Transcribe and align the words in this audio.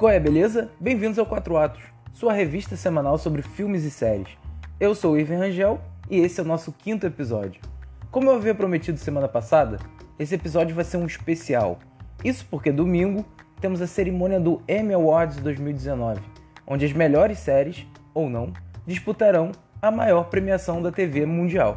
Qual 0.00 0.10
é, 0.10 0.18
beleza? 0.18 0.70
Bem-vindos 0.80 1.18
ao 1.18 1.26
Quatro 1.26 1.58
Atos, 1.58 1.82
sua 2.14 2.32
revista 2.32 2.74
semanal 2.74 3.18
sobre 3.18 3.42
filmes 3.42 3.84
e 3.84 3.90
séries. 3.90 4.30
Eu 4.80 4.94
sou 4.94 5.12
o 5.12 5.20
Ivan 5.20 5.36
Rangel 5.36 5.78
e 6.08 6.20
esse 6.20 6.40
é 6.40 6.42
o 6.42 6.46
nosso 6.46 6.72
quinto 6.72 7.06
episódio. 7.06 7.60
Como 8.10 8.30
eu 8.30 8.36
havia 8.36 8.54
prometido 8.54 8.96
semana 8.96 9.28
passada, 9.28 9.78
esse 10.18 10.34
episódio 10.34 10.74
vai 10.74 10.84
ser 10.84 10.96
um 10.96 11.04
especial. 11.04 11.80
Isso 12.24 12.46
porque 12.50 12.72
domingo 12.72 13.26
temos 13.60 13.82
a 13.82 13.86
cerimônia 13.86 14.40
do 14.40 14.62
Emmy 14.66 14.94
Awards 14.94 15.36
2019, 15.36 16.22
onde 16.66 16.86
as 16.86 16.94
melhores 16.94 17.38
séries, 17.38 17.86
ou 18.14 18.30
não, 18.30 18.54
disputarão 18.86 19.52
a 19.82 19.90
maior 19.90 20.30
premiação 20.30 20.80
da 20.80 20.90
TV 20.90 21.26
mundial. 21.26 21.76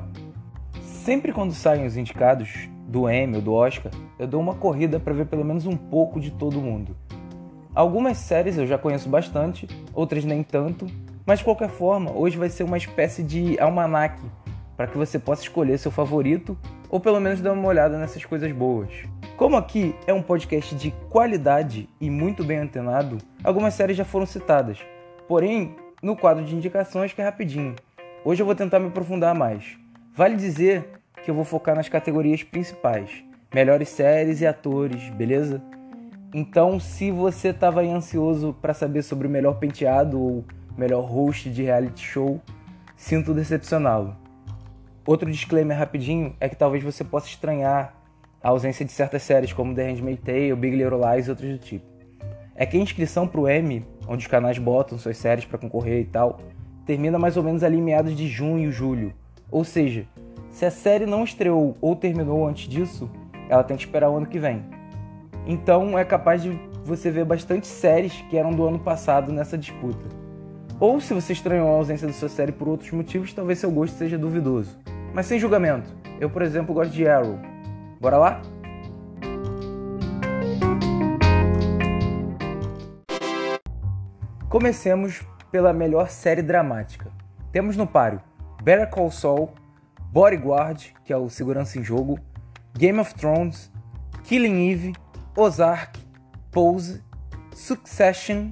Sempre 0.82 1.34
quando 1.34 1.54
saem 1.54 1.86
os 1.86 1.98
indicados 1.98 2.70
do 2.88 3.10
Emmy 3.10 3.36
ou 3.36 3.42
do 3.42 3.54
Oscar, 3.54 3.92
eu 4.18 4.26
dou 4.26 4.40
uma 4.40 4.56
corrida 4.56 4.98
para 4.98 5.14
ver 5.14 5.26
pelo 5.26 5.44
menos 5.44 5.66
um 5.66 5.76
pouco 5.76 6.22
de 6.22 6.32
todo 6.32 6.62
mundo. 6.62 6.96
Algumas 7.76 8.20
séries 8.20 8.56
eu 8.56 8.68
já 8.68 8.78
conheço 8.78 9.10
bastante, 9.10 9.68
outras 9.96 10.24
nem 10.24 10.44
tanto, 10.44 10.86
mas 11.26 11.40
de 11.40 11.46
qualquer 11.46 11.70
forma, 11.70 12.12
hoje 12.12 12.38
vai 12.38 12.48
ser 12.48 12.64
uma 12.64 12.78
espécie 12.78 13.24
de 13.24 13.60
almanaque 13.60 14.22
para 14.78 14.86
que 14.86 14.98
você 14.98 15.18
possa 15.18 15.42
escolher 15.42 15.80
seu 15.80 15.90
favorito 15.90 16.56
ou 16.88 17.00
pelo 17.00 17.20
menos 17.20 17.42
dar 17.42 17.54
uma 17.54 17.68
olhada 17.68 17.98
nessas 17.98 18.24
coisas 18.24 18.52
boas. 18.52 18.90
Como 19.36 19.56
aqui 19.56 19.96
é 20.06 20.14
um 20.14 20.22
podcast 20.22 20.76
de 20.76 20.92
qualidade 21.10 21.90
e 22.00 22.12
muito 22.12 22.44
bem 22.44 22.60
antenado, 22.60 23.18
algumas 23.44 23.74
séries 23.74 23.98
já 23.98 24.06
foram 24.06 24.28
citadas, 24.28 24.78
porém 25.28 25.76
no 26.00 26.16
quadro 26.16 26.46
de 26.46 26.56
indicações 26.56 27.12
que 27.12 27.22
é 27.22 27.24
rapidinho. 27.24 27.76
Hoje 28.24 28.40
eu 28.40 28.46
vou 28.46 28.54
tentar 28.54 28.80
me 28.80 28.90
aprofundar 28.90 29.34
mais. 29.34 29.76
Vale 30.16 30.36
dizer 30.36 30.88
que 31.24 31.32
eu 31.32 31.34
vou 31.34 31.44
focar 31.44 31.76
nas 31.76 31.90
categorias 31.90 32.44
principais: 32.44 33.24
melhores 33.52 33.90
séries 33.90 34.42
e 34.42 34.46
atores, 34.46 35.10
beleza? 35.10 35.60
Então, 36.34 36.80
se 36.80 37.12
você 37.12 37.50
estava 37.50 37.82
ansioso 37.82 38.56
para 38.60 38.74
saber 38.74 39.04
sobre 39.04 39.28
o 39.28 39.30
melhor 39.30 39.60
penteado 39.60 40.20
ou 40.20 40.44
melhor 40.76 41.02
host 41.02 41.48
de 41.52 41.62
reality 41.62 42.04
show, 42.04 42.42
sinto 42.96 43.36
decepcioná-lo. 43.36 44.16
Outro 45.06 45.30
disclaimer 45.30 45.78
rapidinho 45.78 46.36
é 46.40 46.50
que 46.50 46.56
talvez 46.56 46.84
você 46.84 47.04
possa 47.04 47.28
estranhar 47.28 47.94
a 48.42 48.50
ausência 48.50 48.84
de 48.84 48.92
certas 48.92 49.22
séries 49.22 49.54
como 49.54 49.76
The 49.76 49.92
Handmaid's 49.92 50.24
Tale, 50.24 50.56
Big 50.56 50.76
Little 50.76 51.00
Lies 51.00 51.28
e 51.28 51.30
outros 51.30 51.52
do 51.52 51.58
tipo. 51.60 51.86
É 52.56 52.66
que 52.66 52.78
a 52.78 52.80
inscrição 52.80 53.28
para 53.28 53.42
o 53.42 53.50
Emmy, 53.50 53.86
onde 54.08 54.24
os 54.24 54.28
canais 54.28 54.58
botam 54.58 54.98
suas 54.98 55.18
séries 55.18 55.46
para 55.46 55.60
concorrer 55.60 56.02
e 56.02 56.06
tal, 56.06 56.40
termina 56.86 57.20
mais 57.20 57.38
ou 57.38 57.44
menos 57.44 57.64
ali 57.64 57.78
em 57.78 57.82
meados 57.82 58.16
de 58.16 58.28
junho 58.28 58.72
julho. 58.72 59.14
Ou 59.52 59.64
seja, 59.64 60.08
se 60.50 60.66
a 60.66 60.72
série 60.72 61.06
não 61.06 61.24
estreou 61.24 61.78
ou 61.80 61.96
terminou 61.96 62.48
antes 62.48 62.68
disso, 62.68 63.10
ela 63.48 63.64
tem 63.64 63.78
que 63.78 63.84
esperar 63.84 64.10
o 64.10 64.18
ano 64.18 64.26
que 64.26 64.40
vem. 64.40 64.64
Então 65.46 65.98
é 65.98 66.06
capaz 66.06 66.42
de 66.42 66.58
você 66.84 67.12
ver 67.12 67.26
bastante 67.26 67.68
séries 67.68 68.14
que 68.30 68.38
eram 68.38 68.52
do 68.52 68.66
ano 68.66 68.80
passado 68.80 69.32
nessa 69.32 69.58
disputa. 69.58 70.08
Ou 70.80 71.00
se 71.00 71.14
você 71.14 71.34
estranhou 71.34 71.70
a 71.70 71.78
ausência 71.78 72.08
da 72.08 72.14
sua 72.14 72.30
série 72.30 72.52
por 72.52 72.68
outros 72.68 72.92
motivos, 72.92 73.34
talvez 73.34 73.60
seu 73.60 73.72
gosto 73.72 73.96
seja 73.96 74.18
duvidoso. 74.18 74.78
Mas 75.14 75.26
sem 75.26 75.40
julgamento. 75.40 75.94
Eu, 76.20 76.30
por 76.30 76.42
exemplo, 76.42 76.74
gosto 76.74 76.92
de 76.92 77.08
Arrow. 77.08 77.40
Bora 78.00 78.18
lá? 78.18 78.42
Comecemos 84.50 85.22
pela 85.52 85.74
melhor 85.74 86.10
série 86.10 86.42
dramática. 86.42 87.12
Temos 87.52 87.78
no 87.78 87.88
páreo 87.88 88.22
Better 88.64 88.90
Call 88.90 89.12
Saul, 89.12 89.52
Bodyguard, 90.12 90.94
que 91.04 91.12
é 91.12 91.18
o 91.18 91.30
Segurança 91.30 91.80
em 91.80 91.84
Jogo, 91.84 92.20
Game 92.74 93.00
of 93.00 93.14
Thrones, 93.16 93.72
Killing 94.24 94.72
Eve, 94.72 94.94
Ozark, 95.36 96.00
Pose, 96.52 97.02
Succession 97.56 98.52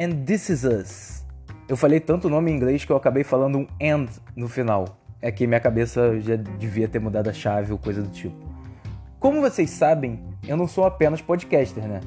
and 0.00 0.24
This 0.24 0.48
Is 0.48 0.64
Us. 0.64 1.26
Eu 1.68 1.76
falei 1.76 2.00
tanto 2.00 2.30
nome 2.30 2.50
em 2.50 2.56
inglês 2.56 2.86
que 2.86 2.90
eu 2.90 2.96
acabei 2.96 3.22
falando 3.22 3.58
um 3.58 3.66
and 3.82 4.06
no 4.34 4.48
final. 4.48 4.96
É 5.20 5.30
que 5.30 5.46
minha 5.46 5.60
cabeça 5.60 6.18
já 6.20 6.36
devia 6.36 6.88
ter 6.88 6.98
mudado 6.98 7.28
a 7.28 7.34
chave 7.34 7.70
ou 7.70 7.78
coisa 7.78 8.00
do 8.00 8.08
tipo. 8.08 8.34
Como 9.20 9.42
vocês 9.42 9.68
sabem, 9.68 10.24
eu 10.48 10.56
não 10.56 10.66
sou 10.66 10.86
apenas 10.86 11.20
podcaster, 11.20 11.86
né? 11.86 12.00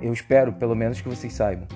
Eu 0.00 0.12
espero, 0.12 0.52
pelo 0.52 0.76
menos, 0.76 1.00
que 1.00 1.08
vocês 1.08 1.32
saibam. 1.32 1.66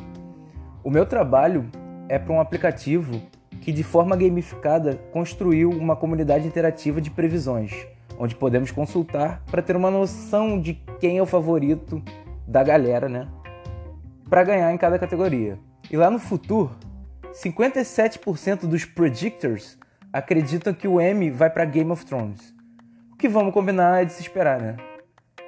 O 0.85 0.91
meu 0.91 1.07
trabalho 1.07 1.69
é 2.09 2.21
para 2.21 2.33
um 2.33 2.41
aplicativo 2.41 3.21
que, 3.61 3.73
de 3.73 3.83
forma 3.83 4.15
gamificada, 4.17 4.95
construiu 5.13 5.71
uma 5.71 5.97
comunidade 5.97 6.47
interativa 6.47 7.01
de 7.01 7.11
previsões, 7.11 7.85
onde 8.19 8.35
podemos 8.35 8.71
consultar 8.71 9.43
para 9.51 9.63
ter 9.63 9.77
uma 9.77 9.91
noção 9.91 10.61
de 10.61 10.75
quem 10.99 11.19
é 11.19 11.23
o 11.23 11.27
favorito 11.27 12.03
da 12.47 12.63
galera, 12.63 13.09
né? 13.09 13.29
Para 14.29 14.45
ganhar 14.45 14.73
em 14.73 14.79
cada 14.79 14.99
categoria. 14.99 15.59
E 15.91 15.97
lá 15.97 16.11
no 16.11 16.19
futuro, 16.19 16.71
57% 17.33 18.67
dos 18.67 18.85
predictors 18.85 19.79
acreditam 20.13 20.73
que 20.73 20.89
o 20.89 21.01
Emmy 21.01 21.31
vai 21.31 21.51
para 21.51 21.65
Game 21.65 21.91
of 21.91 22.05
Thrones. 22.07 22.55
O 23.13 23.17
que 23.17 23.29
vamos 23.29 23.53
combinar 23.53 24.03
é 24.03 24.05
de 24.05 24.13
se 24.13 24.23
esperar, 24.23 24.61
né? 24.61 24.77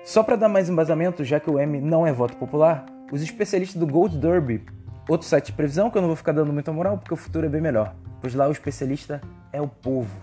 Só 0.04 0.22
para 0.22 0.36
dar 0.36 0.48
mais 0.48 0.68
embasamento, 0.68 1.24
já 1.24 1.40
que 1.40 1.50
o 1.50 1.60
Emmy 1.60 1.80
não 1.80 2.06
é 2.06 2.12
voto 2.12 2.36
popular, 2.36 2.86
os 3.10 3.22
especialistas 3.22 3.78
do 3.78 3.86
Gold 3.86 4.16
Derby, 4.18 4.64
outro 5.08 5.26
site 5.26 5.46
de 5.46 5.52
previsão 5.52 5.90
que 5.90 5.96
eu 5.96 6.02
não 6.02 6.08
vou 6.08 6.16
ficar 6.16 6.32
dando 6.32 6.52
muita 6.52 6.72
moral 6.72 6.98
porque 6.98 7.14
o 7.14 7.16
futuro 7.16 7.46
é 7.46 7.48
bem 7.48 7.60
melhor, 7.60 7.94
pois 8.20 8.34
lá 8.34 8.46
o 8.48 8.52
especialista 8.52 9.20
é 9.52 9.60
o 9.60 9.68
povo. 9.68 10.14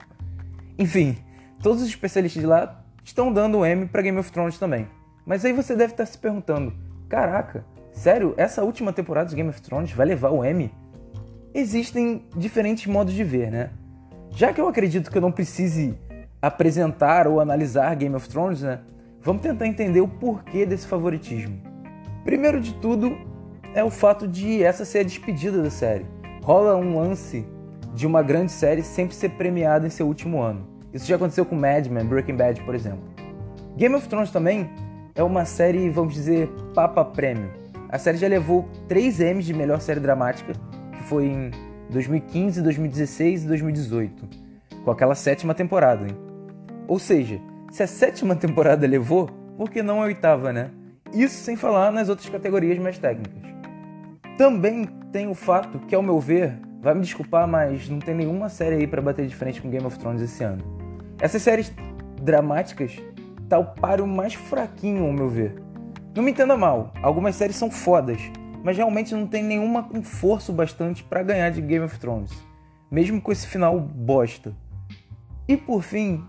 Enfim, 0.78 1.18
todos 1.62 1.82
os 1.82 1.88
especialistas 1.88 2.42
de 2.42 2.48
lá 2.48 2.84
estão 3.04 3.32
dando 3.32 3.60
o 3.60 3.66
M 3.66 3.88
para 3.88 4.02
Game 4.02 4.18
of 4.18 4.32
Thrones 4.32 4.58
também. 4.58 4.88
Mas 5.26 5.44
aí 5.44 5.54
você 5.54 5.76
deve 5.76 5.94
estar 5.94 6.06
se 6.06 6.18
perguntando: 6.18 6.74
caraca, 7.10 7.66
sério, 7.92 8.34
essa 8.38 8.64
última 8.64 8.94
temporada 8.94 9.30
de 9.30 9.36
Game 9.36 9.50
of 9.50 9.62
Thrones 9.62 9.92
vai 9.92 10.06
levar 10.06 10.30
o 10.32 10.44
M? 10.44 10.72
Existem 11.54 12.26
diferentes 12.36 12.86
modos 12.86 13.14
de 13.14 13.24
ver, 13.24 13.52
né? 13.52 13.70
Já 14.32 14.52
que 14.52 14.60
eu 14.60 14.68
acredito 14.68 15.10
que 15.10 15.18
eu 15.18 15.22
não 15.22 15.32
precise 15.32 15.98
apresentar 16.42 17.28
ou 17.28 17.40
analisar 17.40 17.96
Game 17.96 18.16
of 18.16 18.28
Thrones, 18.28 18.62
né? 18.62 18.82
Vamos 19.22 19.42
tentar 19.42 19.66
entender 19.66 20.02
o 20.02 20.08
porquê 20.08 20.66
desse 20.66 20.86
favoritismo. 20.86 21.60
Primeiro 22.24 22.60
de 22.60 22.74
tudo, 22.76 23.18
é 23.74 23.84
o 23.84 23.90
fato 23.90 24.28
de 24.28 24.62
essa 24.62 24.86
ser 24.86 25.00
a 25.00 25.04
despedida 25.04 25.62
da 25.62 25.70
série. 25.70 26.06
Rola 26.44 26.76
um 26.76 27.00
lance 27.00 27.46
de 27.94 28.06
uma 28.06 28.22
grande 28.22 28.52
série 28.52 28.84
sempre 28.84 29.16
ser 29.16 29.30
premiada 29.30 29.88
em 29.88 29.90
seu 29.90 30.06
último 30.06 30.42
ano. 30.42 30.75
Isso 30.96 31.08
já 31.08 31.18
aconteceu 31.18 31.46
com 31.46 31.58
Mad 31.58 31.88
Men, 31.88 32.06
Breaking 32.06 32.38
Bad, 32.38 32.62
por 32.62 32.74
exemplo. 32.74 33.04
Game 33.76 33.94
of 33.96 34.08
Thrones 34.08 34.32
também 34.32 34.70
é 35.14 35.22
uma 35.22 35.44
série, 35.44 35.90
vamos 35.90 36.14
dizer, 36.14 36.48
papa 36.74 37.04
prêmio. 37.04 37.52
A 37.90 38.00
série 38.00 38.18
já 38.18 38.30
levou 38.30 38.66
3 38.88 39.20
M's 39.20 39.46
de 39.46 39.54
melhor 39.54 39.82
série 39.82 40.00
dramática, 40.00 40.54
que 40.94 41.04
foi 41.04 41.26
em 41.26 41.52
2015, 41.90 42.62
2016 42.62 43.44
e 43.44 43.48
2018, 43.48 44.30
com 44.86 44.92
aquela 44.92 45.16
sétima 45.16 45.54
temporada. 45.54 46.08
Hein? 46.08 46.16
Ou 46.88 46.98
seja, 46.98 47.42
se 47.72 47.84
a 47.84 47.88
sétima 47.88 48.34
temporada 48.38 48.88
levou, 48.88 49.30
por 49.58 49.70
que 49.70 49.84
não 49.84 50.02
a 50.02 50.06
oitava, 50.06 50.54
né? 50.54 50.72
Isso 51.14 51.44
sem 51.44 51.58
falar 51.58 51.92
nas 51.92 52.08
outras 52.08 52.30
categorias 52.30 52.80
mais 52.80 52.98
técnicas. 52.98 53.44
Também 54.38 54.86
tem 55.12 55.28
o 55.28 55.36
fato 55.36 55.78
que, 55.80 55.94
ao 55.94 56.02
meu 56.02 56.22
ver, 56.22 56.58
vai 56.82 56.94
me 56.94 57.02
desculpar, 57.02 57.46
mas 57.46 57.90
não 57.90 58.00
tem 58.00 58.16
nenhuma 58.16 58.48
série 58.48 58.76
aí 58.76 58.88
para 58.88 59.02
bater 59.02 59.28
de 59.28 59.36
frente 59.36 59.62
com 59.62 59.70
Game 59.70 59.86
of 59.86 60.00
Thrones 60.00 60.22
esse 60.22 60.41
ano. 60.41 60.75
Essas 61.20 61.41
séries 61.41 61.72
dramáticas 62.22 62.97
tá 63.47 63.58
o 63.58 63.66
páreo 63.66 64.06
mais 64.06 64.34
fraquinho, 64.34 65.06
ao 65.06 65.14
meu 65.14 65.29
ver. 65.29 65.56
Não 66.14 66.23
me 66.23 66.32
entenda 66.32 66.58
mal, 66.58 66.94
algumas 67.02 67.35
séries 67.35 67.56
são 67.56 67.72
fodas, 67.72 68.22
mas 68.64 68.76
realmente 68.76 69.14
não 69.14 69.28
tem 69.28 69.44
nenhuma 69.44 69.84
com 69.84 70.02
força 70.03 70.52
bastante 70.52 71.03
para 71.03 71.23
ganhar 71.23 71.52
de 71.52 71.62
Game 71.62 71.85
of 71.85 72.00
Thrones, 72.00 72.32
mesmo 72.90 73.22
com 73.22 73.32
esse 73.32 73.47
final 73.47 73.79
bosta. 73.79 74.53
E 75.47 75.56
por 75.56 75.84
fim, 75.84 76.26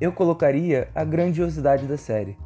eu 0.00 0.12
colocaria 0.12 0.88
a 0.94 1.04
grandiosidade 1.04 1.86
da 1.86 1.96
série, 1.96 2.36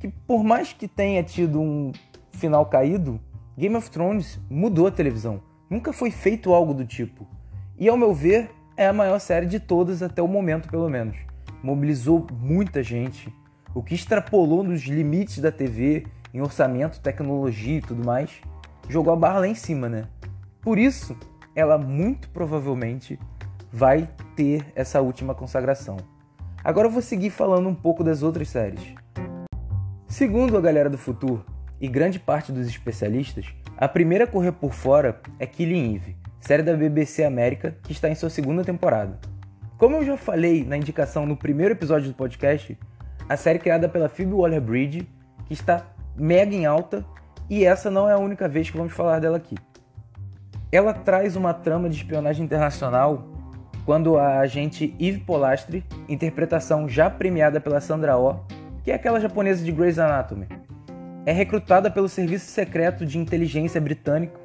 que 0.00 0.08
por 0.08 0.42
mais 0.42 0.72
que 0.72 0.88
tenha 0.88 1.22
tido 1.22 1.60
um 1.60 1.92
final 2.32 2.66
caído, 2.66 3.20
Game 3.56 3.76
of 3.76 3.90
Thrones 3.90 4.40
mudou 4.50 4.86
a 4.86 4.90
televisão. 4.90 5.40
Nunca 5.70 5.92
foi 5.92 6.10
feito 6.10 6.52
algo 6.52 6.74
do 6.74 6.84
tipo. 6.84 7.26
E 7.78 7.88
ao 7.88 7.96
meu 7.96 8.12
ver, 8.12 8.50
é 8.76 8.86
a 8.86 8.92
maior 8.92 9.18
série 9.18 9.46
de 9.46 9.60
todas 9.60 10.02
até 10.02 10.20
o 10.22 10.28
momento, 10.28 10.68
pelo 10.68 10.88
menos. 10.88 11.16
Mobilizou 11.62 12.26
muita 12.32 12.82
gente, 12.82 13.32
o 13.74 13.82
que 13.82 13.94
extrapolou 13.94 14.62
nos 14.62 14.82
limites 14.82 15.38
da 15.38 15.52
TV 15.52 16.06
em 16.32 16.40
orçamento, 16.40 17.00
tecnologia 17.00 17.78
e 17.78 17.80
tudo 17.80 18.04
mais, 18.04 18.30
jogou 18.88 19.12
a 19.12 19.16
barra 19.16 19.40
lá 19.40 19.48
em 19.48 19.54
cima, 19.54 19.88
né? 19.88 20.08
Por 20.60 20.78
isso, 20.78 21.16
ela 21.54 21.78
muito 21.78 22.28
provavelmente 22.30 23.18
vai 23.72 24.08
ter 24.34 24.66
essa 24.74 25.00
última 25.00 25.34
consagração. 25.34 25.96
Agora 26.62 26.88
eu 26.88 26.92
vou 26.92 27.02
seguir 27.02 27.30
falando 27.30 27.68
um 27.68 27.74
pouco 27.74 28.02
das 28.02 28.22
outras 28.22 28.48
séries. 28.48 28.94
Segundo 30.08 30.56
a 30.56 30.60
galera 30.60 30.90
do 30.90 30.98
futuro, 30.98 31.44
e 31.80 31.88
grande 31.88 32.18
parte 32.18 32.50
dos 32.50 32.66
especialistas, 32.66 33.46
a 33.76 33.86
primeira 33.86 34.24
a 34.24 34.26
correr 34.26 34.52
por 34.52 34.72
fora 34.72 35.20
é 35.38 35.46
Killing 35.46 35.96
Eve, 35.96 36.16
série 36.46 36.62
da 36.62 36.76
BBC 36.76 37.24
América 37.24 37.74
que 37.82 37.92
está 37.92 38.08
em 38.08 38.14
sua 38.14 38.28
segunda 38.28 38.62
temporada. 38.62 39.18
Como 39.78 39.96
eu 39.96 40.04
já 40.04 40.16
falei 40.16 40.62
na 40.62 40.76
indicação 40.76 41.24
no 41.24 41.36
primeiro 41.36 41.72
episódio 41.72 42.08
do 42.08 42.14
podcast, 42.14 42.78
a 43.26 43.34
série 43.34 43.58
criada 43.58 43.88
pela 43.88 44.10
Phoebe 44.10 44.34
Waller-Bridge, 44.34 45.08
que 45.46 45.54
está 45.54 45.86
mega 46.14 46.54
em 46.54 46.66
alta 46.66 47.04
E 47.48 47.64
essa 47.64 47.90
não 47.90 48.08
é 48.08 48.12
a 48.12 48.18
única 48.18 48.46
vez 48.46 48.70
que 48.70 48.76
vamos 48.76 48.92
falar 48.92 49.20
dela 49.20 49.38
aqui. 49.38 49.56
Ela 50.70 50.92
traz 50.92 51.34
uma 51.34 51.54
trama 51.54 51.88
de 51.88 51.96
espionagem 51.96 52.44
internacional 52.44 53.26
quando 53.86 54.18
a 54.18 54.40
agente 54.40 54.94
Eve 55.00 55.20
Polastri, 55.20 55.84
interpretação 56.08 56.88
já 56.88 57.08
premiada 57.08 57.58
pela 57.58 57.80
Sandra 57.80 58.18
Oh, 58.18 58.40
que 58.82 58.90
é 58.90 58.94
aquela 58.94 59.20
japonesa 59.20 59.64
de 59.64 59.72
Grey's 59.72 59.98
Anatomy, 59.98 60.46
é 61.24 61.32
recrutada 61.32 61.90
pelo 61.90 62.08
Serviço 62.08 62.50
Secreto 62.50 63.06
de 63.06 63.18
Inteligência 63.18 63.80
Britânico 63.80 64.43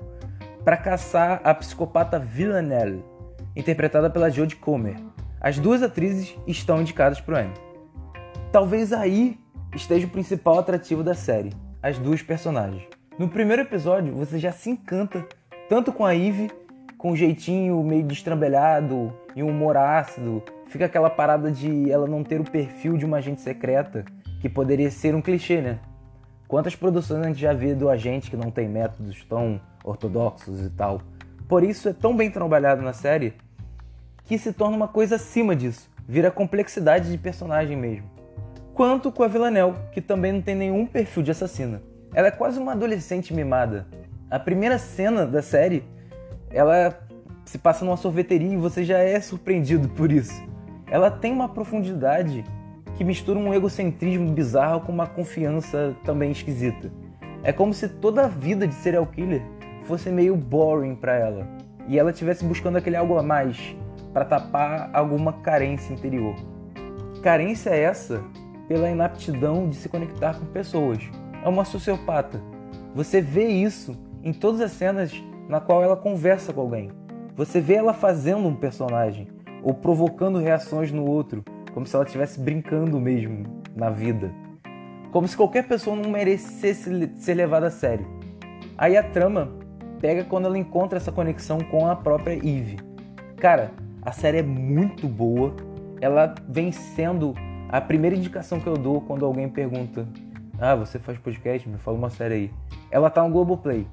para 0.63 0.77
caçar 0.77 1.41
a 1.43 1.53
psicopata 1.53 2.19
Villanelle, 2.19 3.03
interpretada 3.55 4.09
pela 4.09 4.29
Jodie 4.29 4.55
Comer. 4.55 4.97
As 5.41 5.57
duas 5.57 5.81
atrizes 5.81 6.35
estão 6.45 6.81
indicadas 6.81 7.21
para 7.21 7.35
o 7.35 7.39
Emmy. 7.39 7.53
Talvez 8.51 8.91
aí 8.91 9.39
esteja 9.75 10.07
o 10.07 10.09
principal 10.09 10.59
atrativo 10.59 11.03
da 11.03 11.13
série, 11.13 11.53
as 11.81 11.97
duas 11.97 12.21
personagens. 12.21 12.83
No 13.17 13.29
primeiro 13.29 13.61
episódio, 13.61 14.13
você 14.13 14.39
já 14.39 14.51
se 14.51 14.69
encanta 14.69 15.25
tanto 15.69 15.93
com 15.93 16.05
a 16.05 16.15
Eve, 16.15 16.51
com 16.97 17.11
o 17.11 17.15
jeitinho 17.15 17.81
meio 17.83 18.03
destrambelhado 18.03 19.13
e 19.35 19.43
um 19.43 19.49
humor 19.49 19.77
ácido, 19.77 20.43
fica 20.67 20.85
aquela 20.85 21.09
parada 21.09 21.51
de 21.51 21.89
ela 21.89 22.07
não 22.07 22.23
ter 22.23 22.41
o 22.41 22.43
perfil 22.43 22.97
de 22.97 23.05
uma 23.05 23.17
agente 23.17 23.41
secreta, 23.41 24.03
que 24.41 24.49
poderia 24.49 24.91
ser 24.91 25.15
um 25.15 25.21
clichê, 25.21 25.61
né? 25.61 25.79
Quantas 26.47 26.75
produções 26.75 27.23
a 27.23 27.27
gente 27.27 27.39
já 27.39 27.53
vê 27.53 27.75
do 27.75 27.89
agente 27.89 28.29
que 28.29 28.35
não 28.35 28.49
tem 28.49 28.67
métodos 28.67 29.23
tão 29.25 29.61
ortodoxos 29.89 30.61
e 30.61 30.69
tal. 30.69 31.01
Por 31.47 31.63
isso 31.63 31.89
é 31.89 31.93
tão 31.93 32.15
bem 32.15 32.29
trabalhado 32.29 32.81
na 32.81 32.93
série 32.93 33.33
que 34.25 34.37
se 34.37 34.53
torna 34.53 34.77
uma 34.77 34.87
coisa 34.87 35.15
acima 35.15 35.55
disso, 35.55 35.89
vira 36.07 36.29
complexidade 36.29 37.11
de 37.11 37.17
personagem 37.17 37.75
mesmo. 37.75 38.09
Quanto 38.73 39.11
com 39.11 39.23
a 39.23 39.27
Villanelle, 39.27 39.73
que 39.91 39.99
também 39.99 40.31
não 40.31 40.41
tem 40.41 40.55
nenhum 40.55 40.85
perfil 40.85 41.23
de 41.23 41.31
assassina. 41.31 41.81
Ela 42.13 42.27
é 42.27 42.31
quase 42.31 42.59
uma 42.59 42.73
adolescente 42.73 43.33
mimada. 43.33 43.87
A 44.29 44.39
primeira 44.39 44.77
cena 44.77 45.25
da 45.25 45.41
série, 45.41 45.83
ela 46.51 46.97
se 47.43 47.57
passa 47.57 47.83
numa 47.83 47.97
sorveteria 47.97 48.53
e 48.53 48.57
você 48.57 48.83
já 48.83 48.99
é 48.99 49.19
surpreendido 49.19 49.89
por 49.89 50.11
isso. 50.11 50.41
Ela 50.85 51.09
tem 51.09 51.33
uma 51.33 51.49
profundidade 51.49 52.43
que 52.95 53.03
mistura 53.03 53.39
um 53.39 53.53
egocentrismo 53.53 54.31
bizarro 54.31 54.81
com 54.81 54.91
uma 54.91 55.07
confiança 55.07 55.95
também 56.05 56.31
esquisita. 56.31 56.91
É 57.43 57.51
como 57.51 57.73
se 57.73 57.87
toda 57.87 58.25
a 58.25 58.27
vida 58.27 58.67
de 58.67 58.75
serial 58.75 59.07
killer 59.07 59.41
fosse 59.89 60.11
meio 60.11 60.35
boring 60.35 60.93
para 60.93 61.15
ela 61.15 61.47
e 61.87 61.97
ela 61.97 62.11
estivesse 62.11 62.45
buscando 62.45 62.77
aquele 62.77 62.95
algo 62.95 63.17
a 63.17 63.23
mais 63.23 63.75
para 64.13 64.23
tapar 64.23 64.91
alguma 64.93 65.33
carência 65.33 65.91
interior. 65.91 66.35
Carência 67.23 67.71
essa 67.71 68.23
pela 68.67 68.87
inaptidão 68.87 69.67
de 69.67 69.75
se 69.75 69.89
conectar 69.89 70.35
com 70.35 70.45
pessoas. 70.45 70.99
É 71.43 71.49
uma 71.49 71.65
sociopata. 71.65 72.39
Você 72.93 73.19
vê 73.19 73.47
isso 73.47 73.97
em 74.23 74.31
todas 74.31 74.61
as 74.61 74.73
cenas 74.73 75.11
na 75.47 75.59
qual 75.59 75.83
ela 75.83 75.97
conversa 75.97 76.53
com 76.53 76.61
alguém. 76.61 76.91
Você 77.35 77.59
vê 77.59 77.73
ela 77.73 77.91
fazendo 77.91 78.47
um 78.47 78.55
personagem 78.55 79.27
ou 79.63 79.73
provocando 79.73 80.37
reações 80.37 80.91
no 80.91 81.03
outro, 81.03 81.43
como 81.73 81.87
se 81.87 81.95
ela 81.95 82.05
estivesse 82.05 82.39
brincando 82.39 83.01
mesmo 83.01 83.43
na 83.75 83.89
vida. 83.89 84.31
Como 85.11 85.27
se 85.27 85.35
qualquer 85.35 85.67
pessoa 85.67 85.95
não 85.95 86.11
merecesse 86.11 87.11
ser 87.15 87.33
levada 87.33 87.65
a 87.65 87.71
sério. 87.71 88.05
Aí 88.77 88.95
a 88.95 89.01
trama 89.01 89.58
pega 89.99 90.23
quando 90.23 90.45
ela 90.45 90.57
encontra 90.57 90.97
essa 90.97 91.11
conexão 91.11 91.59
com 91.59 91.87
a 91.87 91.95
própria 91.95 92.33
Eve. 92.33 92.77
Cara, 93.37 93.71
a 94.01 94.11
série 94.11 94.37
é 94.37 94.43
muito 94.43 95.07
boa. 95.07 95.55
Ela 96.01 96.33
vem 96.47 96.71
sendo 96.71 97.35
a 97.69 97.79
primeira 97.79 98.15
indicação 98.15 98.59
que 98.59 98.67
eu 98.67 98.75
dou 98.75 99.01
quando 99.01 99.25
alguém 99.25 99.49
pergunta: 99.49 100.07
Ah, 100.57 100.75
você 100.75 100.97
faz 100.97 101.17
podcast? 101.17 101.67
Me 101.67 101.77
fala 101.77 101.97
uma 101.97 102.09
série 102.09 102.33
aí. 102.33 102.51
Ela 102.89 103.09
tá 103.09 103.23
no 103.23 103.29
Globoplay. 103.29 103.87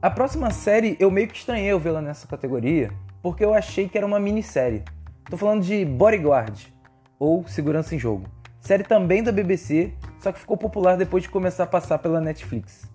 A 0.00 0.10
próxima 0.10 0.50
série 0.50 0.96
eu 1.00 1.10
meio 1.10 1.26
que 1.28 1.36
estranhei 1.36 1.72
eu 1.72 1.80
vê-la 1.80 2.00
nessa 2.00 2.26
categoria, 2.28 2.90
porque 3.22 3.44
eu 3.44 3.52
achei 3.52 3.88
que 3.88 3.98
era 3.98 4.06
uma 4.06 4.20
minissérie. 4.20 4.84
Tô 5.28 5.36
falando 5.36 5.62
de 5.62 5.84
Bodyguard, 5.84 6.72
ou 7.18 7.46
Segurança 7.46 7.94
em 7.94 7.98
Jogo. 7.98 8.26
Série 8.60 8.84
também 8.84 9.22
da 9.22 9.32
BBC, 9.32 9.92
só 10.20 10.30
que 10.30 10.38
ficou 10.38 10.56
popular 10.56 10.96
depois 10.96 11.22
de 11.22 11.28
começar 11.28 11.64
a 11.64 11.66
passar 11.66 11.98
pela 11.98 12.20
Netflix. 12.20 12.88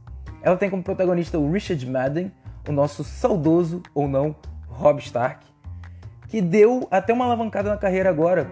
Ela 0.44 0.58
tem 0.58 0.70
como 0.70 0.84
protagonista 0.84 1.40
o 1.40 1.50
Richard 1.50 1.90
Madden, 1.90 2.30
o 2.68 2.72
nosso 2.74 3.02
saudoso, 3.02 3.82
ou 3.96 4.10
não, 4.10 4.36
Rob 4.68 5.00
Stark, 5.00 5.46
que 6.28 6.42
deu 6.42 6.86
até 6.92 7.14
uma 7.14 7.26
alavancada 7.26 7.70
na 7.70 7.78
carreira 7.78 8.10
agora. 8.10 8.52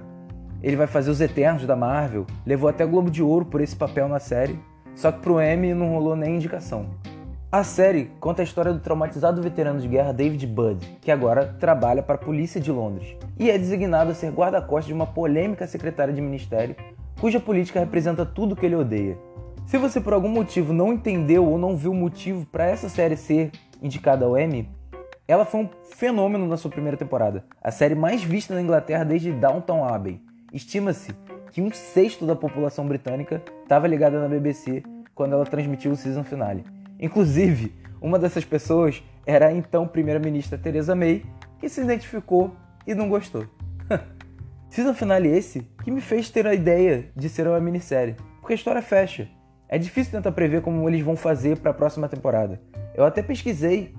Ele 0.63 0.77
vai 0.77 0.87
fazer 0.87 1.11
os 1.11 1.19
Eternos 1.19 1.65
da 1.65 1.75
Marvel, 1.75 2.25
levou 2.45 2.69
até 2.69 2.85
Globo 2.85 3.11
de 3.11 3.21
Ouro 3.21 3.45
por 3.45 3.59
esse 3.59 3.75
papel 3.75 4.07
na 4.07 4.19
série, 4.19 4.57
só 4.95 5.11
que 5.11 5.19
pro 5.19 5.41
Emmy 5.41 5.73
não 5.73 5.89
rolou 5.89 6.15
nem 6.15 6.35
indicação. 6.35 6.91
A 7.51 7.65
série 7.65 8.09
conta 8.21 8.41
a 8.41 8.45
história 8.45 8.71
do 8.71 8.79
traumatizado 8.79 9.41
veterano 9.41 9.81
de 9.81 9.87
guerra 9.89 10.13
David 10.13 10.47
Budd, 10.47 10.85
que 11.01 11.11
agora 11.11 11.55
trabalha 11.59 12.01
para 12.01 12.15
a 12.15 12.17
polícia 12.17 12.61
de 12.61 12.71
Londres 12.71 13.17
e 13.37 13.51
é 13.51 13.57
designado 13.57 14.11
a 14.11 14.15
ser 14.15 14.31
guarda-costas 14.31 14.85
de 14.85 14.93
uma 14.93 15.05
polêmica 15.05 15.67
secretária 15.67 16.13
de 16.13 16.21
ministério 16.21 16.73
cuja 17.19 17.41
política 17.41 17.81
representa 17.81 18.25
tudo 18.25 18.55
que 18.55 18.65
ele 18.65 18.75
odeia. 18.75 19.17
Se 19.65 19.77
você 19.77 20.01
por 20.01 20.13
algum 20.13 20.29
motivo 20.29 20.73
não 20.73 20.91
entendeu 20.91 21.45
ou 21.45 21.57
não 21.57 21.77
viu 21.77 21.91
o 21.91 21.95
motivo 21.95 22.45
para 22.45 22.65
essa 22.65 22.89
série 22.89 23.15
ser 23.15 23.51
indicada 23.81 24.25
ao 24.25 24.37
Emmy, 24.37 24.69
ela 25.27 25.45
foi 25.45 25.61
um 25.61 25.69
fenômeno 25.95 26.45
na 26.45 26.57
sua 26.57 26.69
primeira 26.69 26.97
temporada, 26.97 27.45
a 27.61 27.71
série 27.71 27.95
mais 27.95 28.21
vista 28.21 28.53
na 28.53 28.61
Inglaterra 28.61 29.05
desde 29.05 29.31
Downton 29.31 29.85
Abbey. 29.85 30.21
Estima-se 30.51 31.13
que 31.51 31.61
um 31.61 31.71
sexto 31.71 32.25
da 32.25 32.35
população 32.35 32.85
britânica 32.85 33.41
estava 33.63 33.87
ligada 33.87 34.19
na 34.19 34.27
BBC 34.27 34.83
quando 35.15 35.33
ela 35.33 35.45
transmitiu 35.45 35.91
o 35.91 35.95
season 35.95 36.23
finale. 36.23 36.65
Inclusive, 36.99 37.73
uma 38.01 38.19
dessas 38.19 38.43
pessoas 38.43 39.01
era 39.25 39.47
a 39.47 39.53
então 39.53 39.87
primeira-ministra 39.87 40.57
Theresa 40.57 40.95
May, 40.95 41.23
que 41.59 41.69
se 41.69 41.81
identificou 41.81 42.55
e 42.85 42.93
não 42.93 43.07
gostou. 43.07 43.45
season 44.69 44.93
finale 44.93 45.29
esse 45.29 45.61
que 45.83 45.91
me 45.91 46.01
fez 46.01 46.29
ter 46.29 46.45
a 46.45 46.53
ideia 46.53 47.09
de 47.15 47.29
ser 47.29 47.47
uma 47.47 47.59
minissérie, 47.59 48.15
porque 48.39 48.53
a 48.53 48.55
história 48.55 48.81
fecha. 48.81 49.29
É 49.71 49.77
difícil 49.77 50.11
tentar 50.11 50.33
prever 50.33 50.61
como 50.61 50.85
eles 50.89 51.01
vão 51.01 51.15
fazer 51.15 51.57
para 51.57 51.71
a 51.71 51.73
próxima 51.73 52.09
temporada. 52.09 52.61
Eu 52.93 53.05
até 53.05 53.23
pesquisei 53.23 53.95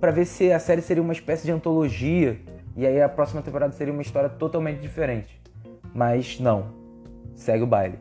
para 0.00 0.12
ver 0.12 0.24
se 0.24 0.52
a 0.52 0.58
série 0.60 0.80
seria 0.80 1.02
uma 1.02 1.12
espécie 1.12 1.44
de 1.44 1.50
antologia 1.50 2.38
e 2.76 2.86
aí 2.86 3.02
a 3.02 3.08
próxima 3.08 3.42
temporada 3.42 3.72
seria 3.72 3.92
uma 3.92 4.02
história 4.02 4.28
totalmente 4.28 4.78
diferente. 4.78 5.42
Mas 5.92 6.38
não, 6.38 6.66
segue 7.34 7.64
o 7.64 7.66
baile. 7.66 7.98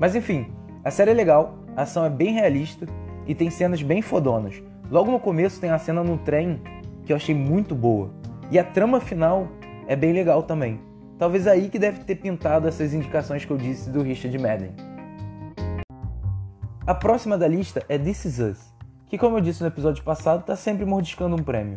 Mas 0.00 0.14
enfim, 0.14 0.50
a 0.82 0.90
série 0.90 1.10
é 1.10 1.14
legal, 1.14 1.58
a 1.76 1.82
ação 1.82 2.06
é 2.06 2.10
bem 2.10 2.32
realista 2.32 2.86
e 3.26 3.34
tem 3.34 3.50
cenas 3.50 3.82
bem 3.82 4.00
fodonas. 4.00 4.62
Logo 4.90 5.10
no 5.10 5.20
começo 5.20 5.60
tem 5.60 5.68
a 5.68 5.78
cena 5.78 6.02
no 6.02 6.16
trem 6.16 6.58
que 7.04 7.12
eu 7.12 7.16
achei 7.16 7.34
muito 7.34 7.74
boa. 7.74 8.10
E 8.50 8.58
a 8.58 8.64
trama 8.64 8.98
final 8.98 9.46
é 9.86 9.94
bem 9.94 10.14
legal 10.14 10.42
também. 10.42 10.80
Talvez 11.18 11.46
aí 11.46 11.68
que 11.68 11.78
deve 11.78 12.02
ter 12.04 12.14
pintado 12.14 12.66
essas 12.66 12.94
indicações 12.94 13.44
que 13.44 13.50
eu 13.50 13.58
disse 13.58 13.90
do 13.90 14.00
Richard 14.00 14.38
Madden. 14.38 14.91
A 16.86 16.94
próxima 16.94 17.38
da 17.38 17.46
lista 17.46 17.84
é 17.88 17.98
This 17.98 18.24
Is 18.24 18.38
Us 18.38 18.72
que, 19.12 19.18
como 19.18 19.36
eu 19.36 19.42
disse 19.42 19.60
no 19.60 19.66
episódio 19.68 20.02
passado, 20.02 20.40
está 20.40 20.56
sempre 20.56 20.86
mordiscando 20.86 21.36
um 21.36 21.44
prêmio. 21.44 21.76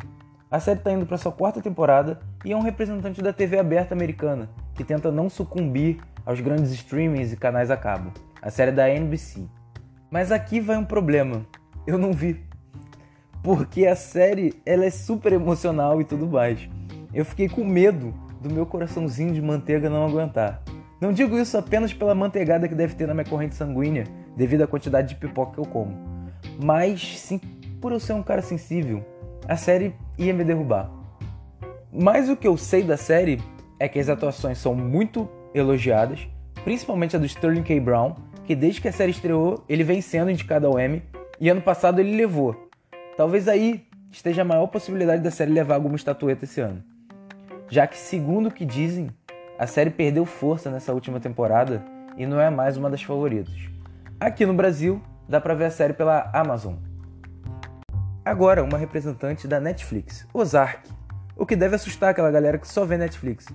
A 0.50 0.58
série 0.58 0.80
está 0.80 0.94
indo 0.94 1.06
para 1.06 1.18
sua 1.18 1.34
quarta 1.34 1.62
temporada 1.62 2.18
e 2.46 2.54
é 2.54 2.56
um 2.56 2.62
representante 2.62 3.22
da 3.22 3.34
TV 3.34 3.60
aberta 3.60 3.94
americana, 3.94 4.50
que 4.74 4.86
tenta 4.86 5.12
não 5.12 5.30
sucumbir 5.30 6.00
aos 6.26 6.40
grandes 6.40 6.72
streamings 6.72 7.34
e 7.34 7.36
canais 7.36 7.70
a 7.70 7.76
cabo. 7.76 8.14
A 8.42 8.50
série 8.50 8.72
é 8.72 8.74
da 8.74 8.90
NBC. 8.90 9.50
Mas 10.10 10.32
aqui 10.32 10.62
vai 10.62 10.78
um 10.78 10.86
problema. 10.86 11.46
Eu 11.86 11.98
não 11.98 12.14
vi. 12.14 12.42
Porque 13.44 13.86
a 13.86 13.98
série 13.98 14.54
ela 14.66 14.86
é 14.86 14.90
super 14.90 15.34
emocional 15.34 16.00
e 16.00 16.06
tudo 16.06 16.28
mais. 16.28 16.70
Eu 17.14 17.26
fiquei 17.26 17.50
com 17.50 17.66
medo 17.66 18.14
do 18.42 18.50
meu 18.50 18.66
coraçãozinho 18.66 19.34
de 19.34 19.42
manteiga 19.42 19.90
não 19.90 20.06
aguentar. 20.06 20.64
Não 21.02 21.12
digo 21.12 21.38
isso 21.38 21.58
apenas 21.58 21.94
pela 21.94 22.16
manteigada 22.16 22.66
que 22.66 22.76
deve 22.76 22.96
ter 22.96 23.08
na 23.08 23.14
minha 23.14 23.26
corrente 23.26 23.56
sanguínea, 23.56 24.06
devido 24.36 24.64
à 24.64 24.68
quantidade 24.68 25.10
de 25.10 25.16
pipoca 25.16 25.54
que 25.54 25.60
eu 25.60 25.66
como 25.66 26.16
mas 26.60 27.18
sim, 27.20 27.40
por 27.82 27.92
eu 27.92 28.00
ser 28.00 28.14
um 28.14 28.24
cara 28.24 28.42
sensível, 28.42 29.04
a 29.48 29.58
série 29.58 29.94
ia 30.18 30.34
me 30.34 30.44
derrubar. 30.44 30.90
Mas 31.92 32.30
o 32.30 32.36
que 32.36 32.48
eu 32.48 32.58
sei 32.58 32.84
da 32.84 32.98
série 32.98 33.42
é 33.80 33.88
que 33.88 34.00
as 34.00 34.10
atuações 34.10 34.58
são 34.58 34.74
muito 34.74 35.30
elogiadas, 35.54 36.28
principalmente 36.64 37.16
a 37.16 37.20
do 37.20 37.26
Sterling 37.26 37.64
K. 37.64 37.80
Brown, 37.80 38.16
que 38.44 38.56
desde 38.56 38.82
que 38.82 38.88
a 38.88 38.92
série 38.92 39.12
estreou, 39.12 39.64
ele 39.68 39.84
vem 39.84 40.02
sendo 40.02 40.32
indicado 40.32 40.68
ao 40.68 40.80
Emmy, 40.80 41.04
e 41.40 41.50
ano 41.50 41.62
passado 41.62 42.00
ele 42.00 42.16
levou. 42.16 42.70
Talvez 43.18 43.48
aí 43.48 43.86
esteja 44.12 44.42
a 44.42 44.46
maior 44.46 44.68
possibilidade 44.68 45.22
da 45.22 45.32
série 45.32 45.52
levar 45.52 45.76
alguma 45.76 45.96
estatueta 45.96 46.46
esse 46.46 46.62
ano. 46.62 46.84
Já 47.70 47.88
que, 47.88 47.98
segundo 47.98 48.48
o 48.48 48.52
que 48.52 48.66
dizem, 48.66 49.10
a 49.58 49.68
série 49.68 49.90
perdeu 49.90 50.26
força 50.26 50.70
nessa 50.70 50.94
última 50.94 51.20
temporada 51.20 51.84
e 52.18 52.26
não 52.26 52.40
é 52.40 52.50
mais 52.50 52.78
uma 52.78 52.90
das 52.90 53.02
favoritas. 53.02 53.75
Aqui 54.18 54.46
no 54.46 54.54
Brasil, 54.54 55.02
dá 55.28 55.42
para 55.42 55.54
ver 55.54 55.66
a 55.66 55.72
série 55.72 55.92
pela 55.92 56.32
Amazon. 56.34 56.76
Agora, 58.24 58.64
uma 58.64 58.78
representante 58.78 59.46
da 59.46 59.60
Netflix, 59.60 60.26
Ozark, 60.34 60.90
o 61.36 61.46
que 61.46 61.54
deve 61.54 61.76
assustar 61.76 62.12
aquela 62.12 62.32
galera 62.32 62.58
que 62.58 62.68
só 62.68 62.86
vê 62.86 62.98
Netflix. 62.98 63.48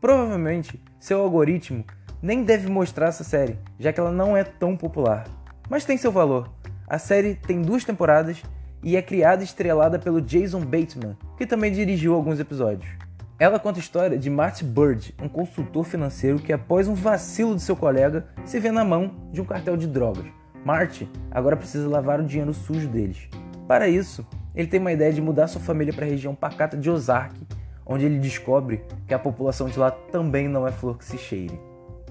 Provavelmente, 0.00 0.82
seu 0.98 1.20
algoritmo 1.20 1.84
nem 2.22 2.44
deve 2.44 2.66
mostrar 2.66 3.08
essa 3.08 3.22
série, 3.22 3.58
já 3.78 3.92
que 3.92 4.00
ela 4.00 4.10
não 4.10 4.34
é 4.34 4.42
tão 4.42 4.74
popular. 4.74 5.28
Mas 5.68 5.84
tem 5.84 5.98
seu 5.98 6.10
valor. 6.10 6.50
A 6.88 6.98
série 6.98 7.34
tem 7.34 7.60
duas 7.60 7.84
temporadas 7.84 8.42
e 8.82 8.96
é 8.96 9.02
criada 9.02 9.42
e 9.42 9.44
estrelada 9.44 9.98
pelo 9.98 10.22
Jason 10.22 10.60
Bateman, 10.60 11.14
que 11.36 11.46
também 11.46 11.70
dirigiu 11.70 12.14
alguns 12.14 12.40
episódios. 12.40 12.90
Ela 13.38 13.58
conta 13.58 13.78
a 13.78 13.80
história 13.80 14.18
de 14.18 14.30
Marty 14.30 14.64
Bird, 14.64 15.14
um 15.20 15.28
consultor 15.28 15.84
financeiro 15.84 16.38
que, 16.38 16.54
após 16.54 16.88
um 16.88 16.94
vacilo 16.94 17.54
de 17.54 17.60
seu 17.60 17.76
colega, 17.76 18.24
se 18.46 18.58
vê 18.58 18.70
na 18.70 18.82
mão 18.82 19.14
de 19.30 19.42
um 19.42 19.44
cartel 19.44 19.76
de 19.76 19.86
drogas. 19.86 20.24
Marty 20.64 21.06
agora 21.30 21.54
precisa 21.54 21.86
lavar 21.86 22.18
o 22.18 22.24
dinheiro 22.24 22.54
sujo 22.54 22.88
deles. 22.88 23.28
Para 23.68 23.88
isso, 23.88 24.26
ele 24.54 24.68
tem 24.68 24.80
uma 24.80 24.90
ideia 24.90 25.12
de 25.12 25.20
mudar 25.20 25.48
sua 25.48 25.60
família 25.60 25.92
para 25.92 26.06
a 26.06 26.08
região 26.08 26.34
pacata 26.34 26.78
de 26.78 26.88
Ozark, 26.88 27.38
onde 27.84 28.06
ele 28.06 28.18
descobre 28.18 28.82
que 29.06 29.12
a 29.12 29.18
população 29.18 29.68
de 29.68 29.78
lá 29.78 29.90
também 29.90 30.48
não 30.48 30.66
é 30.66 30.72
flor 30.72 30.96
que 30.96 31.04
se 31.04 31.18
cheire. 31.18 31.60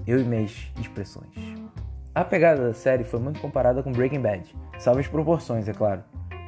Eu 0.06 0.20
e 0.20 0.24
minhas 0.24 0.70
expressões. 0.80 1.34
A 2.14 2.24
pegada 2.24 2.68
da 2.68 2.72
série 2.72 3.02
foi 3.02 3.18
muito 3.18 3.40
comparada 3.40 3.82
com 3.82 3.90
Breaking 3.90 4.20
Bad, 4.20 4.54
salvo 4.78 5.00
as 5.00 5.08
proporções, 5.08 5.68
é 5.68 5.72
claro. 5.72 6.04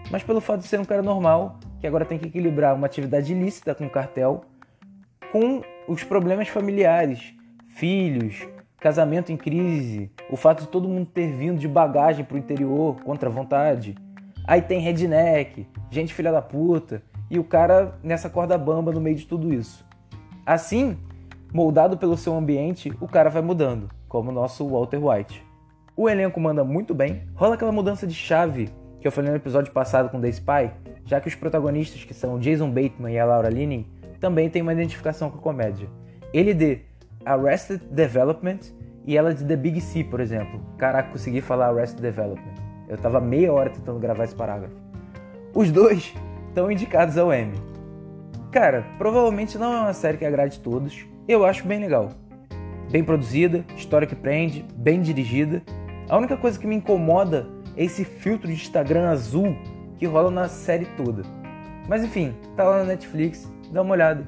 Mas 0.09 0.23
pelo 0.23 0.41
fato 0.41 0.61
de 0.61 0.69
ser 0.69 0.79
um 0.79 0.85
cara 0.85 1.03
normal, 1.03 1.59
que 1.81 1.87
agora 1.87 2.05
tem 2.05 2.17
que 2.17 2.29
equilibrar 2.29 2.77
uma 2.77 2.87
atividade 2.87 3.33
ilícita 3.33 3.75
com 3.75 3.85
o 3.85 3.91
cartel, 3.91 4.45
com 5.33 5.63
os 5.87 6.05
problemas 6.05 6.49
familiares, 6.49 7.35
filhos, 7.69 8.47
casamento 8.81 9.33
em 9.33 9.37
crise, 9.37 10.11
o 10.31 10.37
fato 10.37 10.63
de 10.63 10.69
todo 10.69 10.89
mundo 10.89 11.07
ter 11.07 11.33
vindo 11.33 11.59
de 11.59 11.69
bagagem 11.69 12.25
pro 12.25 12.39
interior 12.39 12.97
contra 13.03 13.29
a 13.29 13.33
vontade. 13.33 13.95
Aí 14.47 14.63
tem 14.63 14.81
redneck, 14.81 15.67
gente 15.91 16.15
filha 16.15 16.33
da 16.33 16.41
puta, 16.41 17.03
e 17.31 17.39
o 17.39 17.45
cara 17.45 17.99
nessa 18.03 18.31
corda 18.31 18.57
bamba 18.57 18.93
no 18.93 19.01
meio 19.01 19.17
de 19.17 19.27
tudo 19.27 19.53
isso. 19.53 19.87
Assim, 20.47 20.97
moldado 21.53 21.99
pelo 21.99 22.17
seu 22.17 22.35
ambiente, 22.35 22.93
o 23.01 23.07
cara 23.07 23.29
vai 23.29 23.43
mudando, 23.43 23.91
como 24.09 24.31
o 24.31 24.35
nosso 24.35 24.67
Walter 24.67 25.05
White. 25.05 25.45
O 25.95 26.09
elenco 26.09 26.41
manda 26.41 26.65
muito 26.65 26.95
bem, 26.95 27.25
rola 27.35 27.55
aquela 27.55 27.73
mudança 27.73 28.07
de 28.07 28.15
chave 28.15 28.71
que 29.01 29.07
eu 29.07 29.13
falei 29.13 29.31
no 29.31 29.37
episódio 29.37 29.73
passado 29.73 30.09
com 30.11 30.21
The 30.21 30.29
Spy, 30.29 30.71
já 31.05 31.21
que 31.21 31.29
os 31.29 31.35
protagonistas, 31.35 32.05
que 32.05 32.15
são 32.15 32.39
Jason 32.39 32.71
Bateman 32.71 33.13
e 33.13 33.19
a 33.19 33.25
Laura 33.25 33.49
Linney, 33.49 33.87
também 34.21 34.51
têm 34.51 34.63
uma 34.63 34.73
identificação 34.73 35.31
com 35.31 35.39
a 35.39 35.43
comédia. 35.43 35.89
Ele 36.33 36.53
de 36.53 36.81
Arrested 37.25 37.81
Development 37.91 38.59
e 39.07 39.17
ela 39.17 39.33
de 39.33 39.45
The 39.45 39.57
Big 39.57 39.81
C, 39.81 40.05
por 40.05 40.21
exemplo. 40.21 40.61
Caraca, 40.77 41.11
consegui 41.11 41.41
falar 41.41 41.69
Arrested 41.69 42.03
Development. 42.03 42.55
Eu 42.89 42.97
tava 42.97 43.21
meia 43.21 43.53
hora 43.53 43.71
tentando 43.71 43.99
gravar 43.99 44.25
esse 44.25 44.35
parágrafo. 44.35 44.75
Os 45.55 45.71
dois 45.71 46.15
estão 46.49 46.71
indicados 46.71 47.17
ao 47.17 47.33
Emmy. 47.33 47.57
Cara, 48.51 48.85
provavelmente 48.97 49.59
não 49.59 49.73
é 49.73 49.81
uma 49.81 49.93
série 49.93 50.19
que 50.19 50.25
agrade 50.25 50.61
todos. 50.61 51.07
Eu 51.27 51.45
acho 51.45 51.67
bem 51.67 51.81
legal. 51.81 52.11
Bem 52.91 53.05
produzida, 53.05 53.65
história 53.77 54.07
que 54.07 54.15
prende, 54.15 54.65
bem 54.75 55.03
dirigida. 55.03 55.63
A 56.09 56.17
única 56.17 56.37
coisa 56.37 56.59
que 56.59 56.67
me 56.67 56.77
incomoda 56.77 57.47
é 57.77 57.85
esse 57.85 58.05
filtro 58.05 58.49
de 58.49 58.55
Instagram 58.55 59.11
azul 59.11 59.55
que 59.99 60.07
rola 60.07 60.31
na 60.31 60.49
série 60.49 60.87
toda. 60.97 61.23
Mas 61.87 62.03
enfim, 62.03 62.35
tá 62.57 62.65
lá 62.65 62.79
na 62.79 62.85
Netflix, 62.85 63.51
dá 63.73 63.83
uma 63.83 63.93
olhada. 63.93 64.27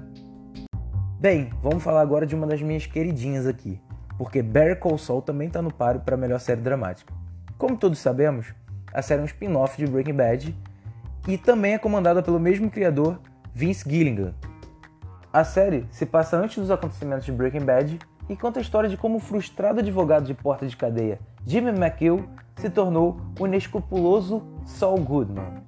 Bem, 1.19 1.51
vamos 1.63 1.83
falar 1.83 2.01
agora 2.01 2.27
de 2.27 2.35
uma 2.35 2.47
das 2.47 2.63
minhas 2.63 2.87
queridinhas 2.87 3.47
aqui, 3.47 3.81
porque 4.17 4.43
Better 4.43 4.79
Call 4.79 4.99
Saul 4.99 5.23
também 5.23 5.51
tá 5.51 5.61
no 5.61 5.73
páreo 5.73 6.01
para 6.01 6.17
melhor 6.17 6.41
série 6.41 6.61
dramática. 6.61 7.13
Como 7.59 7.77
todos 7.77 7.99
sabemos, 7.99 8.55
a 8.93 9.03
série 9.03 9.21
é 9.21 9.23
um 9.25 9.27
spin-off 9.27 9.77
de 9.77 9.91
Breaking 9.91 10.15
Bad 10.15 10.57
e 11.29 11.37
também 11.37 11.75
é 11.75 11.79
comandada 11.79 12.23
pelo 12.23 12.41
mesmo 12.41 12.71
criador, 12.71 13.21
Vince 13.53 13.89
Gilligan. 13.89 14.35
A 15.33 15.45
série 15.45 15.87
se 15.91 16.07
passa 16.07 16.37
antes 16.37 16.59
dos 16.59 16.71
acontecimentos 16.71 17.27
de 17.27 17.33
Breaking 17.33 17.65
Bad 17.65 17.99
e 18.29 18.37
conta 18.37 18.61
a 18.61 18.63
história 18.63 18.89
de 18.89 18.97
como 18.97 19.17
o 19.17 19.21
frustrado 19.21 19.81
advogado 19.81 20.25
de 20.25 20.35
porta 20.35 20.67
de 20.67 20.77
cadeia 20.77 21.19
Jimmy 21.47 21.71
McGill 21.71 22.29
se 22.57 22.69
tornou 22.69 23.21
o 23.39 23.47
inescrupuloso 23.47 24.43
Saul 24.65 25.01
Goodman. 25.01 25.63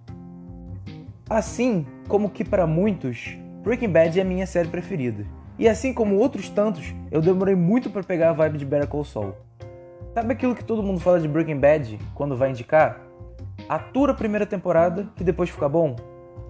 Assim 1.29 1.87
como 2.09 2.31
que 2.31 2.45
para 2.45 2.67
muitos, 2.67 3.39
Breaking 3.63 3.91
Bad 3.91 4.19
é 4.19 4.23
a 4.23 4.25
minha 4.25 4.45
série 4.45 4.69
preferida. 4.69 5.25
E 5.57 5.69
assim 5.69 5.95
como 5.95 6.17
outros 6.17 6.49
tantos, 6.49 6.93
eu 7.13 7.23
demorei 7.23 7.55
muito 7.55 7.91
para 7.91 8.03
pegar 8.03 8.31
a 8.31 8.33
vibe 8.33 8.59
de 8.59 8.65
Better 8.65 8.89
Call 8.89 9.05
Saul. 9.05 9.35
Sabe 10.13 10.33
aquilo 10.33 10.57
que 10.57 10.65
todo 10.65 10.83
mundo 10.83 10.99
fala 10.99 11.21
de 11.21 11.29
Breaking 11.29 11.61
Bad 11.61 11.97
quando 12.13 12.37
vai 12.37 12.51
indicar? 12.51 13.01
Atura 13.69 14.11
a 14.11 14.17
primeira 14.17 14.45
temporada 14.45 15.09
que 15.15 15.23
depois 15.23 15.49
fica 15.49 15.69
bom? 15.69 15.95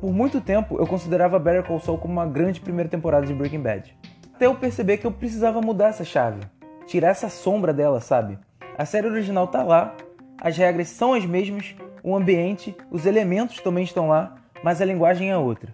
Por 0.00 0.10
muito 0.10 0.40
tempo 0.40 0.78
eu 0.78 0.86
considerava 0.86 1.38
Better 1.38 1.62
Call 1.64 1.80
Saul 1.80 1.98
como 1.98 2.14
uma 2.14 2.24
grande 2.24 2.62
primeira 2.62 2.88
temporada 2.88 3.26
de 3.26 3.34
Breaking 3.34 3.60
Bad. 3.60 3.94
Até 4.34 4.46
eu 4.46 4.54
perceber 4.54 4.96
que 4.96 5.06
eu 5.06 5.12
precisava 5.12 5.60
mudar 5.60 5.88
essa 5.88 6.04
chave, 6.04 6.40
tirar 6.86 7.08
essa 7.08 7.28
sombra 7.28 7.74
dela, 7.74 8.00
sabe? 8.00 8.38
A 8.78 8.86
série 8.86 9.06
original 9.06 9.46
tá 9.48 9.62
lá, 9.62 9.94
as 10.40 10.56
regras 10.56 10.88
são 10.88 11.12
as 11.12 11.26
mesmas, 11.26 11.76
o 12.02 12.16
ambiente, 12.16 12.74
os 12.90 13.04
elementos 13.04 13.60
também 13.60 13.84
estão 13.84 14.08
lá, 14.08 14.34
mas 14.64 14.80
a 14.80 14.84
linguagem 14.86 15.30
é 15.30 15.36
outra. 15.36 15.70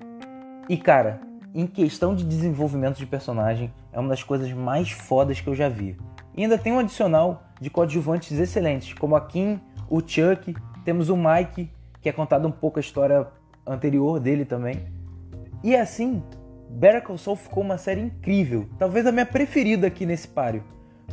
E 0.69 0.77
cara, 0.77 1.28
em 1.59 1.67
questão 1.67 2.15
de 2.15 2.23
desenvolvimento 2.23 2.99
de 2.99 3.07
personagem, 3.07 3.75
é 3.93 3.99
uma 3.99 4.11
das 4.11 4.23
coisas 4.23 4.53
mais 4.53 4.93
fodas 4.93 5.41
que 5.41 5.49
eu 5.49 5.57
já 5.57 5.69
vi. 5.69 5.97
E 6.37 6.45
ainda 6.45 6.57
tem 6.57 6.73
um 6.73 6.79
adicional 6.79 7.43
de 7.61 7.69
coadjuvantes 7.69 8.39
excelentes, 8.39 8.93
como 8.93 9.17
a 9.17 9.21
Kim, 9.21 9.61
o 9.91 9.99
Chuck, 9.99 10.55
temos 10.85 11.09
o 11.09 11.17
Mike, 11.17 11.69
que 12.01 12.09
é 12.09 12.13
contado 12.13 12.47
um 12.47 12.53
pouco 12.53 12.79
a 12.79 12.81
história 12.81 13.27
anterior 13.67 14.21
dele 14.21 14.45
também. 14.45 14.87
E 15.65 15.75
assim, 15.75 16.23
Better 16.71 17.03
Call 17.03 17.19
Saul 17.19 17.35
ficou 17.35 17.65
uma 17.65 17.77
série 17.77 18.03
incrível, 18.03 18.69
talvez 18.79 19.05
a 19.05 19.11
minha 19.11 19.27
preferida 19.27 19.89
aqui 19.89 20.07
nesse 20.07 20.29
páreo, 20.29 20.63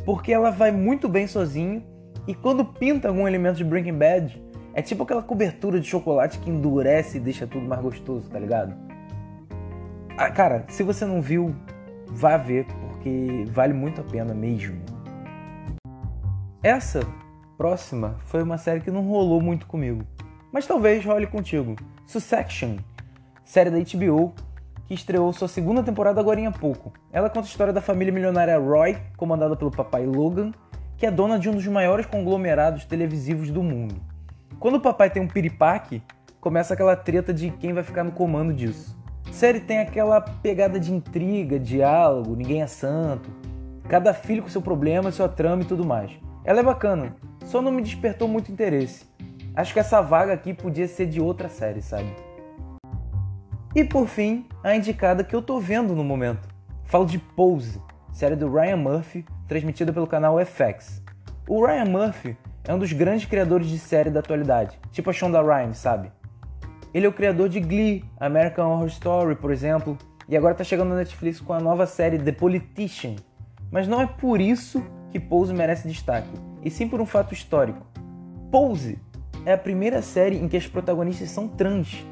porque 0.04 0.32
ela 0.32 0.52
vai 0.52 0.70
muito 0.70 1.08
bem 1.08 1.26
sozinho 1.26 1.82
e 2.24 2.36
quando 2.36 2.64
pinta 2.64 3.08
algum 3.08 3.26
elemento 3.26 3.56
de 3.56 3.64
Breaking 3.64 3.98
Bad, 3.98 4.40
é 4.74 4.80
tipo 4.80 5.02
aquela 5.02 5.24
cobertura 5.24 5.80
de 5.80 5.88
chocolate 5.88 6.38
que 6.38 6.50
endurece 6.50 7.16
e 7.16 7.20
deixa 7.20 7.48
tudo 7.48 7.66
mais 7.66 7.82
gostoso, 7.82 8.30
tá 8.30 8.38
ligado? 8.38 8.86
Ah, 10.18 10.30
cara, 10.30 10.64
se 10.68 10.82
você 10.82 11.04
não 11.04 11.20
viu, 11.20 11.54
vá 12.06 12.38
ver, 12.38 12.64
porque 12.64 13.44
vale 13.48 13.74
muito 13.74 14.00
a 14.00 14.04
pena 14.04 14.32
mesmo. 14.32 14.80
Essa 16.62 17.00
próxima 17.58 18.16
foi 18.24 18.42
uma 18.42 18.56
série 18.56 18.80
que 18.80 18.90
não 18.90 19.02
rolou 19.02 19.42
muito 19.42 19.66
comigo, 19.66 20.06
mas 20.50 20.66
talvez 20.66 21.04
role 21.04 21.26
contigo. 21.26 21.76
Succession, 22.06 22.76
série 23.44 23.68
da 23.68 23.76
HBO 23.76 24.32
que 24.86 24.94
estreou 24.94 25.30
sua 25.34 25.48
segunda 25.48 25.82
temporada 25.82 26.18
agora 26.18 26.40
em 26.40 26.50
pouco. 26.50 26.94
Ela 27.12 27.28
conta 27.28 27.46
a 27.46 27.50
história 27.50 27.72
da 27.72 27.82
família 27.82 28.12
milionária 28.12 28.58
Roy, 28.58 28.96
comandada 29.18 29.54
pelo 29.54 29.70
papai 29.70 30.06
Logan, 30.06 30.52
que 30.96 31.04
é 31.04 31.10
dona 31.10 31.38
de 31.38 31.50
um 31.50 31.52
dos 31.52 31.66
maiores 31.66 32.06
conglomerados 32.06 32.86
televisivos 32.86 33.50
do 33.50 33.62
mundo. 33.62 34.00
Quando 34.58 34.76
o 34.76 34.80
papai 34.80 35.10
tem 35.10 35.20
um 35.20 35.28
piripaque, 35.28 36.02
começa 36.40 36.72
aquela 36.72 36.96
treta 36.96 37.34
de 37.34 37.50
quem 37.50 37.74
vai 37.74 37.82
ficar 37.82 38.02
no 38.02 38.12
comando 38.12 38.54
disso. 38.54 38.95
Série 39.30 39.60
tem 39.60 39.78
aquela 39.78 40.20
pegada 40.20 40.80
de 40.80 40.92
intriga, 40.92 41.58
diálogo, 41.58 42.34
ninguém 42.34 42.62
é 42.62 42.66
santo. 42.66 43.30
Cada 43.88 44.14
filho 44.14 44.42
com 44.42 44.48
seu 44.48 44.62
problema, 44.62 45.12
sua 45.12 45.28
trama 45.28 45.62
e 45.62 45.66
tudo 45.66 45.84
mais. 45.84 46.10
Ela 46.44 46.60
é 46.60 46.62
bacana, 46.62 47.14
só 47.44 47.60
não 47.60 47.70
me 47.70 47.82
despertou 47.82 48.26
muito 48.26 48.50
interesse. 48.50 49.04
Acho 49.54 49.72
que 49.72 49.80
essa 49.80 50.00
vaga 50.00 50.32
aqui 50.32 50.52
podia 50.52 50.88
ser 50.88 51.06
de 51.06 51.20
outra 51.20 51.48
série, 51.48 51.82
sabe? 51.82 52.10
E 53.74 53.84
por 53.84 54.08
fim, 54.08 54.46
a 54.64 54.74
indicada 54.74 55.22
que 55.22 55.36
eu 55.36 55.42
tô 55.42 55.60
vendo 55.60 55.94
no 55.94 56.02
momento. 56.02 56.48
Falo 56.84 57.04
de 57.04 57.18
Pose, 57.18 57.80
série 58.12 58.36
do 58.36 58.50
Ryan 58.50 58.76
Murphy, 58.76 59.24
transmitida 59.46 59.92
pelo 59.92 60.06
canal 60.06 60.38
FX. 60.38 61.02
O 61.48 61.64
Ryan 61.64 61.84
Murphy 61.84 62.36
é 62.64 62.74
um 62.74 62.78
dos 62.78 62.92
grandes 62.92 63.26
criadores 63.26 63.68
de 63.68 63.78
série 63.78 64.10
da 64.10 64.20
atualidade, 64.20 64.78
tipo 64.90 65.10
a 65.10 65.12
Shonda 65.12 65.42
Rhimes, 65.42 65.78
sabe? 65.78 66.10
Ele 66.96 67.04
é 67.04 67.08
o 67.10 67.12
criador 67.12 67.50
de 67.50 67.60
Glee, 67.60 68.02
American 68.18 68.70
Horror 68.70 68.86
Story, 68.86 69.34
por 69.34 69.50
exemplo, 69.50 69.98
e 70.26 70.34
agora 70.34 70.54
tá 70.54 70.64
chegando 70.64 70.88
na 70.88 70.94
Netflix 70.94 71.38
com 71.38 71.52
a 71.52 71.60
nova 71.60 71.86
série 71.86 72.18
The 72.18 72.32
Politician. 72.32 73.16
Mas 73.70 73.86
não 73.86 74.00
é 74.00 74.06
por 74.06 74.40
isso 74.40 74.82
que 75.10 75.20
Pose 75.20 75.52
merece 75.52 75.86
destaque, 75.86 76.30
e 76.64 76.70
sim 76.70 76.88
por 76.88 76.98
um 76.98 77.04
fato 77.04 77.34
histórico. 77.34 77.86
Pose 78.50 78.98
é 79.44 79.52
a 79.52 79.58
primeira 79.58 80.00
série 80.00 80.38
em 80.38 80.48
que 80.48 80.56
as 80.56 80.66
protagonistas 80.66 81.28
são 81.28 81.46
trans. 81.46 82.02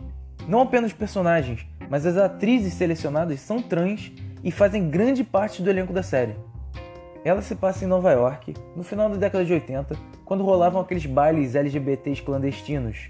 Não 0.46 0.60
apenas 0.60 0.92
personagens, 0.92 1.66
mas 1.88 2.04
as 2.04 2.18
atrizes 2.18 2.74
selecionadas 2.74 3.40
são 3.40 3.62
trans 3.62 4.12
e 4.42 4.50
fazem 4.50 4.90
grande 4.90 5.24
parte 5.24 5.62
do 5.62 5.70
elenco 5.70 5.94
da 5.94 6.02
série. 6.02 6.36
Ela 7.24 7.40
se 7.40 7.54
passa 7.54 7.86
em 7.86 7.88
Nova 7.88 8.12
York, 8.12 8.52
no 8.76 8.84
final 8.84 9.08
da 9.08 9.16
década 9.16 9.46
de 9.46 9.52
80, 9.54 9.96
quando 10.26 10.44
rolavam 10.44 10.82
aqueles 10.82 11.06
bailes 11.06 11.54
LGBTs 11.54 12.20
clandestinos. 12.20 13.08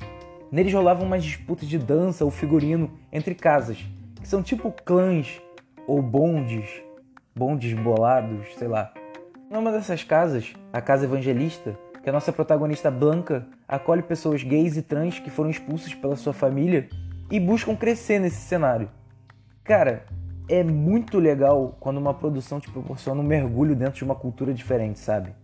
Neles 0.54 0.72
rolavam 0.72 1.04
umas 1.04 1.24
disputas 1.24 1.68
de 1.68 1.76
dança 1.76 2.24
ou 2.24 2.30
figurino 2.30 2.88
entre 3.12 3.34
casas, 3.34 3.84
que 4.20 4.28
são 4.28 4.40
tipo 4.40 4.70
clãs 4.70 5.42
ou 5.84 6.00
bondes, 6.00 6.80
bondes 7.34 7.72
bolados, 7.72 8.46
sei 8.56 8.68
lá. 8.68 8.94
Numa 9.50 9.72
dessas 9.72 10.04
casas, 10.04 10.54
a 10.72 10.80
Casa 10.80 11.06
Evangelista, 11.06 11.76
que 12.00 12.08
a 12.08 12.12
nossa 12.12 12.32
protagonista 12.32 12.88
Blanca 12.88 13.44
acolhe 13.66 14.00
pessoas 14.00 14.44
gays 14.44 14.76
e 14.76 14.82
trans 14.82 15.18
que 15.18 15.28
foram 15.28 15.50
expulsas 15.50 15.92
pela 15.92 16.14
sua 16.14 16.32
família 16.32 16.88
e 17.32 17.40
buscam 17.40 17.74
crescer 17.74 18.20
nesse 18.20 18.42
cenário. 18.42 18.88
Cara, 19.64 20.06
é 20.48 20.62
muito 20.62 21.18
legal 21.18 21.76
quando 21.80 21.98
uma 21.98 22.14
produção 22.14 22.60
te 22.60 22.70
proporciona 22.70 23.20
um 23.20 23.24
mergulho 23.24 23.74
dentro 23.74 23.96
de 23.96 24.04
uma 24.04 24.14
cultura 24.14 24.54
diferente, 24.54 25.00
sabe? 25.00 25.34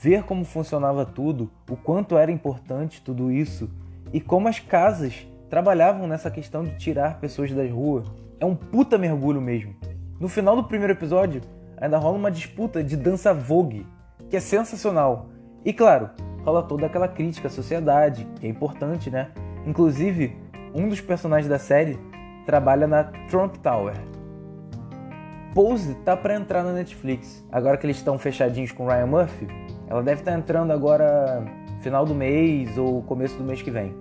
ver 0.00 0.22
como 0.22 0.44
funcionava 0.44 1.04
tudo, 1.04 1.50
o 1.68 1.76
quanto 1.76 2.16
era 2.16 2.30
importante 2.30 3.02
tudo 3.02 3.32
isso 3.32 3.68
e 4.12 4.20
como 4.20 4.48
as 4.48 4.58
casas 4.58 5.26
trabalhavam 5.48 6.06
nessa 6.06 6.30
questão 6.30 6.62
de 6.62 6.76
tirar 6.76 7.20
pessoas 7.20 7.52
das 7.52 7.70
ruas. 7.70 8.06
É 8.40 8.44
um 8.44 8.54
puta 8.54 8.98
mergulho 8.98 9.40
mesmo. 9.40 9.74
No 10.20 10.28
final 10.28 10.54
do 10.56 10.64
primeiro 10.64 10.92
episódio, 10.92 11.40
ainda 11.76 11.98
rola 11.98 12.16
uma 12.16 12.30
disputa 12.30 12.82
de 12.82 12.96
dança 12.96 13.32
vogue, 13.32 13.86
que 14.28 14.36
é 14.36 14.40
sensacional. 14.40 15.30
E 15.64 15.72
claro, 15.72 16.10
rola 16.44 16.62
toda 16.62 16.86
aquela 16.86 17.08
crítica 17.08 17.48
à 17.48 17.50
sociedade, 17.50 18.26
que 18.38 18.46
é 18.46 18.50
importante, 18.50 19.10
né? 19.10 19.30
Inclusive, 19.66 20.36
um 20.74 20.88
dos 20.88 21.00
personagens 21.00 21.48
da 21.48 21.58
série 21.58 21.98
trabalha 22.46 22.86
na 22.86 23.04
Trump 23.28 23.56
Tower. 23.56 23.94
Pose 25.54 25.94
tá 25.96 26.16
para 26.16 26.34
entrar 26.34 26.62
na 26.62 26.72
Netflix. 26.72 27.44
Agora 27.50 27.76
que 27.76 27.86
eles 27.86 27.96
estão 27.96 28.18
fechadinhos 28.18 28.70
com 28.70 28.86
Ryan 28.86 29.06
Murphy, 29.06 29.48
ela 29.88 30.02
deve 30.02 30.20
estar 30.20 30.32
tá 30.32 30.38
entrando 30.38 30.72
agora 30.72 31.44
final 31.80 32.04
do 32.04 32.14
mês 32.14 32.76
ou 32.76 33.02
começo 33.02 33.36
do 33.36 33.44
mês 33.44 33.62
que 33.62 33.70
vem. 33.70 33.94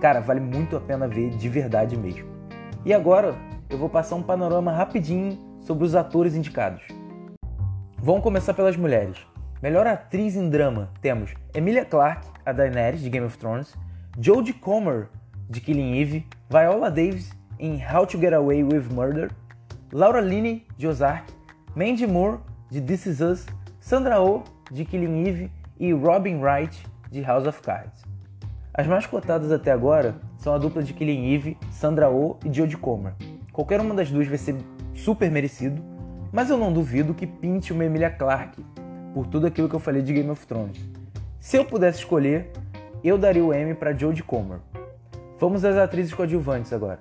Cara, 0.00 0.20
vale 0.20 0.40
muito 0.40 0.76
a 0.76 0.80
pena 0.80 1.08
ver 1.08 1.30
de 1.30 1.48
verdade 1.48 1.96
mesmo. 1.96 2.28
E 2.84 2.92
agora 2.92 3.34
eu 3.70 3.78
vou 3.78 3.88
passar 3.88 4.16
um 4.16 4.22
panorama 4.22 4.70
rapidinho 4.70 5.38
sobre 5.60 5.84
os 5.84 5.94
atores 5.94 6.34
indicados. 6.34 6.82
Vamos 7.98 8.22
começar 8.22 8.54
pelas 8.54 8.76
mulheres. 8.76 9.18
Melhor 9.62 9.86
atriz 9.86 10.36
em 10.36 10.48
drama 10.48 10.90
temos 11.00 11.34
Emilia 11.54 11.84
Clarke, 11.84 12.28
a 12.44 12.52
Daenerys 12.52 13.00
de 13.00 13.08
Game 13.08 13.26
of 13.26 13.38
Thrones, 13.38 13.74
Jodie 14.20 14.52
Comer 14.52 15.08
de 15.48 15.60
Killing 15.60 15.96
Eve, 15.96 16.26
Viola 16.48 16.90
Davis 16.90 17.30
em 17.58 17.82
How 17.82 18.06
to 18.06 18.18
Get 18.18 18.34
Away 18.34 18.62
with 18.62 18.92
Murder, 18.92 19.30
Laura 19.92 20.20
Linney 20.20 20.66
de 20.76 20.86
Ozark, 20.86 21.24
Mandy 21.74 22.06
Moore 22.06 22.38
de 22.70 22.80
This 22.80 23.06
Is 23.06 23.20
Us, 23.20 23.46
Sandra 23.80 24.20
Oh 24.20 24.42
de 24.70 24.84
Killing 24.84 25.26
Eve 25.26 25.50
e 25.80 25.92
Robin 25.92 26.38
Wright 26.38 26.84
de 27.10 27.22
House 27.22 27.46
of 27.46 27.60
Cards. 27.62 28.02
As 28.72 28.86
mais 28.86 29.06
cotadas 29.06 29.50
até 29.50 29.72
agora 29.72 30.16
são 30.38 30.54
a 30.54 30.58
dupla 30.58 30.82
de 30.82 30.92
Killing 30.92 31.32
Eve, 31.32 31.56
Sandra 31.70 32.10
Oh 32.10 32.36
e 32.44 32.52
Jodie 32.52 32.76
Comer. 32.76 33.14
Qualquer 33.52 33.80
uma 33.80 33.94
das 33.94 34.10
duas 34.10 34.28
vai 34.28 34.36
ser 34.36 34.54
super 34.94 35.30
merecido, 35.30 35.82
mas 36.30 36.50
eu 36.50 36.58
não 36.58 36.72
duvido 36.72 37.14
que 37.14 37.26
pinte 37.26 37.72
uma 37.72 37.84
Emilia 37.84 38.10
Clarke 38.10 38.64
por 39.14 39.26
tudo 39.26 39.46
aquilo 39.46 39.68
que 39.68 39.74
eu 39.74 39.80
falei 39.80 40.02
de 40.02 40.12
Game 40.12 40.28
of 40.28 40.46
Thrones. 40.46 40.78
Se 41.40 41.56
eu 41.56 41.64
pudesse 41.64 42.00
escolher, 42.00 42.50
eu 43.02 43.16
daria 43.16 43.44
o 43.44 43.54
Emmy 43.54 43.74
para 43.74 43.96
Jodie 43.96 44.22
Comer. 44.22 44.58
Vamos 45.38 45.64
às 45.64 45.76
atrizes 45.76 46.12
coadjuvantes 46.12 46.72
agora. 46.72 47.00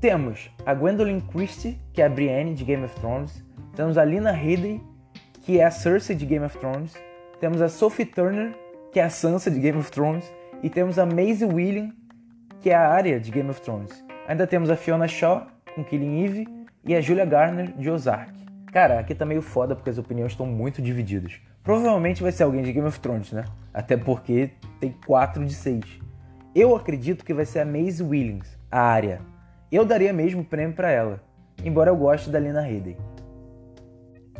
Temos 0.00 0.50
a 0.64 0.72
Gwendolyn 0.72 1.20
Christie, 1.20 1.78
que 1.92 2.00
é 2.00 2.06
a 2.06 2.08
Brienne 2.08 2.54
de 2.54 2.64
Game 2.64 2.84
of 2.84 2.94
Thrones. 3.00 3.44
Temos 3.74 3.98
a 3.98 4.04
Lina 4.04 4.32
Headey, 4.32 4.80
que 5.42 5.58
é 5.60 5.64
a 5.64 5.70
Cersei 5.70 6.14
de 6.14 6.24
Game 6.24 6.44
of 6.44 6.56
Thrones. 6.58 6.94
Temos 7.40 7.60
a 7.60 7.68
Sophie 7.68 8.06
Turner, 8.06 8.54
que 8.94 9.00
é 9.00 9.02
a 9.02 9.10
Sansa 9.10 9.50
de 9.50 9.58
Game 9.58 9.76
of 9.76 9.90
Thrones. 9.90 10.32
E 10.62 10.70
temos 10.70 11.00
a 11.00 11.04
Maisie 11.04 11.44
William, 11.44 11.92
que 12.60 12.70
é 12.70 12.76
a 12.76 12.88
Arya 12.88 13.18
de 13.18 13.28
Game 13.28 13.50
of 13.50 13.60
Thrones. 13.60 14.04
Ainda 14.28 14.46
temos 14.46 14.70
a 14.70 14.76
Fiona 14.76 15.08
Shaw, 15.08 15.48
com 15.74 15.82
Killing 15.82 16.24
Eve. 16.24 16.46
E 16.86 16.94
a 16.94 17.00
Julia 17.00 17.24
Garner, 17.24 17.72
de 17.76 17.90
Ozark. 17.90 18.32
Cara, 18.72 19.00
aqui 19.00 19.14
tá 19.14 19.24
meio 19.24 19.42
foda 19.42 19.74
porque 19.74 19.90
as 19.90 19.98
opiniões 19.98 20.32
estão 20.32 20.46
muito 20.46 20.80
divididas. 20.80 21.40
Provavelmente 21.64 22.22
vai 22.22 22.30
ser 22.30 22.44
alguém 22.44 22.62
de 22.62 22.72
Game 22.72 22.86
of 22.86 23.00
Thrones, 23.00 23.32
né? 23.32 23.44
Até 23.72 23.96
porque 23.96 24.50
tem 24.78 24.94
4 25.04 25.44
de 25.44 25.54
6. 25.54 25.84
Eu 26.54 26.76
acredito 26.76 27.24
que 27.24 27.34
vai 27.34 27.46
ser 27.46 27.60
a 27.60 27.64
Maisie 27.64 28.06
Williams, 28.06 28.56
a 28.70 28.80
área. 28.80 29.20
Eu 29.72 29.84
daria 29.84 30.12
mesmo 30.12 30.42
o 30.42 30.44
prêmio 30.44 30.76
para 30.76 30.90
ela, 30.90 31.20
embora 31.64 31.90
eu 31.90 31.96
goste 31.96 32.30
da 32.30 32.38
Lena 32.38 32.60
Headey. 32.60 32.96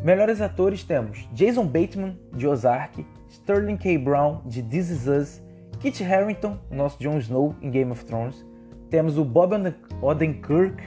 Melhores 0.03 0.41
atores 0.41 0.85
temos 0.85 1.29
Jason 1.33 1.67
Bateman, 1.67 2.17
de 2.33 2.47
Ozark, 2.47 3.05
Sterling 3.35 3.77
K. 3.77 3.99
Brown, 3.99 4.43
de 4.47 4.63
This 4.63 4.91
Is 4.91 5.07
Us, 5.09 5.43
Kit 5.81 6.05
Harington, 6.05 6.57
nosso 6.71 7.03
Jon 7.03 7.19
Snow 7.19 7.55
em 7.61 7.69
Game 7.69 7.91
of 7.91 8.05
Thrones. 8.05 8.47
Temos 8.89 9.19
o 9.19 9.25
Bob 9.25 9.53
Odenkirk, 10.01 10.83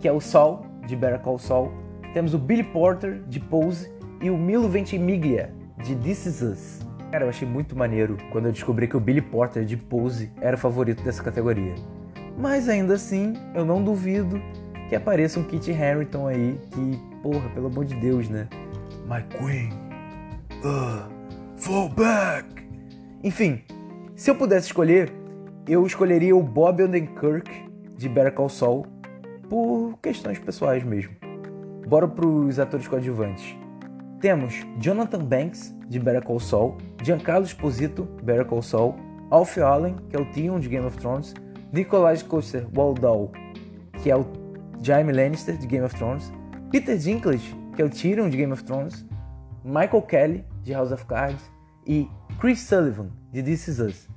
que 0.00 0.08
é 0.08 0.12
o 0.12 0.20
Saul, 0.20 0.66
de 0.86 0.96
Better 0.96 1.20
Call 1.20 1.38
Saul, 1.38 1.70
temos 2.12 2.34
o 2.34 2.38
Billy 2.38 2.64
Porter, 2.64 3.22
de 3.28 3.38
Pose, 3.38 3.88
e 4.20 4.28
o 4.30 4.36
Milo 4.36 4.68
Ventimiglia, 4.68 5.54
de 5.84 5.94
This 5.94 6.26
Is 6.26 6.42
Us. 6.42 6.80
Cara, 7.12 7.24
eu 7.24 7.28
achei 7.28 7.46
muito 7.46 7.76
maneiro 7.76 8.16
quando 8.32 8.46
eu 8.46 8.52
descobri 8.52 8.88
que 8.88 8.96
o 8.96 9.00
Billy 9.00 9.22
Porter, 9.22 9.64
de 9.64 9.76
Pose, 9.76 10.32
era 10.40 10.56
o 10.56 10.58
favorito 10.58 11.04
dessa 11.04 11.22
categoria. 11.22 11.76
Mas 12.36 12.68
ainda 12.68 12.94
assim, 12.94 13.34
eu 13.54 13.64
não 13.64 13.82
duvido 13.82 14.42
que 14.88 14.96
apareça 14.96 15.38
um 15.38 15.44
Kit 15.44 15.72
Harington 15.72 16.26
aí, 16.26 16.58
que, 16.72 17.00
porra, 17.22 17.48
pelo 17.50 17.68
amor 17.68 17.84
de 17.84 17.94
Deus, 17.94 18.28
né? 18.28 18.48
My 19.06 19.22
Queen, 19.38 19.70
uh, 20.64 21.19
fall 21.60 21.90
back! 21.90 22.66
Enfim, 23.22 23.62
se 24.16 24.30
eu 24.30 24.34
pudesse 24.34 24.68
escolher, 24.68 25.12
eu 25.68 25.86
escolheria 25.86 26.34
o 26.34 26.42
Bob 26.42 26.82
Odenkirk, 26.82 27.50
de 27.96 28.08
Better 28.08 28.32
Call 28.32 28.48
Saul, 28.48 28.86
por 29.46 29.98
questões 30.02 30.38
pessoais 30.38 30.82
mesmo. 30.82 31.14
Bora 31.86 32.08
pros 32.08 32.58
atores 32.58 32.88
coadjuvantes. 32.88 33.54
Temos 34.20 34.54
Jonathan 34.78 35.22
Banks, 35.22 35.74
de 35.86 36.00
Better 36.00 36.22
Call 36.22 36.40
Saul, 36.40 36.78
Giancarlo 37.02 37.44
Esposito, 37.44 38.04
Better 38.22 38.46
Call 38.46 38.62
Saul, 38.62 38.94
Alf 39.28 39.58
Allen, 39.58 39.96
que 40.08 40.16
é 40.16 40.18
o 40.18 40.24
Theon 40.32 40.60
de 40.60 40.68
Game 40.68 40.86
of 40.86 40.96
Thrones, 40.96 41.34
Nikolaj 41.72 42.22
Coster 42.24 42.66
Waldau, 42.74 43.32
que 44.02 44.10
é 44.10 44.16
o 44.16 44.24
Jaime 44.82 45.12
Lannister 45.12 45.58
de 45.58 45.66
Game 45.66 45.84
of 45.84 45.94
Thrones, 45.94 46.32
Peter 46.70 46.96
Dinklage, 46.96 47.54
que 47.76 47.82
é 47.82 47.84
o 47.84 47.90
Tyrion 47.90 48.30
de 48.30 48.36
Game 48.38 48.52
of 48.52 48.64
Thrones, 48.64 49.06
Michael 49.62 50.02
Kelly, 50.02 50.44
de 50.62 50.72
House 50.72 50.92
of 50.92 51.04
Cards, 51.06 51.42
e 51.86 52.08
Chris 52.38 52.60
Sullivan, 52.60 53.10
de 53.32 53.42
This 53.42 53.68
Is 53.68 53.78
Us. 53.78 54.08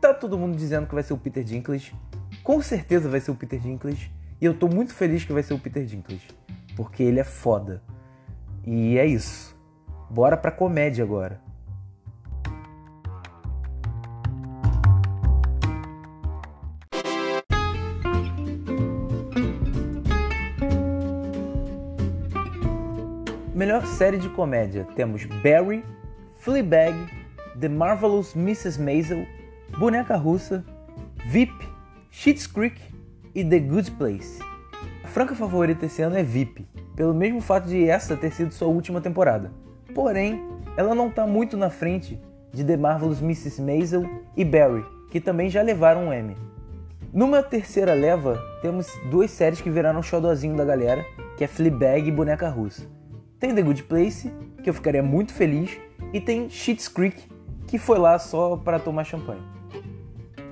Tá 0.00 0.12
todo 0.12 0.38
mundo 0.38 0.56
dizendo 0.56 0.86
que 0.86 0.94
vai 0.94 1.02
ser 1.02 1.12
o 1.12 1.18
Peter 1.18 1.42
Dinklage, 1.42 1.94
com 2.42 2.60
certeza 2.60 3.08
vai 3.08 3.20
ser 3.20 3.30
o 3.30 3.34
Peter 3.34 3.58
Dinklage, 3.58 4.12
e 4.40 4.44
eu 4.44 4.54
tô 4.54 4.68
muito 4.68 4.94
feliz 4.94 5.24
que 5.24 5.32
vai 5.32 5.42
ser 5.42 5.54
o 5.54 5.58
Peter 5.58 5.84
Dinklage 5.84 6.28
porque 6.76 7.02
ele 7.02 7.18
é 7.18 7.24
foda. 7.24 7.82
E 8.64 8.98
é 8.98 9.06
isso. 9.06 9.56
Bora 10.10 10.36
pra 10.36 10.52
comédia 10.52 11.02
agora. 11.02 11.40
Melhor 23.76 23.88
série 23.88 24.16
de 24.16 24.30
comédia 24.30 24.86
temos 24.96 25.26
Barry, 25.26 25.84
Fleabag, 26.38 26.96
The 27.60 27.68
Marvelous 27.68 28.34
Mrs. 28.34 28.80
Maisel, 28.80 29.26
Boneca 29.78 30.16
Russa, 30.16 30.64
VIP, 31.26 31.52
Schitt's 32.10 32.46
Creek 32.46 32.80
e 33.34 33.44
The 33.44 33.58
Good 33.58 33.90
Place 33.90 34.38
franca 35.04 35.34
favorita 35.34 35.84
esse 35.84 36.00
ano 36.00 36.16
é 36.16 36.22
VIP, 36.22 36.66
pelo 36.94 37.12
mesmo 37.12 37.42
fato 37.42 37.68
de 37.68 37.86
essa 37.86 38.16
ter 38.16 38.32
sido 38.32 38.50
sua 38.50 38.66
última 38.66 38.98
temporada. 38.98 39.52
Porém, 39.94 40.42
ela 40.74 40.94
não 40.94 41.08
está 41.08 41.26
muito 41.26 41.54
na 41.54 41.68
frente 41.68 42.18
de 42.54 42.64
The 42.64 42.78
Marvelous 42.78 43.20
Mrs. 43.20 43.60
Maisel 43.60 44.08
e 44.34 44.42
Barry, 44.42 44.86
que 45.10 45.20
também 45.20 45.50
já 45.50 45.60
levaram 45.60 46.06
um 46.06 46.14
Emmy. 46.14 46.34
Numa 47.12 47.42
terceira 47.42 47.92
leva, 47.92 48.42
temos 48.62 48.86
duas 49.10 49.30
séries 49.30 49.60
que 49.60 49.68
viraram 49.68 50.02
xodózinho 50.02 50.56
da 50.56 50.64
galera, 50.64 51.04
que 51.36 51.44
é 51.44 51.46
Fleabag 51.46 52.08
e 52.08 52.10
Boneca 52.12 52.48
Russa. 52.48 52.95
Tem 53.38 53.54
The 53.54 53.60
Good 53.60 53.82
Place, 53.82 54.32
que 54.62 54.70
eu 54.70 54.72
ficaria 54.72 55.02
muito 55.02 55.34
feliz, 55.34 55.78
e 56.10 56.20
tem 56.20 56.48
Schitt's 56.48 56.88
Creek, 56.88 57.22
que 57.66 57.76
foi 57.76 57.98
lá 57.98 58.18
só 58.18 58.56
para 58.56 58.78
tomar 58.78 59.04
champanhe. 59.04 59.42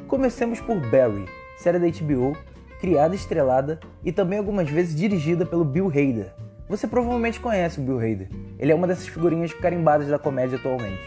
Comecemos 0.06 0.60
por 0.60 0.78
Barry, 0.90 1.24
série 1.56 1.78
da 1.78 1.86
HBO, 1.86 2.36
criada 2.80 3.14
estrelada 3.14 3.80
e 4.04 4.12
também 4.12 4.38
algumas 4.38 4.68
vezes 4.68 4.94
dirigida 4.94 5.46
pelo 5.46 5.64
Bill 5.64 5.88
Hader. 5.88 6.34
Você 6.68 6.86
provavelmente 6.86 7.40
conhece 7.40 7.80
o 7.80 7.82
Bill 7.82 7.98
Hader. 7.98 8.28
Ele 8.58 8.70
é 8.70 8.74
uma 8.74 8.86
dessas 8.86 9.08
figurinhas 9.08 9.54
carimbadas 9.54 10.08
da 10.08 10.18
comédia 10.18 10.58
atualmente. 10.58 11.00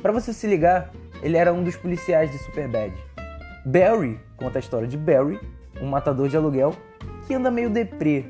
Para 0.00 0.12
você 0.12 0.32
se 0.32 0.46
ligar, 0.46 0.90
ele 1.22 1.36
era 1.36 1.52
um 1.52 1.62
dos 1.62 1.76
policiais 1.76 2.32
de 2.32 2.38
Superbad. 2.38 2.94
Barry 3.66 4.18
conta 4.38 4.58
a 4.58 4.60
história 4.60 4.88
de 4.88 4.96
Barry, 4.96 5.38
um 5.82 5.88
matador 5.88 6.28
de 6.28 6.38
aluguel 6.38 6.74
que 7.26 7.34
anda 7.34 7.50
meio 7.50 7.68
deprê. 7.68 8.24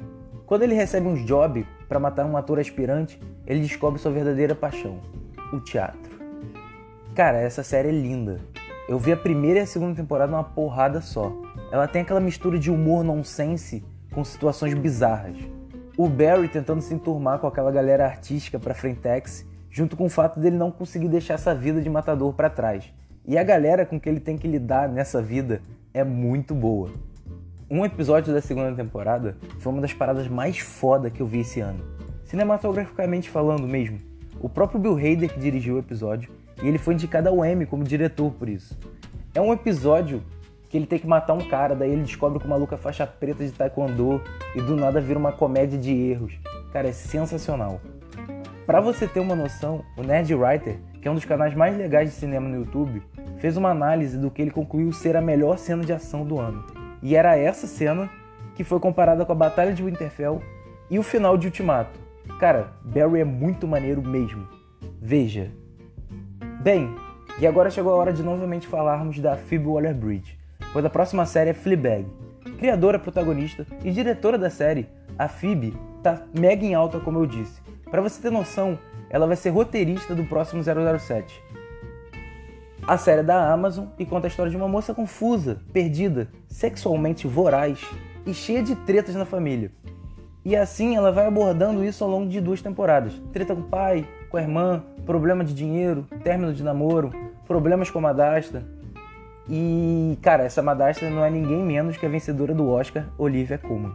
Quando 0.46 0.62
ele 0.64 0.74
recebe 0.74 1.06
uns 1.06 1.24
job 1.24 1.64
para 1.88 1.98
matar 1.98 2.26
um 2.26 2.36
ator 2.36 2.58
aspirante, 2.58 3.20
ele 3.46 3.60
descobre 3.60 3.98
sua 3.98 4.12
verdadeira 4.12 4.54
paixão, 4.54 5.00
o 5.52 5.60
teatro. 5.60 6.18
Cara, 7.14 7.38
essa 7.38 7.62
série 7.62 7.88
é 7.88 7.92
linda. 7.92 8.40
Eu 8.88 8.98
vi 8.98 9.12
a 9.12 9.16
primeira 9.16 9.60
e 9.60 9.62
a 9.62 9.66
segunda 9.66 9.96
temporada 9.96 10.30
numa 10.30 10.44
porrada 10.44 11.00
só. 11.00 11.32
Ela 11.72 11.88
tem 11.88 12.02
aquela 12.02 12.20
mistura 12.20 12.58
de 12.58 12.70
humor 12.70 13.02
nonsense 13.02 13.84
com 14.12 14.24
situações 14.24 14.74
bizarras. 14.74 15.36
O 15.96 16.08
Barry 16.08 16.48
tentando 16.48 16.80
se 16.80 16.94
enturmar 16.94 17.38
com 17.38 17.46
aquela 17.46 17.72
galera 17.72 18.06
artística 18.06 18.58
pra 18.58 18.74
Frentex, 18.74 19.44
junto 19.70 19.96
com 19.96 20.06
o 20.06 20.08
fato 20.08 20.38
dele 20.38 20.56
não 20.56 20.70
conseguir 20.70 21.08
deixar 21.08 21.34
essa 21.34 21.54
vida 21.54 21.80
de 21.80 21.90
matador 21.90 22.32
para 22.32 22.48
trás. 22.48 22.84
E 23.26 23.36
a 23.36 23.42
galera 23.42 23.84
com 23.84 23.98
que 23.98 24.08
ele 24.08 24.20
tem 24.20 24.38
que 24.38 24.46
lidar 24.46 24.88
nessa 24.88 25.20
vida 25.20 25.60
é 25.92 26.04
muito 26.04 26.54
boa. 26.54 26.90
Um 27.70 27.84
episódio 27.84 28.32
da 28.32 28.40
segunda 28.40 28.74
temporada 28.74 29.36
foi 29.58 29.70
uma 29.70 29.82
das 29.82 29.92
paradas 29.92 30.26
mais 30.26 30.58
foda 30.58 31.10
que 31.10 31.20
eu 31.20 31.26
vi 31.26 31.40
esse 31.40 31.60
ano. 31.60 31.84
Cinematograficamente 32.24 33.28
falando 33.28 33.68
mesmo. 33.68 33.98
o 34.40 34.48
próprio 34.48 34.80
Bill 34.80 34.96
Hader 34.96 35.30
que 35.30 35.38
dirigiu 35.38 35.74
o 35.74 35.78
episódio, 35.78 36.30
e 36.62 36.66
ele 36.66 36.78
foi 36.78 36.94
indicado 36.94 37.28
ao 37.28 37.44
Emmy 37.44 37.66
como 37.66 37.84
diretor 37.84 38.32
por 38.32 38.48
isso. 38.48 38.74
É 39.34 39.40
um 39.40 39.52
episódio 39.52 40.22
que 40.70 40.78
ele 40.78 40.86
tem 40.86 40.98
que 40.98 41.06
matar 41.06 41.34
um 41.34 41.46
cara, 41.46 41.74
daí 41.74 41.90
ele 41.90 42.04
descobre 42.04 42.38
que 42.38 42.46
o 42.46 42.48
maluco 42.48 42.74
é 42.74 42.78
faixa 42.78 43.06
preta 43.06 43.44
de 43.44 43.52
taekwondo 43.52 44.22
e 44.54 44.62
do 44.62 44.74
nada 44.74 44.98
vira 44.98 45.18
uma 45.18 45.32
comédia 45.32 45.78
de 45.78 45.92
erros. 45.92 46.38
Cara, 46.72 46.88
é 46.88 46.92
sensacional. 46.92 47.82
Para 48.64 48.80
você 48.80 49.06
ter 49.06 49.20
uma 49.20 49.36
noção, 49.36 49.84
o 49.94 50.02
Nerd 50.02 50.34
Writer, 50.34 50.78
que 51.02 51.06
é 51.06 51.10
um 51.10 51.14
dos 51.14 51.26
canais 51.26 51.54
mais 51.54 51.76
legais 51.76 52.08
de 52.08 52.14
cinema 52.14 52.48
no 52.48 52.56
YouTube, 52.56 53.02
fez 53.36 53.58
uma 53.58 53.70
análise 53.70 54.16
do 54.16 54.30
que 54.30 54.40
ele 54.40 54.50
concluiu 54.50 54.90
ser 54.90 55.16
a 55.16 55.20
melhor 55.20 55.58
cena 55.58 55.84
de 55.84 55.92
ação 55.92 56.24
do 56.24 56.38
ano. 56.40 56.77
E 57.02 57.14
era 57.16 57.36
essa 57.36 57.66
cena 57.66 58.08
que 58.54 58.64
foi 58.64 58.80
comparada 58.80 59.24
com 59.24 59.32
a 59.32 59.36
Batalha 59.36 59.72
de 59.72 59.82
Winterfell 59.82 60.42
e 60.90 60.98
o 60.98 61.02
final 61.02 61.36
de 61.36 61.46
Ultimato. 61.46 61.98
Cara, 62.38 62.72
Barry 62.82 63.20
é 63.20 63.24
muito 63.24 63.66
maneiro 63.66 64.02
mesmo. 64.02 64.46
Veja. 65.00 65.50
Bem, 66.60 66.94
e 67.38 67.46
agora 67.46 67.70
chegou 67.70 67.92
a 67.92 67.96
hora 67.96 68.12
de 68.12 68.22
novamente 68.22 68.66
falarmos 68.66 69.18
da 69.20 69.36
Phoebe 69.36 69.66
Waller-Bridge 69.66 70.38
pois 70.72 70.84
a 70.84 70.90
próxima 70.90 71.26
série 71.26 71.50
é 71.50 71.54
Fleabag. 71.54 72.06
Criadora, 72.58 72.98
protagonista 72.98 73.66
e 73.84 73.90
diretora 73.90 74.38
da 74.38 74.50
série, 74.50 74.88
a 75.18 75.28
Phoebe 75.28 75.74
tá 76.02 76.22
mega 76.38 76.64
em 76.64 76.74
alta, 76.74 76.98
como 77.00 77.18
eu 77.18 77.26
disse. 77.26 77.60
Para 77.90 78.00
você 78.00 78.20
ter 78.20 78.30
noção, 78.30 78.78
ela 79.10 79.26
vai 79.26 79.36
ser 79.36 79.50
roteirista 79.50 80.14
do 80.14 80.24
próximo 80.24 80.62
007. 80.62 81.42
A 82.88 82.96
série 82.96 83.20
é 83.20 83.22
da 83.22 83.52
Amazon 83.52 83.84
e 83.98 84.06
conta 84.06 84.26
a 84.26 84.30
história 84.30 84.50
de 84.50 84.56
uma 84.56 84.66
moça 84.66 84.94
confusa, 84.94 85.60
perdida, 85.74 86.26
sexualmente 86.48 87.26
voraz 87.26 87.84
e 88.24 88.32
cheia 88.32 88.62
de 88.62 88.74
tretas 88.74 89.14
na 89.14 89.26
família. 89.26 89.70
E 90.42 90.56
assim 90.56 90.96
ela 90.96 91.12
vai 91.12 91.26
abordando 91.26 91.84
isso 91.84 92.02
ao 92.02 92.08
longo 92.08 92.30
de 92.30 92.40
duas 92.40 92.62
temporadas. 92.62 93.12
Treta 93.30 93.54
com 93.54 93.60
o 93.60 93.64
pai, 93.64 94.08
com 94.30 94.38
a 94.38 94.40
irmã, 94.40 94.82
problema 95.04 95.44
de 95.44 95.52
dinheiro, 95.52 96.06
término 96.24 96.54
de 96.54 96.62
namoro, 96.62 97.12
problemas 97.46 97.90
com 97.90 97.98
a 97.98 98.02
madrasta, 98.02 98.64
e, 99.50 100.18
cara, 100.22 100.44
essa 100.44 100.62
madrasta 100.62 101.10
não 101.10 101.22
é 101.22 101.28
ninguém 101.28 101.62
menos 101.62 101.98
que 101.98 102.06
a 102.06 102.08
vencedora 102.08 102.54
do 102.54 102.70
Oscar, 102.70 103.04
Olivia 103.18 103.58
Colman. 103.58 103.92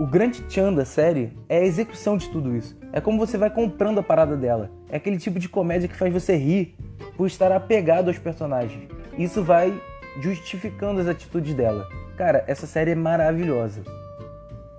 O 0.00 0.06
grande 0.06 0.40
tchan 0.44 0.72
da 0.72 0.86
série 0.86 1.36
é 1.50 1.58
a 1.58 1.64
execução 1.64 2.16
de 2.16 2.30
tudo 2.30 2.56
isso. 2.56 2.74
É 2.94 3.00
como 3.00 3.18
você 3.18 3.36
vai 3.36 3.50
comprando 3.50 3.98
a 3.98 4.02
parada 4.02 4.36
dela. 4.38 4.70
É 4.88 4.96
aquele 4.96 5.18
tipo 5.18 5.38
de 5.38 5.50
comédia 5.50 5.86
que 5.86 5.94
faz 5.94 6.10
você 6.10 6.34
rir 6.34 6.74
por 7.14 7.26
estar 7.26 7.52
apegado 7.52 8.08
aos 8.08 8.18
personagens. 8.18 8.88
Isso 9.18 9.42
vai 9.42 9.78
justificando 10.18 10.98
as 10.98 11.06
atitudes 11.06 11.52
dela. 11.52 11.86
Cara, 12.16 12.42
essa 12.46 12.66
série 12.66 12.92
é 12.92 12.94
maravilhosa. 12.94 13.82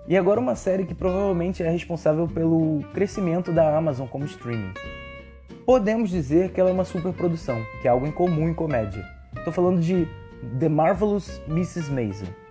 E 0.07 0.17
agora 0.17 0.39
uma 0.39 0.55
série 0.55 0.83
que 0.83 0.95
provavelmente 0.95 1.61
é 1.61 1.69
responsável 1.69 2.27
pelo 2.27 2.81
crescimento 2.91 3.51
da 3.51 3.77
Amazon 3.77 4.07
como 4.07 4.25
streaming. 4.25 4.73
Podemos 5.63 6.09
dizer 6.09 6.49
que 6.51 6.59
ela 6.59 6.71
é 6.71 6.73
uma 6.73 6.85
superprodução, 6.85 7.63
que 7.81 7.87
é 7.87 7.91
algo 7.91 8.07
incomum 8.07 8.49
em 8.49 8.53
comédia. 8.53 9.05
Estou 9.37 9.53
falando 9.53 9.79
de 9.79 10.07
The 10.59 10.69
Marvelous 10.69 11.39
Mrs. 11.47 11.91
Maisel. 11.91 12.42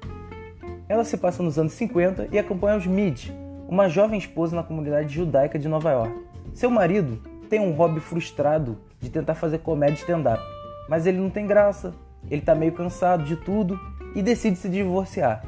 Ela 0.93 1.07
se 1.07 1.17
passa 1.17 1.43
nos 1.43 1.59
anos 1.59 1.73
50 1.73 2.29
e 2.31 2.39
acompanha 2.39 2.77
os 2.77 2.87
Mid, 2.87 3.31
uma 3.67 3.89
jovem 3.89 4.19
esposa 4.19 4.55
na 4.55 4.63
comunidade 4.63 5.09
judaica 5.09 5.59
de 5.59 5.67
Nova 5.67 5.91
York. 5.91 6.15
Seu 6.53 6.71
marido 6.71 7.19
tem 7.49 7.59
um 7.59 7.73
hobby 7.73 7.99
frustrado 7.99 8.77
de 9.01 9.09
tentar 9.09 9.35
fazer 9.35 9.61
comédia 9.61 9.95
stand-up, 9.95 10.43
mas 10.91 11.07
ele 11.07 11.17
não 11.17 11.31
tem 11.31 11.47
graça, 11.47 11.95
ele 12.31 12.43
está 12.43 12.55
meio 12.55 12.73
cansado 12.73 13.25
de 13.25 13.37
tudo 13.37 13.81
e 14.15 14.21
decide 14.21 14.57
se 14.57 14.69
divorciar. 14.69 15.43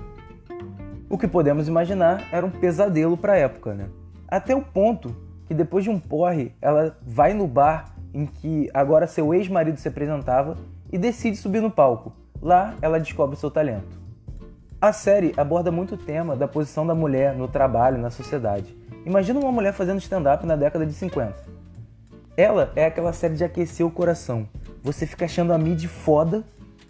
O 1.10 1.18
que 1.18 1.28
podemos 1.28 1.68
imaginar 1.68 2.26
era 2.32 2.46
um 2.46 2.50
pesadelo 2.50 3.14
para 3.14 3.34
a 3.34 3.36
época, 3.36 3.74
né? 3.74 3.90
Até 4.26 4.56
o 4.56 4.62
ponto 4.62 5.14
que 5.46 5.52
depois 5.52 5.84
de 5.84 5.90
um 5.90 6.00
porre, 6.00 6.52
ela 6.62 6.96
vai 7.02 7.34
no 7.34 7.46
bar 7.46 7.94
em 8.14 8.24
que 8.24 8.70
agora 8.72 9.06
seu 9.06 9.34
ex-marido 9.34 9.78
se 9.78 9.88
apresentava 9.88 10.56
e 10.90 10.96
decide 10.96 11.36
subir 11.36 11.60
no 11.60 11.70
palco. 11.70 12.14
Lá 12.40 12.76
ela 12.80 12.98
descobre 12.98 13.36
seu 13.36 13.50
talento. 13.50 14.03
A 14.84 14.92
série 14.92 15.32
aborda 15.38 15.72
muito 15.72 15.94
o 15.94 15.96
tema 15.96 16.36
da 16.36 16.46
posição 16.46 16.86
da 16.86 16.94
mulher 16.94 17.34
no 17.34 17.48
trabalho, 17.48 17.96
na 17.96 18.10
sociedade. 18.10 18.76
Imagina 19.06 19.40
uma 19.40 19.50
mulher 19.50 19.72
fazendo 19.72 19.98
stand-up 19.98 20.44
na 20.44 20.56
década 20.56 20.84
de 20.84 20.92
50. 20.92 21.34
Ela 22.36 22.70
é 22.76 22.84
aquela 22.84 23.14
série 23.14 23.32
de 23.32 23.42
aquecer 23.42 23.86
o 23.86 23.90
coração. 23.90 24.46
Você 24.82 25.06
fica 25.06 25.24
achando 25.24 25.54
a 25.54 25.58
mid 25.58 25.86
foda, 25.86 26.44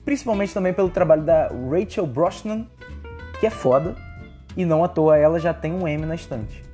principalmente 0.04 0.52
também 0.52 0.72
pelo 0.72 0.90
trabalho 0.90 1.22
da 1.22 1.52
Rachel 1.70 2.04
Brosnan, 2.04 2.66
que 3.38 3.46
é 3.46 3.50
foda, 3.50 3.94
e 4.57 4.64
não 4.64 4.83
à 4.83 4.88
toa 4.88 5.16
ela 5.16 5.38
já 5.38 5.54
tem 5.54 5.72
um 5.72 5.87
M 5.87 6.04
na 6.04 6.16
estante. 6.16 6.64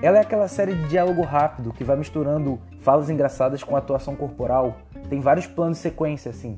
Ela 0.00 0.18
é 0.18 0.20
aquela 0.20 0.46
série 0.46 0.76
de 0.76 0.86
diálogo 0.86 1.22
rápido 1.22 1.72
que 1.72 1.82
vai 1.82 1.96
misturando 1.96 2.56
falas 2.82 3.10
engraçadas 3.10 3.64
com 3.64 3.74
atuação 3.74 4.14
corporal. 4.14 4.76
Tem 5.10 5.18
vários 5.20 5.48
planos 5.48 5.78
de 5.78 5.82
sequência 5.82 6.30
assim. 6.30 6.56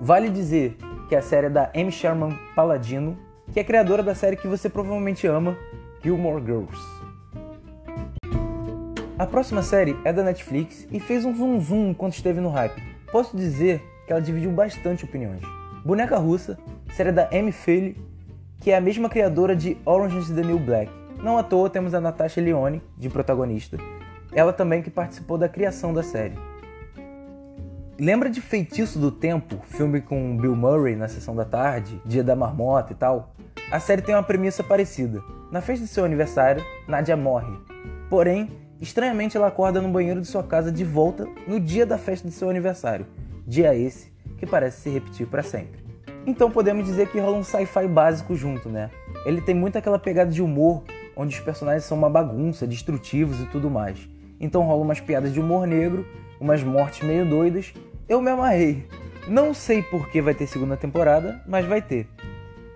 Vale 0.00 0.30
dizer 0.30 0.78
que 1.10 1.14
a 1.14 1.20
série 1.20 1.48
é 1.48 1.50
da 1.50 1.70
Amy 1.76 1.92
Sherman 1.92 2.34
Paladino, 2.56 3.18
que 3.54 3.60
é 3.60 3.64
criadora 3.64 4.02
da 4.02 4.16
série 4.16 4.36
que 4.36 4.48
você 4.48 4.68
provavelmente 4.68 5.28
ama, 5.28 5.56
Gilmore 6.02 6.44
Girls. 6.44 6.76
A 9.16 9.24
próxima 9.26 9.62
série 9.62 9.96
é 10.04 10.12
da 10.12 10.24
Netflix 10.24 10.88
e 10.90 10.98
fez 10.98 11.24
um 11.24 11.32
zoom 11.32 11.60
zoom 11.60 11.90
enquanto 11.90 12.14
esteve 12.14 12.40
no 12.40 12.48
hype. 12.48 12.82
Posso 13.12 13.36
dizer 13.36 13.80
que 14.04 14.12
ela 14.12 14.20
dividiu 14.20 14.50
bastante 14.50 15.04
opiniões. 15.04 15.40
Boneca 15.84 16.18
Russa, 16.18 16.58
série 16.96 17.12
da 17.12 17.28
Amy 17.32 17.52
Philly, 17.52 17.96
que 18.60 18.72
é 18.72 18.76
a 18.76 18.80
mesma 18.80 19.08
criadora 19.08 19.54
de 19.54 19.76
Orange 19.84 20.18
is 20.18 20.30
the 20.30 20.42
New 20.42 20.58
Black. 20.58 20.90
Não 21.22 21.38
à 21.38 21.44
toa 21.44 21.70
temos 21.70 21.94
a 21.94 22.00
Natasha 22.00 22.40
Leone 22.40 22.82
de 22.98 23.08
protagonista. 23.08 23.78
Ela 24.32 24.52
também 24.52 24.82
que 24.82 24.90
participou 24.90 25.38
da 25.38 25.48
criação 25.48 25.94
da 25.94 26.02
série. 26.02 26.36
Lembra 27.96 28.28
de 28.28 28.40
Feitiço 28.40 28.98
do 28.98 29.12
Tempo, 29.12 29.60
filme 29.66 30.00
com 30.00 30.36
Bill 30.36 30.56
Murray 30.56 30.96
na 30.96 31.06
sessão 31.06 31.36
da 31.36 31.44
tarde, 31.44 32.02
Dia 32.04 32.24
da 32.24 32.34
Marmota 32.34 32.92
e 32.92 32.96
tal? 32.96 33.32
A 33.74 33.80
série 33.80 34.02
tem 34.02 34.14
uma 34.14 34.22
premissa 34.22 34.62
parecida. 34.62 35.20
Na 35.50 35.60
festa 35.60 35.84
de 35.84 35.90
seu 35.90 36.04
aniversário, 36.04 36.64
Nadia 36.86 37.16
morre. 37.16 37.58
Porém, 38.08 38.48
estranhamente 38.80 39.36
ela 39.36 39.48
acorda 39.48 39.82
no 39.82 39.88
banheiro 39.88 40.20
de 40.20 40.28
sua 40.28 40.44
casa 40.44 40.70
de 40.70 40.84
volta 40.84 41.26
no 41.48 41.58
dia 41.58 41.84
da 41.84 41.98
festa 41.98 42.28
de 42.28 42.32
seu 42.32 42.48
aniversário. 42.48 43.04
Dia 43.44 43.74
esse 43.74 44.12
que 44.38 44.46
parece 44.46 44.82
se 44.82 44.90
repetir 44.90 45.26
para 45.26 45.42
sempre. 45.42 45.82
Então 46.24 46.52
podemos 46.52 46.84
dizer 46.84 47.08
que 47.08 47.18
rola 47.18 47.36
um 47.36 47.42
sci-fi 47.42 47.88
básico 47.88 48.36
junto, 48.36 48.68
né? 48.68 48.92
Ele 49.26 49.40
tem 49.40 49.56
muito 49.56 49.76
aquela 49.76 49.98
pegada 49.98 50.30
de 50.30 50.40
humor, 50.40 50.84
onde 51.16 51.36
os 51.36 51.44
personagens 51.44 51.82
são 51.82 51.98
uma 51.98 52.08
bagunça, 52.08 52.68
destrutivos 52.68 53.40
e 53.40 53.46
tudo 53.46 53.68
mais. 53.68 54.08
Então 54.38 54.62
rola 54.62 54.84
umas 54.84 55.00
piadas 55.00 55.32
de 55.32 55.40
humor 55.40 55.66
negro 55.66 56.06
umas 56.40 56.62
mortes 56.62 57.02
meio 57.02 57.28
doidas, 57.28 57.74
eu 58.08 58.22
me 58.22 58.30
amarrei. 58.30 58.86
Não 59.26 59.52
sei 59.52 59.82
por 59.82 60.08
que 60.10 60.22
vai 60.22 60.32
ter 60.32 60.46
segunda 60.46 60.76
temporada, 60.76 61.42
mas 61.44 61.66
vai 61.66 61.82
ter. 61.82 62.06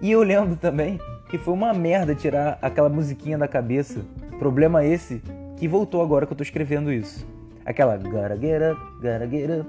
E 0.01 0.13
eu 0.13 0.23
lembro 0.23 0.55
também 0.55 1.01
que 1.29 1.37
foi 1.37 1.53
uma 1.53 1.75
merda 1.75 2.15
tirar 2.15 2.57
aquela 2.63 2.89
musiquinha 2.89 3.37
da 3.37 3.49
cabeça. 3.49 4.01
Problema 4.39 4.85
esse 4.85 5.21
que 5.57 5.67
voltou 5.67 6.01
agora 6.01 6.25
que 6.25 6.33
eu 6.33 6.37
tô 6.37 6.43
escrevendo 6.45 6.93
isso. 6.93 7.27
Aquela 7.65 7.97
gotta 7.97 8.37
get 8.41 8.63
up, 8.63 8.81
gotta 9.03 9.29
get 9.29 9.51
up. 9.51 9.69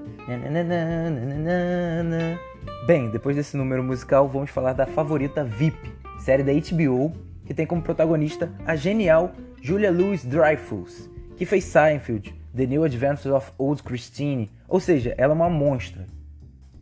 Bem, 2.86 3.10
depois 3.10 3.34
desse 3.34 3.56
número 3.56 3.82
musical, 3.82 4.28
vamos 4.28 4.50
falar 4.50 4.72
da 4.72 4.86
favorita 4.86 5.42
VIP, 5.42 5.92
série 6.20 6.44
da 6.44 6.52
HBO, 6.52 7.12
que 7.44 7.52
tem 7.52 7.66
como 7.66 7.82
protagonista 7.82 8.52
a 8.64 8.76
genial 8.76 9.32
Julia 9.60 9.90
Louis-Dreyfus, 9.90 11.10
que 11.36 11.44
fez 11.44 11.64
Seinfeld, 11.64 12.32
The 12.56 12.66
New 12.66 12.84
Adventures 12.84 13.34
of 13.34 13.50
Old 13.58 13.82
Christine, 13.82 14.48
ou 14.68 14.78
seja, 14.78 15.12
ela 15.18 15.32
é 15.32 15.36
uma 15.36 15.50
monstra. 15.50 16.06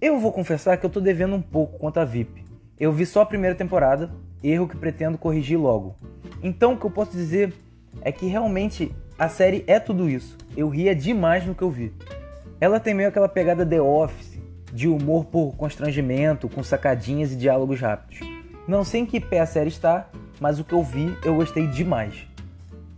Eu 0.00 0.20
vou 0.20 0.32
confessar 0.32 0.76
que 0.76 0.84
eu 0.84 0.90
tô 0.90 1.00
devendo 1.00 1.34
um 1.34 1.42
pouco 1.42 1.78
quanto 1.78 1.98
a 1.98 2.04
VIP. 2.04 2.47
Eu 2.80 2.92
vi 2.92 3.04
só 3.04 3.22
a 3.22 3.26
primeira 3.26 3.56
temporada, 3.56 4.08
erro 4.42 4.68
que 4.68 4.76
pretendo 4.76 5.18
corrigir 5.18 5.58
logo. 5.58 5.96
Então 6.42 6.74
o 6.74 6.76
que 6.76 6.86
eu 6.86 6.90
posso 6.90 7.10
dizer 7.10 7.52
é 8.02 8.12
que 8.12 8.26
realmente 8.26 8.94
a 9.18 9.28
série 9.28 9.64
é 9.66 9.80
tudo 9.80 10.08
isso. 10.08 10.36
Eu 10.56 10.68
ria 10.68 10.94
demais 10.94 11.44
no 11.44 11.56
que 11.56 11.62
eu 11.62 11.70
vi. 11.70 11.92
Ela 12.60 12.78
tem 12.78 12.94
meio 12.94 13.08
aquela 13.08 13.28
pegada 13.28 13.66
The 13.66 13.80
Office, 13.80 14.38
de 14.72 14.86
humor 14.86 15.24
por 15.24 15.56
constrangimento, 15.56 16.48
com 16.48 16.62
sacadinhas 16.62 17.32
e 17.32 17.36
diálogos 17.36 17.80
rápidos. 17.80 18.20
Não 18.66 18.84
sei 18.84 19.00
em 19.00 19.06
que 19.06 19.18
pé 19.18 19.40
a 19.40 19.46
série 19.46 19.70
está, 19.70 20.08
mas 20.38 20.60
o 20.60 20.64
que 20.64 20.72
eu 20.72 20.82
vi 20.82 21.16
eu 21.24 21.34
gostei 21.34 21.66
demais. 21.66 22.26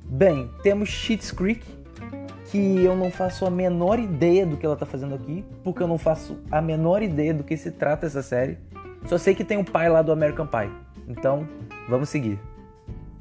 Bem, 0.05 0.51
temos 0.63 0.91
Schitt's 0.91 1.31
Creek, 1.31 1.65
que 2.51 2.85
eu 2.85 2.95
não 2.95 3.11
faço 3.11 3.47
a 3.47 3.51
menor 3.51 3.99
ideia 3.99 4.45
do 4.45 4.59
que 4.59 4.67
ela 4.67 4.77
tá 4.77 4.85
fazendo 4.85 5.15
aqui, 5.15 5.43
porque 5.65 5.83
eu 5.83 5.89
não 5.89 5.97
faço 5.97 6.39
a 6.51 6.61
menor 6.61 7.03
ideia 7.03 7.33
do 7.33 7.45
que 7.45 7.57
se 7.57 7.71
trata 7.71 8.07
essa 8.07 8.23
série. 8.23 8.59
Só 9.07 9.19
sei 9.19 9.35
que 9.35 9.45
tem 9.45 9.59
o 9.59 9.65
pai 9.65 9.89
lá 9.89 10.03
do 10.03 10.13
American 10.13 10.47
Pie. 10.47 10.71
Então, 11.09 11.49
vamos 11.89 12.09
seguir. 12.09 12.39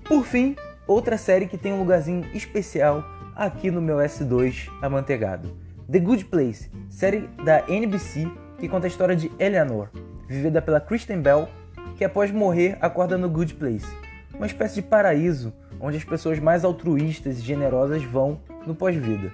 Por 0.03 0.23
fim, 0.23 0.55
outra 0.87 1.17
série 1.17 1.47
que 1.47 1.57
tem 1.57 1.73
um 1.73 1.79
lugarzinho 1.79 2.25
especial 2.33 3.03
aqui 3.35 3.71
no 3.71 3.81
meu 3.81 3.97
S2 3.97 4.69
amanteigado. 4.81 5.49
The 5.89 5.99
Good 5.99 6.25
Place, 6.25 6.69
série 6.89 7.29
da 7.43 7.63
NBC 7.67 8.27
que 8.59 8.67
conta 8.67 8.85
a 8.85 8.89
história 8.89 9.15
de 9.15 9.31
Eleanor, 9.39 9.89
vivida 10.27 10.61
pela 10.61 10.81
Kristen 10.81 11.21
Bell, 11.21 11.47
que 11.95 12.03
após 12.03 12.29
morrer 12.29 12.77
acorda 12.81 13.17
no 13.17 13.29
Good 13.29 13.55
Place, 13.55 13.87
uma 14.33 14.45
espécie 14.45 14.75
de 14.75 14.81
paraíso 14.81 15.53
onde 15.79 15.97
as 15.97 16.03
pessoas 16.03 16.39
mais 16.39 16.65
altruístas 16.65 17.39
e 17.39 17.41
generosas 17.41 18.03
vão 18.03 18.41
no 18.67 18.75
pós-vida. 18.75 19.31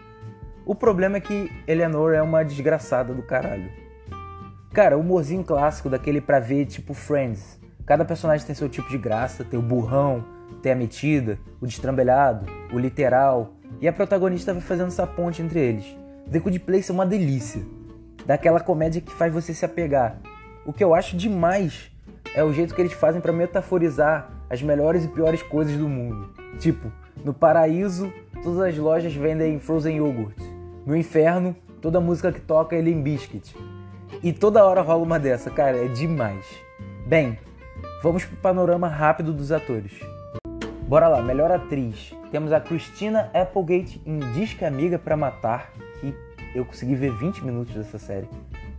O 0.65 0.75
problema 0.75 1.17
é 1.17 1.19
que 1.19 1.51
Eleanor 1.67 2.13
é 2.13 2.21
uma 2.21 2.43
desgraçada 2.43 3.13
do 3.13 3.23
caralho. 3.23 3.69
Cara, 4.75 4.97
o 4.97 4.99
humorzinho 4.99 5.41
clássico 5.41 5.89
daquele 5.89 6.19
pra 6.19 6.37
ver 6.37 6.65
tipo 6.65 6.93
Friends. 6.93 7.57
Cada 7.85 8.03
personagem 8.03 8.45
tem 8.45 8.53
seu 8.53 8.67
tipo 8.67 8.89
de 8.89 8.97
graça, 8.97 9.41
tem 9.41 9.57
o 9.57 9.61
burrão, 9.61 10.21
tem 10.61 10.73
a 10.73 10.75
metida, 10.75 11.39
o 11.61 11.65
destrambelhado, 11.65 12.45
o 12.73 12.77
literal, 12.77 13.53
e 13.79 13.87
a 13.87 13.93
protagonista 13.93 14.51
vai 14.51 14.61
fazendo 14.61 14.87
essa 14.87 15.07
ponte 15.07 15.41
entre 15.41 15.61
eles. 15.61 15.85
The 16.29 16.39
Good 16.39 16.59
Place 16.59 16.91
é 16.91 16.93
uma 16.93 17.05
delícia. 17.05 17.63
Daquela 18.25 18.59
comédia 18.59 18.99
que 18.99 19.13
faz 19.13 19.33
você 19.33 19.53
se 19.53 19.63
apegar. 19.63 20.17
O 20.65 20.73
que 20.73 20.83
eu 20.83 20.93
acho 20.93 21.15
demais 21.15 21.89
é 22.35 22.43
o 22.43 22.51
jeito 22.51 22.75
que 22.75 22.81
eles 22.81 22.91
fazem 22.91 23.21
para 23.21 23.31
metaforizar 23.31 24.29
as 24.49 24.61
melhores 24.61 25.05
e 25.05 25.07
piores 25.07 25.41
coisas 25.41 25.77
do 25.77 25.87
mundo. 25.87 26.33
Tipo, 26.59 26.91
no 27.23 27.33
paraíso, 27.33 28.11
todas 28.43 28.59
as 28.59 28.77
lojas 28.77 29.13
vendem 29.13 29.57
frozen 29.57 29.99
yogurt. 29.99 30.37
No 30.85 30.97
inferno, 30.97 31.55
toda 31.79 32.01
música 32.01 32.29
que 32.29 32.41
toca 32.41 32.75
é 32.75 32.81
Limp 32.81 33.03
Bizkit. 33.05 33.55
E 34.23 34.33
toda 34.33 34.65
hora 34.65 34.81
rola 34.81 35.03
uma 35.03 35.19
dessa, 35.19 35.49
cara, 35.49 35.77
é 35.77 35.87
demais. 35.87 36.45
Bem, 37.05 37.37
vamos 38.01 38.25
pro 38.25 38.35
panorama 38.37 38.87
rápido 38.87 39.33
dos 39.33 39.51
atores. 39.51 39.93
Bora 40.87 41.07
lá, 41.07 41.21
melhor 41.21 41.51
atriz. 41.51 42.13
Temos 42.31 42.51
a 42.51 42.59
Christina 42.59 43.31
Applegate 43.33 44.01
em 44.05 44.19
Disque 44.33 44.65
Amiga 44.65 44.99
para 44.99 45.17
Matar, 45.17 45.71
que 45.99 46.13
eu 46.53 46.65
consegui 46.65 46.95
ver 46.95 47.11
20 47.11 47.43
minutos 47.43 47.73
dessa 47.73 47.97
série. 47.97 48.29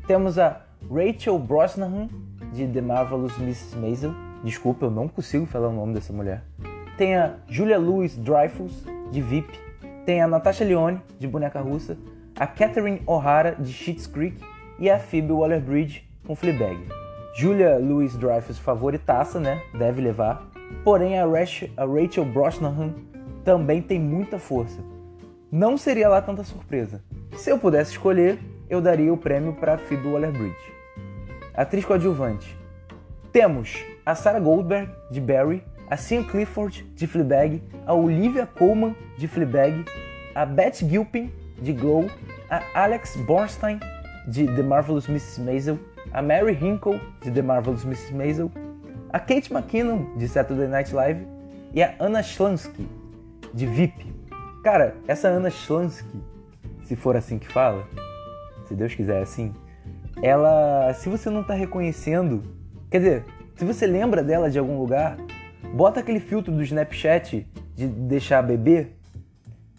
Temos 0.07 0.39
a 0.39 0.61
Rachel 0.91 1.39
Brosnahan 1.39 2.09
de 2.53 2.67
The 2.67 2.81
Marvelous 2.81 3.37
Mrs. 3.39 3.77
Maisel. 3.77 4.15
Desculpa, 4.45 4.87
eu 4.87 4.91
não 4.91 5.09
consigo 5.09 5.47
falar 5.47 5.69
o 5.69 5.73
nome 5.73 5.95
dessa 5.95 6.13
mulher. 6.13 6.45
Tem 6.97 7.17
a 7.17 7.35
Julia 7.49 7.79
Louis 7.79 8.17
Dreyfus, 8.17 8.85
de 9.11 9.21
VIP. 9.21 9.59
Tem 10.05 10.23
a 10.23 10.29
Natasha 10.29 10.65
Lyonne, 10.65 11.01
de 11.19 11.27
Boneca 11.27 11.61
Russa. 11.61 11.97
A 12.39 12.47
Catherine 12.47 13.03
O'Hara, 13.07 13.57
de 13.59 13.73
Schitt's 13.73 14.07
Creek. 14.07 14.41
E 14.79 14.91
a 14.91 14.99
Phoebe 14.99 15.33
Waller-Bridge, 15.33 16.09
com 16.27 16.37
Fleabag. 16.37 16.79
Julia 17.35 17.79
Louis 17.79 18.17
Dreyfus 18.17 18.59
favoritaça, 18.59 19.39
né? 19.41 19.63
Deve 19.73 20.01
levar. 20.01 20.49
Porém, 20.85 21.19
a 21.19 21.25
Rachel 21.25 22.25
Brosnahan 22.25 22.95
também 23.45 23.81
tem 23.81 24.01
muita 24.01 24.39
força. 24.39 24.81
Não 25.51 25.79
seria 25.79 26.09
lá 26.09 26.21
tanta 26.21 26.45
surpresa. 26.45 27.03
Se 27.37 27.51
eu 27.51 27.59
pudesse 27.59 27.93
escolher, 27.93 28.39
eu 28.69 28.81
daria 28.81 29.13
o 29.13 29.17
prêmio 29.17 29.53
para 29.55 29.79
Phoebe 29.79 30.09
Waller-Bridge. 30.09 30.75
Atriz 31.55 31.85
coadjuvante. 31.85 32.57
Temos 33.33 33.85
a 34.05 34.15
Sarah 34.15 34.41
Goldberg, 34.41 34.91
de 35.11 35.21
Barry, 35.21 35.63
a 35.89 35.97
Sian 35.97 36.25
Clifford, 36.25 36.83
de 36.95 37.07
Fleabag, 37.07 37.63
a 37.87 37.95
Olivia 37.95 38.47
Colman, 38.47 38.97
de 39.17 39.29
Fleabag, 39.29 39.85
a 40.35 40.45
Beth 40.45 40.77
Gilpin, 40.77 41.31
de 41.59 41.73
Glow, 41.73 42.11
a 42.51 42.63
Alex 42.75 43.17
Bornstein, 43.17 43.79
de 44.27 44.47
The 44.47 44.63
Marvelous 44.63 45.09
Mrs. 45.09 45.41
Maisel, 45.41 45.79
a 46.13 46.21
Mary 46.21 46.53
Hinkle, 46.55 47.01
de 47.23 47.31
The 47.31 47.43
Marvelous 47.43 47.85
Mrs. 47.85 48.15
Maisel, 48.15 48.51
a 49.11 49.21
Kate 49.21 49.53
McKinnon, 49.53 50.17
de 50.17 50.29
Saturday 50.29 50.69
Night 50.69 50.95
Live, 50.95 51.27
e 51.73 51.83
a 51.83 51.95
Anna 51.99 52.23
Schlansky, 52.23 52.89
de 53.55 53.67
VIP. 53.67 54.13
Cara, 54.63 54.97
essa 55.07 55.29
Anna 55.29 55.51
Schlansky, 55.51 56.21
se 56.85 56.97
for 56.97 57.17
assim 57.17 57.39
que 57.39 57.47
fala, 57.47 57.85
se 58.67 58.75
Deus 58.75 58.95
quiser 58.95 59.23
assim, 59.23 59.55
ela, 60.23 60.93
se 60.95 61.09
você 61.09 61.31
não 61.31 61.43
está 61.43 61.55
reconhecendo, 61.55 62.43
quer 62.91 62.99
dizer, 62.99 63.25
se 63.55 63.65
você 63.65 63.87
lembra 63.87 64.23
dela 64.23 64.51
de 64.51 64.59
algum 64.59 64.79
lugar, 64.79 65.17
bota 65.75 66.01
aquele 66.01 66.21
filtro 66.21 66.53
do 66.53 66.63
Snapchat 66.63 67.47
de 67.75 67.87
deixar 67.87 68.43
beber, 68.43 68.97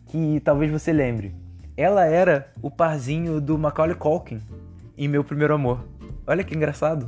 que 0.05 0.39
talvez 0.43 0.71
você 0.71 0.93
lembre. 0.93 1.35
Ela 1.77 2.05
era 2.05 2.51
o 2.59 2.71
parzinho 2.71 3.39
do 3.39 3.55
Macaulay 3.55 3.95
Culkin 3.95 4.41
em 4.97 5.07
Meu 5.07 5.23
Primeiro 5.23 5.53
Amor. 5.53 5.85
Olha 6.25 6.43
que 6.43 6.55
engraçado. 6.55 7.07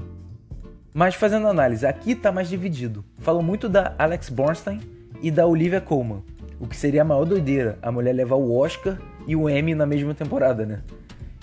Mas 0.94 1.16
fazendo 1.16 1.48
análise, 1.48 1.88
aqui 1.88 2.14
tá 2.14 2.32
mais 2.32 2.48
dividido. 2.48 3.04
Falam 3.18 3.42
muito 3.42 3.68
da 3.68 3.96
Alex 3.98 4.30
Bornstein 4.30 4.80
e 5.24 5.32
da 5.32 5.48
Olivia 5.48 5.82
Colman, 5.82 6.24
o 6.60 6.68
que 6.68 6.78
seria 6.78 7.02
a 7.02 7.06
maior 7.06 7.26
doideira, 7.26 7.80
a 7.82 7.92
mulher 7.92 8.14
levar 8.14 8.36
o 8.36 8.56
Oscar 8.56 9.00
e 9.26 9.36
o 9.36 9.50
Emmy 9.50 9.74
na 9.74 9.88
mesma 9.88 10.14
temporada, 10.14 10.68
né? 10.68 10.84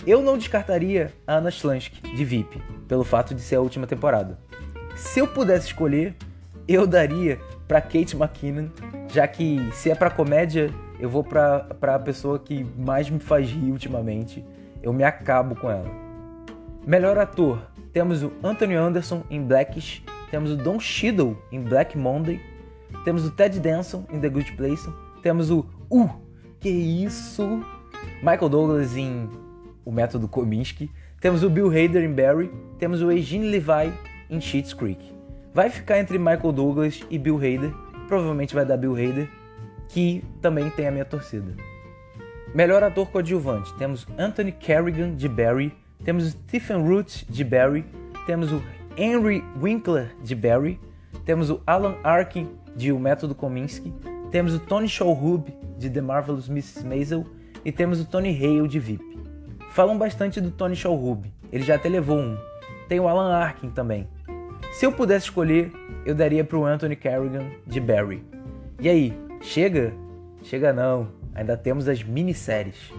Eu 0.05 0.21
não 0.21 0.37
descartaria 0.37 1.11
a 1.27 1.35
Anna 1.35 1.51
Schlansky, 1.51 2.01
de 2.15 2.23
VIP, 2.23 2.61
pelo 2.87 3.03
fato 3.03 3.35
de 3.35 3.41
ser 3.41 3.55
a 3.55 3.61
última 3.61 3.85
temporada. 3.85 4.39
Se 4.95 5.19
eu 5.19 5.27
pudesse 5.27 5.67
escolher, 5.67 6.15
eu 6.65 6.87
daria 6.87 7.37
para 7.67 7.81
Kate 7.81 8.15
McKinnon, 8.15 8.69
já 9.09 9.27
que 9.27 9.69
se 9.73 9.91
é 9.91 9.95
para 9.95 10.09
comédia, 10.09 10.71
eu 10.99 11.09
vou 11.09 11.23
para 11.23 11.67
a 11.81 11.99
pessoa 11.99 12.39
que 12.39 12.65
mais 12.77 13.09
me 13.09 13.19
faz 13.19 13.49
rir 13.49 13.71
ultimamente. 13.71 14.43
Eu 14.81 14.93
me 14.93 15.03
acabo 15.03 15.55
com 15.55 15.69
ela. 15.69 15.89
Melhor 16.85 17.17
ator, 17.17 17.59
temos 17.91 18.23
o 18.23 18.31
Anthony 18.43 18.75
Anderson 18.75 19.23
em 19.29 19.41
Blackish, 19.41 20.03
temos 20.31 20.51
o 20.51 20.55
Don 20.55 20.79
Cheadle 20.79 21.37
em 21.51 21.61
Black 21.61 21.97
Monday, 21.97 22.39
temos 23.03 23.25
o 23.25 23.31
Ted 23.31 23.59
Danson 23.59 24.05
em 24.11 24.19
The 24.19 24.29
Good 24.29 24.53
Place, 24.53 24.89
temos 25.21 25.51
o 25.51 25.65
Uh, 25.89 26.09
que 26.59 26.69
isso? 26.69 27.63
Michael 28.21 28.49
Douglas 28.49 28.97
em 28.97 29.29
o 29.85 29.91
método 29.91 30.27
Kominsky, 30.27 30.91
temos 31.21 31.43
o 31.43 31.49
Bill 31.49 31.69
Hader 31.69 32.03
em 32.03 32.13
Barry, 32.13 32.51
temos 32.77 33.01
o 33.01 33.09
Eugene 33.09 33.47
Levi 33.47 33.93
em 34.29 34.41
Schitt's 34.41 34.73
Creek. 34.73 35.13
Vai 35.53 35.69
ficar 35.69 35.97
entre 35.97 36.17
Michael 36.17 36.51
Douglas 36.51 37.01
e 37.09 37.17
Bill 37.17 37.37
Hader, 37.37 37.73
provavelmente 38.07 38.53
vai 38.53 38.65
dar 38.65 38.75
Bill 38.75 38.93
Hader, 38.93 39.29
que 39.89 40.23
também 40.41 40.69
tem 40.69 40.87
a 40.87 40.91
minha 40.91 41.05
torcida. 41.05 41.55
Melhor 42.53 42.81
ator 42.83 43.07
coadjuvante, 43.07 43.73
temos 43.75 44.07
Anthony 44.17 44.51
Carrigan 44.51 45.13
de 45.15 45.27
Barry, 45.27 45.73
temos 46.03 46.29
Stephen 46.29 46.87
Root 46.87 47.25
de 47.29 47.43
Barry, 47.43 47.85
temos 48.25 48.51
o 48.51 48.63
Henry 48.97 49.43
Winkler 49.61 50.15
de 50.23 50.33
Barry, 50.33 50.79
temos 51.25 51.49
o 51.49 51.61
Alan 51.67 51.95
Arkin 52.03 52.49
de 52.75 52.91
O 52.91 52.99
Método 52.99 53.35
Kominsky, 53.35 53.93
temos 54.31 54.53
o 54.53 54.59
Tony 54.59 54.87
Shalhoub 54.87 55.53
de 55.77 55.89
The 55.89 56.01
Marvelous 56.01 56.49
Mrs. 56.49 56.85
Maisel 56.85 57.25
e 57.63 57.71
temos 57.71 57.99
o 57.99 58.05
Tony 58.05 58.29
Hale 58.29 58.67
de 58.67 58.79
VIP. 58.79 59.17
Falam 59.71 59.97
bastante 59.97 60.41
do 60.41 60.49
Tony 60.49 60.75
Shalhoub, 60.75 61.31
ele 61.51 61.63
já 61.63 61.75
até 61.75 61.89
levou 61.89 62.17
um. 62.17 62.37
Tem 62.87 62.99
o 62.99 63.07
Alan 63.07 63.35
Arkin 63.35 63.69
também. 63.69 64.07
Se 64.71 64.85
eu 64.85 64.91
pudesse 64.91 65.25
escolher, 65.25 65.71
eu 66.05 66.15
daria 66.15 66.43
para 66.43 66.57
o 66.57 66.65
Anthony 66.65 66.95
Carrigan 66.95 67.51
de 67.65 67.79
Barry. 67.79 68.23
E 68.79 68.87
aí, 68.87 69.26
chega? 69.41 69.93
Chega 70.43 70.73
não, 70.73 71.09
ainda 71.33 71.57
temos 71.57 71.87
as 71.87 72.03
minisséries. 72.03 72.91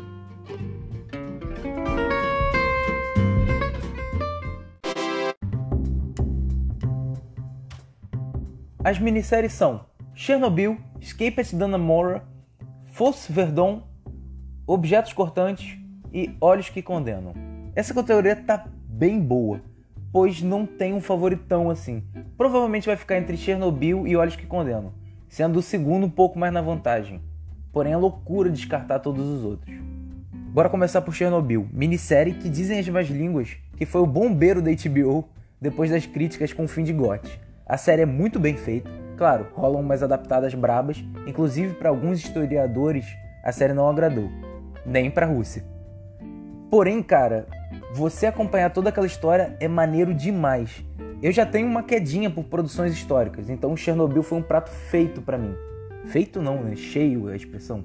As 8.82 8.98
minisséries 8.98 9.52
são 9.52 9.84
Chernobyl, 10.14 10.78
Escape 11.00 11.40
at 11.40 11.52
Dannemora, 11.52 12.24
Fosse 12.86 13.30
Verdon, 13.32 13.86
Objetos 14.66 15.12
Cortantes, 15.12 15.78
e 16.12 16.34
Olhos 16.40 16.68
que 16.68 16.82
Condenam. 16.82 17.34
Essa 17.74 17.94
categoria 17.94 18.36
tá 18.36 18.66
bem 18.88 19.20
boa, 19.20 19.60
pois 20.12 20.42
não 20.42 20.66
tem 20.66 20.94
um 20.94 21.00
favoritão 21.00 21.70
assim. 21.70 22.02
Provavelmente 22.36 22.86
vai 22.86 22.96
ficar 22.96 23.18
entre 23.18 23.36
Chernobyl 23.36 24.06
e 24.06 24.16
Olhos 24.16 24.36
que 24.36 24.46
Condenam, 24.46 24.92
sendo 25.28 25.58
o 25.58 25.62
segundo 25.62 26.06
um 26.06 26.10
pouco 26.10 26.38
mais 26.38 26.52
na 26.52 26.60
vantagem. 26.60 27.20
Porém 27.72 27.92
é 27.92 27.96
loucura 27.96 28.50
descartar 28.50 28.98
todos 28.98 29.26
os 29.26 29.44
outros. 29.44 29.74
Bora 30.32 30.68
começar 30.68 31.02
por 31.02 31.14
Chernobyl, 31.14 31.68
minissérie 31.72 32.34
que 32.34 32.48
dizem 32.48 32.78
as 32.78 32.88
más 32.88 33.08
línguas 33.08 33.56
que 33.76 33.86
foi 33.86 34.00
o 34.00 34.06
bombeiro 34.06 34.60
da 34.60 34.70
HBO 34.70 35.28
depois 35.60 35.90
das 35.90 36.04
críticas 36.04 36.52
com 36.52 36.64
o 36.64 36.68
fim 36.68 36.82
de 36.82 36.92
GOT. 36.92 37.40
A 37.64 37.76
série 37.76 38.02
é 38.02 38.06
muito 38.06 38.40
bem 38.40 38.56
feita, 38.56 38.90
claro, 39.16 39.46
rolam 39.54 39.80
umas 39.80 40.02
adaptadas 40.02 40.54
brabas, 40.54 41.04
inclusive 41.26 41.74
para 41.74 41.90
alguns 41.90 42.18
historiadores 42.18 43.06
a 43.44 43.52
série 43.52 43.72
não 43.72 43.88
agradou, 43.88 44.28
nem 44.84 45.10
para 45.10 45.26
a 45.26 45.28
Rússia. 45.28 45.64
Porém, 46.70 47.02
cara, 47.02 47.46
você 47.94 48.26
acompanhar 48.26 48.70
toda 48.70 48.88
aquela 48.88 49.06
história 49.06 49.56
é 49.60 49.68
maneiro 49.68 50.12
demais. 50.12 50.84
Eu 51.20 51.32
já 51.32 51.44
tenho 51.44 51.66
uma 51.66 51.82
quedinha 51.82 52.30
por 52.30 52.44
produções 52.44 52.92
históricas, 52.92 53.50
então 53.50 53.76
Chernobyl 53.76 54.22
foi 54.22 54.38
um 54.38 54.42
prato 54.42 54.70
feito 54.70 55.20
para 55.20 55.36
mim. 55.36 55.52
Feito 56.06 56.40
não, 56.40 56.62
né? 56.62 56.76
Cheio 56.76 57.28
é 57.28 57.32
a 57.32 57.36
expressão. 57.36 57.84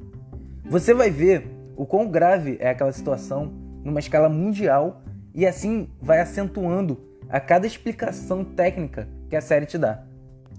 Você 0.66 0.94
vai 0.94 1.10
ver 1.10 1.48
o 1.76 1.84
quão 1.84 2.08
grave 2.08 2.58
é 2.60 2.70
aquela 2.70 2.92
situação 2.92 3.52
numa 3.84 4.00
escala 4.00 4.30
mundial 4.30 5.02
e 5.34 5.48
assim 5.48 5.90
vai 6.00 6.22
acentuando 6.22 6.96
a 7.28 7.40
cada 7.40 7.66
explicação 7.66 8.44
técnica 8.44 9.10
que 9.28 9.36
a 9.36 9.42
série 9.42 9.66
te 9.66 9.80
dá. 9.80 10.04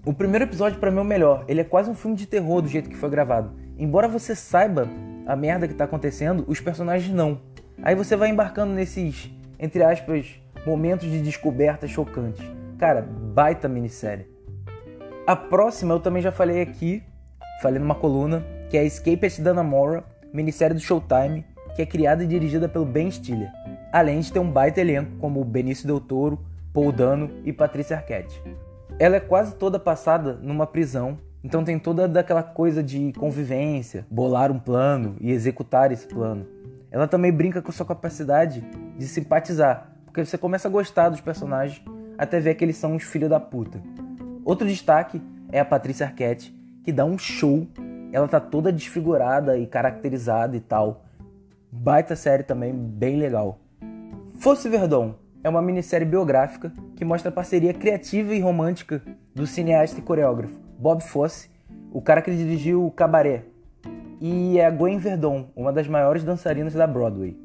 O 0.05 0.13
primeiro 0.13 0.45
episódio 0.45 0.81
para 0.81 0.91
mim 0.91 0.99
é 0.99 1.03
o 1.03 1.05
melhor, 1.05 1.45
ele 1.47 1.61
é 1.61 1.65
quase 1.65 1.89
um 1.89 1.95
filme 1.95 2.17
de 2.17 2.27
terror 2.27 2.61
do 2.61 2.69
jeito 2.69 2.91
que 2.91 2.97
foi 2.97 3.09
gravado. 3.09 3.53
Embora 3.79 4.09
você 4.09 4.35
saiba 4.35 4.89
a 5.27 5.37
merda 5.37 5.69
que 5.69 5.75
tá 5.75 5.85
acontecendo, 5.85 6.45
os 6.49 6.61
personagens 6.61 7.15
não. 7.15 7.41
Aí 7.81 7.95
você 7.95 8.17
vai 8.17 8.31
embarcando 8.31 8.73
nesses, 8.73 9.31
entre 9.61 9.85
aspas, 9.85 10.41
momentos 10.67 11.09
de 11.09 11.23
descoberta 11.23 11.87
chocantes. 11.87 12.45
Cara, 12.85 13.01
baita 13.01 13.67
minissérie. 13.67 14.29
A 15.27 15.35
próxima 15.35 15.95
eu 15.95 16.01
também 16.01 16.21
já 16.21 16.31
falei 16.31 16.61
aqui, 16.61 17.03
falei 17.63 17.79
numa 17.79 17.95
coluna, 17.95 18.45
que 18.69 18.77
é 18.77 18.85
Escape 18.85 19.25
at 19.25 19.41
Dannemora, 19.41 20.05
minissérie 20.35 20.75
do 20.75 20.81
Showtime, 20.83 21.47
que 21.75 21.81
é 21.81 21.87
criada 21.87 22.23
e 22.23 22.27
dirigida 22.27 22.69
pelo 22.69 22.85
Ben 22.85 23.11
Stiller, 23.11 23.51
além 23.91 24.21
de 24.21 24.31
ter 24.31 24.39
um 24.39 24.51
baita 24.51 24.83
elenco 24.83 25.13
como 25.19 25.43
Benício 25.47 25.87
Del 25.87 25.99
Toro, 25.99 26.39
Paul 26.75 26.93
Dano 26.93 27.31
e 27.43 27.55
Patrícia 27.55 27.97
Arquette. 27.97 28.43
Ela 28.99 29.17
é 29.17 29.21
quase 29.21 29.55
toda 29.55 29.79
passada 29.79 30.35
numa 30.35 30.67
prisão, 30.67 31.19
então 31.43 31.65
tem 31.65 31.79
toda 31.79 32.07
daquela 32.07 32.43
coisa 32.43 32.83
de 32.83 33.15
convivência, 33.15 34.05
bolar 34.11 34.53
um 34.53 34.59
plano 34.59 35.17
e 35.23 35.31
executar 35.33 35.91
esse 35.91 36.07
plano. 36.07 36.47
Ela 36.91 37.09
também 37.09 37.33
brinca 37.33 37.63
com 37.63 37.73
sua 37.73 37.87
capacidade 37.87 38.63
de 38.99 39.09
simpatizar, 39.09 39.91
porque 40.05 40.23
você 40.23 40.37
começa 40.37 40.69
a 40.69 40.71
gostar 40.71 41.09
dos 41.09 41.23
personagens 41.23 41.83
até 42.19 42.41
ver 42.41 42.55
que 42.55 42.65
eles 42.65 42.77
são 42.77 42.95
uns 42.95 43.03
filhos 43.03 43.31
da 43.31 43.41
puta. 43.41 43.81
Outro 44.45 44.67
destaque 44.67 45.21
é 45.51 45.61
a 45.61 45.65
Patrícia 45.65 46.07
Arquette, 46.07 46.55
que 46.83 46.93
dá 46.93 47.05
um 47.05 47.19
show. 47.19 47.67
Ela 48.13 48.29
tá 48.29 48.39
toda 48.39 48.73
desfigurada 48.73 49.59
e 49.59 49.67
caracterizada 49.67 50.57
e 50.57 50.61
tal. 50.61 51.05
Baita 51.71 52.15
série 52.15 52.43
também, 52.43 52.73
bem 52.73 53.17
legal. 53.17 53.59
Fosse 54.39 54.69
Verdon 54.69 55.15
é 55.43 55.49
uma 55.49 55.63
minissérie 55.63 56.07
biográfica 56.07 56.73
que 56.97 57.05
mostra 57.05 57.29
a 57.29 57.33
parceria 57.33 57.75
criativa 57.75 58.35
e 58.35 58.41
romântica 58.41 59.03
do 59.35 59.47
cineasta 59.47 59.99
e 59.99 60.03
coreógrafo 60.03 60.59
Bob 60.79 61.03
Fosse, 61.03 61.51
o 61.93 62.01
cara 62.01 62.23
que 62.23 62.35
dirigiu 62.35 62.91
Cabaré, 62.97 63.45
e 64.21 64.59
é 64.59 64.67
a 64.67 64.71
Gwen 64.71 64.99
Verdon, 64.99 65.49
uma 65.55 65.73
das 65.73 65.87
maiores 65.87 66.25
dançarinas 66.25 66.75
da 66.75 66.87
Broadway. 66.87 67.37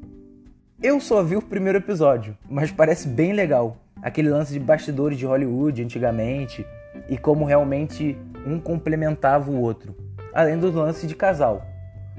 Eu 0.82 0.98
só 0.98 1.22
vi 1.22 1.36
o 1.36 1.42
primeiro 1.42 1.78
episódio, 1.78 2.36
mas 2.48 2.72
parece 2.72 3.06
bem 3.06 3.32
legal. 3.32 3.76
Aquele 4.02 4.28
lance 4.28 4.52
de 4.52 4.60
bastidores 4.60 5.18
de 5.18 5.26
Hollywood 5.26 5.82
antigamente 5.82 6.66
e 7.08 7.18
como 7.18 7.44
realmente 7.44 8.16
um 8.46 8.58
complementava 8.58 9.50
o 9.50 9.60
outro, 9.60 9.94
além 10.32 10.58
do 10.58 10.70
lance 10.70 11.06
de 11.06 11.14
casal. 11.14 11.62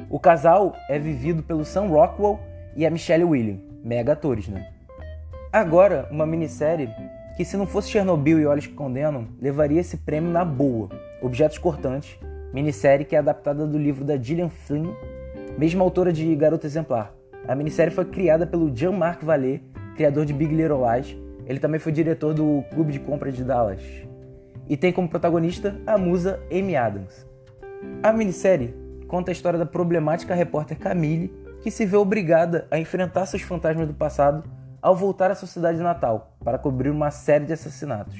O 0.09 0.19
casal 0.19 0.75
é 0.89 0.99
vivido 0.99 1.43
pelo 1.43 1.65
Sam 1.65 1.87
Rockwell 1.87 2.39
e 2.75 2.85
a 2.85 2.89
Michelle 2.89 3.23
Williams, 3.23 3.61
mega 3.83 4.13
atores, 4.13 4.47
né? 4.47 4.67
Agora, 5.51 6.07
uma 6.11 6.25
minissérie 6.25 6.89
que 7.35 7.45
se 7.45 7.57
não 7.57 7.65
fosse 7.65 7.89
Chernobyl 7.89 8.39
e 8.39 8.45
Olhos 8.45 8.67
que 8.67 8.73
Condenam, 8.73 9.27
levaria 9.41 9.81
esse 9.81 9.97
prêmio 9.97 10.29
na 10.29 10.45
boa. 10.45 10.89
Objetos 11.21 11.57
Cortantes, 11.57 12.17
minissérie 12.53 13.05
que 13.05 13.15
é 13.15 13.19
adaptada 13.19 13.65
do 13.65 13.77
livro 13.77 14.05
da 14.05 14.17
Gillian 14.17 14.49
Flynn, 14.49 14.93
mesma 15.57 15.83
autora 15.83 16.13
de 16.13 16.35
Garota 16.35 16.67
Exemplar. 16.67 17.13
A 17.47 17.55
minissérie 17.55 17.93
foi 17.93 18.05
criada 18.05 18.45
pelo 18.45 18.75
Jean-Marc 18.75 19.23
Vallée, 19.23 19.61
criador 19.95 20.25
de 20.25 20.33
Big 20.33 20.53
Little 20.53 20.81
Lies. 20.85 21.17
Ele 21.45 21.59
também 21.59 21.79
foi 21.79 21.91
diretor 21.91 22.33
do 22.33 22.63
Clube 22.71 22.91
de 22.91 22.99
Compra 22.99 23.31
de 23.31 23.43
Dallas. 23.43 23.81
E 24.67 24.77
tem 24.77 24.93
como 24.93 25.09
protagonista 25.09 25.75
a 25.85 25.97
musa 25.97 26.39
Amy 26.51 26.75
Adams. 26.75 27.25
A 28.03 28.13
minissérie 28.13 28.73
conta 29.07 29.31
a 29.31 29.33
história 29.33 29.59
da 29.59 29.65
problemática 29.65 30.33
repórter 30.33 30.79
Camille, 30.79 31.33
que 31.61 31.69
se 31.69 31.85
vê 31.85 31.97
obrigada 31.97 32.67
a 32.71 32.77
enfrentar 32.77 33.25
seus 33.25 33.41
fantasmas 33.41 33.87
do 33.87 33.93
passado 33.93 34.43
ao 34.81 34.95
voltar 34.95 35.29
à 35.29 35.35
sua 35.35 35.47
cidade 35.47 35.79
natal 35.79 36.35
para 36.43 36.57
cobrir 36.57 36.89
uma 36.89 37.11
série 37.11 37.45
de 37.45 37.53
assassinatos. 37.53 38.17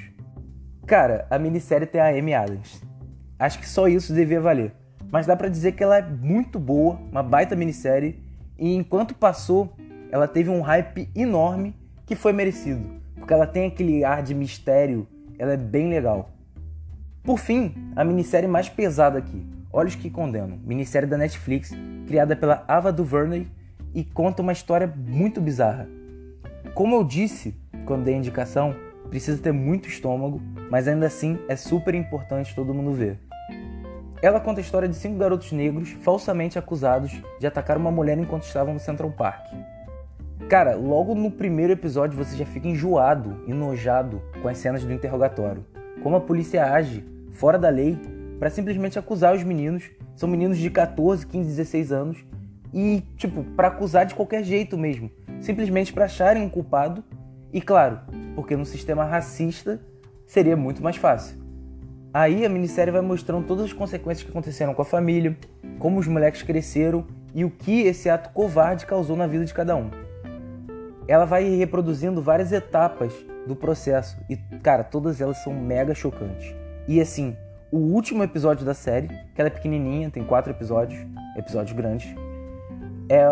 Cara, 0.86 1.26
a 1.30 1.40
minissérie 1.40 1.88
tem 1.88 2.02
a 2.02 2.10
Amy 2.10 2.34
Adams. 2.34 2.82
Acho 3.40 3.60
que 3.60 3.68
só 3.68 3.88
isso 3.88 4.14
devia 4.14 4.42
valer. 4.42 4.74
Mas 5.12 5.26
dá 5.26 5.36
para 5.36 5.50
dizer 5.50 5.72
que 5.72 5.84
ela 5.84 5.98
é 5.98 6.02
muito 6.02 6.60
boa, 6.60 7.00
uma 7.12 7.24
baita 7.24 7.56
minissérie 7.56 8.24
e 8.58 8.76
enquanto 8.76 9.16
passou, 9.16 9.74
ela 10.12 10.28
teve 10.28 10.50
um 10.50 10.62
hype 10.62 11.10
enorme 11.16 11.76
que 12.06 12.16
foi 12.16 12.32
merecido, 12.32 13.01
porque 13.32 13.36
ela 13.36 13.48
tem 13.48 13.68
aquele 13.68 14.04
ar 14.04 14.22
de 14.22 14.36
mistério, 14.36 15.08
ela 15.40 15.54
é 15.54 15.58
bem 15.58 15.88
legal. 15.88 16.32
Por 17.24 17.40
fim, 17.40 17.74
a 17.96 18.04
minissérie 18.04 18.50
mais 18.50 18.68
pesada 18.68 19.20
aqui, 19.20 19.42
Olhos 19.72 19.96
que 19.96 20.10
Condenam, 20.10 20.60
minissérie 20.66 21.08
da 21.08 21.18
Netflix, 21.18 21.72
criada 22.08 22.36
pela 22.36 22.66
Ava 22.68 22.92
DuVernay 22.92 23.48
e 23.96 24.04
conta 24.04 24.42
uma 24.42 24.52
história 24.52 24.86
muito 24.86 25.40
bizarra. 25.40 25.88
Como 26.74 26.94
eu 26.94 27.06
disse 27.06 27.56
quando 27.86 28.04
dei 28.04 28.16
a 28.16 28.18
indicação, 28.18 28.76
precisa 29.10 29.42
ter 29.42 29.54
muito 29.54 29.88
estômago, 29.88 30.42
mas 30.70 30.90
ainda 30.90 31.06
assim 31.06 31.40
é 31.48 31.56
super 31.56 31.96
importante 31.96 32.54
todo 32.54 32.74
mundo 32.74 32.92
ver. 32.92 33.18
Ela 34.22 34.42
conta 34.42 34.60
a 34.60 34.62
história 34.62 34.90
de 34.90 34.96
cinco 34.96 35.18
garotos 35.18 35.54
negros 35.54 35.92
falsamente 36.04 36.60
acusados 36.60 37.14
de 37.40 37.48
atacar 37.48 37.78
uma 37.78 37.92
mulher 37.92 38.18
enquanto 38.18 38.44
estavam 38.44 38.74
no 38.74 38.80
Central 38.82 39.10
Park. 39.12 39.54
Cara, 40.52 40.76
logo 40.76 41.16
no 41.16 41.32
primeiro 41.32 41.72
episódio 41.72 42.18
você 42.18 42.36
já 42.36 42.46
fica 42.46 42.68
enjoado, 42.68 43.42
enojado 43.48 44.22
com 44.42 44.50
as 44.50 44.58
cenas 44.58 44.84
do 44.84 44.92
interrogatório. 44.92 45.66
Como 46.04 46.18
a 46.18 46.20
polícia 46.20 46.74
age, 46.74 47.06
fora 47.32 47.58
da 47.58 47.70
lei, 47.70 47.98
para 48.38 48.50
simplesmente 48.50 49.00
acusar 49.00 49.34
os 49.34 49.44
meninos. 49.44 49.90
São 50.14 50.28
meninos 50.28 50.58
de 50.58 50.70
14, 50.70 51.26
15, 51.26 51.48
16 51.48 51.94
anos. 51.94 52.26
E, 52.74 53.02
tipo, 53.16 53.46
para 53.56 53.70
acusar 53.70 54.06
de 54.06 54.14
qualquer 54.14 54.44
jeito 54.44 54.78
mesmo. 54.78 55.10
Simplesmente 55.40 55.94
para 55.94 56.04
acharem 56.04 56.44
um 56.44 56.50
culpado. 56.50 57.02
E, 57.54 57.62
claro, 57.62 58.02
porque 58.36 58.58
no 58.58 58.66
sistema 58.66 59.06
racista 59.06 59.80
seria 60.28 60.58
muito 60.58 60.84
mais 60.84 60.98
fácil. 60.98 61.38
Aí 62.14 62.46
a 62.46 62.50
minissérie 62.50 62.92
vai 62.92 63.00
mostrando 63.00 63.48
todas 63.48 63.68
as 63.68 63.74
consequências 63.74 64.26
que 64.26 64.32
aconteceram 64.32 64.74
com 64.74 64.82
a 64.82 64.86
família, 64.86 65.38
como 65.80 65.98
os 65.98 66.08
moleques 66.08 66.44
cresceram 66.44 67.08
e 67.34 67.46
o 67.46 67.50
que 67.50 67.84
esse 67.84 68.10
ato 68.10 68.32
covarde 68.34 68.86
causou 68.86 69.16
na 69.16 69.28
vida 69.28 69.46
de 69.46 69.54
cada 69.54 69.78
um. 69.78 70.11
Ela 71.12 71.26
vai 71.26 71.44
reproduzindo 71.58 72.22
várias 72.22 72.54
etapas 72.54 73.14
do 73.46 73.54
processo 73.54 74.18
e, 74.30 74.38
cara, 74.64 74.82
todas 74.82 75.20
elas 75.20 75.44
são 75.44 75.54
mega 75.54 75.94
chocantes. 75.94 76.56
E 76.88 77.02
assim, 77.02 77.36
o 77.70 77.80
último 77.80 78.24
episódio 78.24 78.66
da 78.66 78.74
série, 78.74 79.10
que 79.10 79.42
ela 79.42 79.48
é 79.48 79.50
pequenininha, 79.50 80.10
tem 80.10 80.24
quatro 80.24 80.54
episódios, 80.54 81.06
episódios 81.36 81.76
grandes, 81.76 82.16
é, 83.10 83.26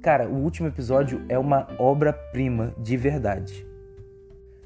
cara, 0.00 0.26
o 0.26 0.36
último 0.36 0.68
episódio 0.68 1.26
é 1.28 1.38
uma 1.38 1.68
obra-prima 1.78 2.72
de 2.78 2.96
verdade. 2.96 3.66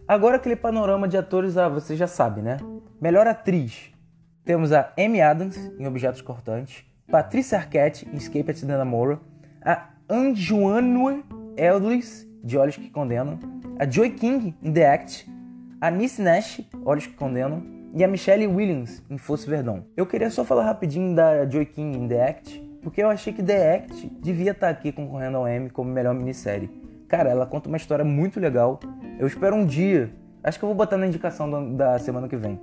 Agora 0.06 0.36
aquele 0.36 0.54
panorama 0.54 1.08
de 1.08 1.16
atores, 1.16 1.56
ah, 1.56 1.68
você 1.68 1.96
já 1.96 2.06
sabe, 2.06 2.40
né? 2.40 2.58
Melhor 3.00 3.26
atriz. 3.26 3.90
Temos 4.44 4.72
a 4.72 4.92
Amy 4.96 5.20
Adams 5.20 5.56
em 5.76 5.88
Objetos 5.88 6.22
Cortantes, 6.22 6.84
Patricia 7.10 7.58
Arquette 7.58 8.08
em 8.08 8.16
Escape 8.16 8.48
at 8.48 8.62
Dannemora, 8.62 9.18
a 9.60 9.88
Anjuanue 10.08 11.24
Eldris 11.56 12.29
de 12.42 12.56
Olhos 12.58 12.76
que 12.76 12.90
Condenam, 12.90 13.38
a 13.78 13.88
Joy 13.88 14.10
King 14.10 14.54
em 14.62 14.72
The 14.72 14.92
Act, 14.92 15.30
a 15.80 15.90
Nice 15.90 16.20
Nash, 16.20 16.60
Olhos 16.84 17.06
que 17.06 17.14
Condenam, 17.14 17.62
e 17.94 18.04
a 18.04 18.08
Michelle 18.08 18.46
Williams 18.46 19.02
em 19.10 19.18
Fosse 19.18 19.48
Verdon. 19.48 19.82
Eu 19.96 20.06
queria 20.06 20.30
só 20.30 20.44
falar 20.44 20.64
rapidinho 20.64 21.14
da 21.14 21.48
Joy 21.48 21.66
King 21.66 21.98
em 21.98 22.08
The 22.08 22.28
Act, 22.28 22.70
porque 22.82 23.02
eu 23.02 23.08
achei 23.08 23.32
que 23.32 23.42
The 23.42 23.76
Act 23.76 24.08
devia 24.20 24.52
estar 24.52 24.68
aqui 24.68 24.92
concorrendo 24.92 25.38
ao 25.38 25.48
Emmy 25.48 25.70
como 25.70 25.90
melhor 25.90 26.14
minissérie. 26.14 26.70
Cara, 27.08 27.30
ela 27.30 27.44
conta 27.44 27.68
uma 27.68 27.76
história 27.76 28.04
muito 28.04 28.38
legal. 28.38 28.78
Eu 29.18 29.26
espero 29.26 29.56
um 29.56 29.66
dia. 29.66 30.10
Acho 30.42 30.58
que 30.58 30.64
eu 30.64 30.68
vou 30.68 30.76
botar 30.76 30.96
na 30.96 31.06
indicação 31.06 31.74
da 31.74 31.98
semana 31.98 32.28
que 32.28 32.36
vem. 32.36 32.60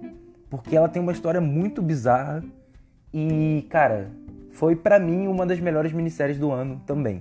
Porque 0.49 0.75
ela 0.75 0.87
tem 0.87 1.01
uma 1.01 1.11
história 1.11 1.41
muito 1.41 1.81
bizarra. 1.81 2.41
E, 3.13 3.67
cara, 3.69 4.09
foi 4.51 4.75
para 4.75 4.99
mim 4.99 5.27
uma 5.27 5.45
das 5.45 5.59
melhores 5.59 5.91
minisséries 5.91 6.39
do 6.39 6.51
ano 6.51 6.81
também. 6.85 7.19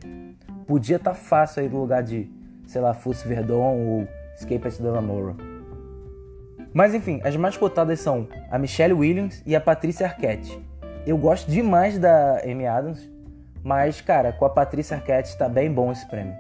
Podia 0.66 0.96
estar 0.96 1.10
tá 1.10 1.16
fácil 1.16 1.62
aí 1.62 1.68
no 1.68 1.80
lugar 1.80 2.02
de, 2.02 2.30
sei 2.66 2.80
lá, 2.80 2.92
Fosse 2.92 3.26
Verdon 3.26 3.76
ou 3.76 4.08
Escape 4.36 4.68
at 4.68 4.78
Dannemora. 4.78 5.34
Mas 6.72 6.94
enfim, 6.94 7.20
as 7.24 7.34
mais 7.36 7.56
cotadas 7.56 8.00
são 8.00 8.28
a 8.50 8.58
Michelle 8.58 8.92
Williams 8.92 9.42
e 9.46 9.56
a 9.56 9.60
Patricia 9.60 10.06
Arquette. 10.06 10.62
Eu 11.06 11.16
gosto 11.16 11.50
demais 11.50 11.98
da 11.98 12.42
Amy 12.44 12.66
Adams, 12.66 13.10
mas, 13.62 14.00
cara, 14.00 14.32
com 14.32 14.44
a 14.44 14.50
Patricia 14.50 14.96
Arquette 14.96 15.36
tá 15.38 15.48
bem 15.48 15.72
bom 15.72 15.90
esse 15.90 16.06
prêmio. 16.06 16.34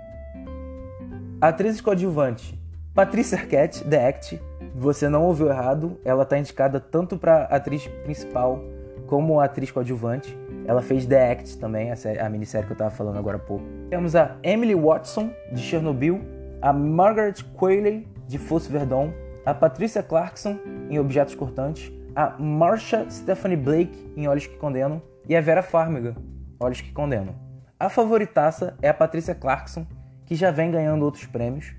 Atriz 1.40 1.80
coadjuvante. 1.80 2.58
Patrícia 2.94 3.38
Arquette, 3.38 3.84
The 3.84 4.08
Act. 4.08 4.42
Você 4.74 5.08
não 5.08 5.24
ouviu 5.24 5.48
errado, 5.48 5.98
ela 6.04 6.22
está 6.22 6.38
indicada 6.38 6.78
tanto 6.80 7.18
para 7.18 7.44
atriz 7.44 7.86
principal 8.04 8.62
como 9.06 9.40
atriz 9.40 9.70
coadjuvante. 9.70 10.36
Ela 10.66 10.82
fez 10.82 11.06
The 11.06 11.32
Act 11.32 11.58
também, 11.58 11.92
a, 11.92 11.96
série, 11.96 12.18
a 12.18 12.28
minissérie 12.28 12.66
que 12.66 12.72
eu 12.72 12.74
estava 12.74 12.90
falando 12.90 13.18
agora 13.18 13.36
há 13.36 13.40
pouco. 13.40 13.64
Temos 13.88 14.16
a 14.16 14.36
Emily 14.42 14.74
Watson, 14.74 15.30
de 15.52 15.60
Chernobyl, 15.60 16.20
a 16.60 16.72
Margaret 16.72 17.34
Qualley, 17.56 18.06
de 18.26 18.38
Fosse 18.38 18.70
Verdon, 18.70 19.12
a 19.44 19.54
Patricia 19.54 20.02
Clarkson, 20.02 20.58
em 20.90 20.98
Objetos 20.98 21.34
Cortantes, 21.36 21.92
a 22.16 22.36
Marsha 22.38 23.06
Stephanie 23.08 23.56
Blake, 23.56 24.12
em 24.16 24.26
Olhos 24.26 24.46
que 24.46 24.56
Condenam, 24.56 25.00
e 25.28 25.36
a 25.36 25.40
Vera 25.40 25.62
Farmiga, 25.62 26.16
Olhos 26.58 26.80
que 26.80 26.92
Condenam. 26.92 27.34
A 27.78 27.88
favoritaça 27.88 28.76
é 28.82 28.88
a 28.88 28.94
Patricia 28.94 29.34
Clarkson, 29.34 29.86
que 30.24 30.34
já 30.34 30.50
vem 30.50 30.70
ganhando 30.70 31.04
outros 31.04 31.26
prêmios, 31.26 31.74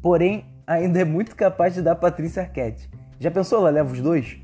porém 0.00 0.46
ainda 0.66 1.00
é 1.00 1.04
muito 1.04 1.36
capaz 1.36 1.74
de 1.74 1.82
dar 1.82 1.94
Patrícia 1.94 2.42
Arquette. 2.42 2.90
Já 3.20 3.30
pensou 3.30 3.58
ela 3.60 3.70
leva 3.70 3.92
os 3.92 4.00
dois? 4.00 4.40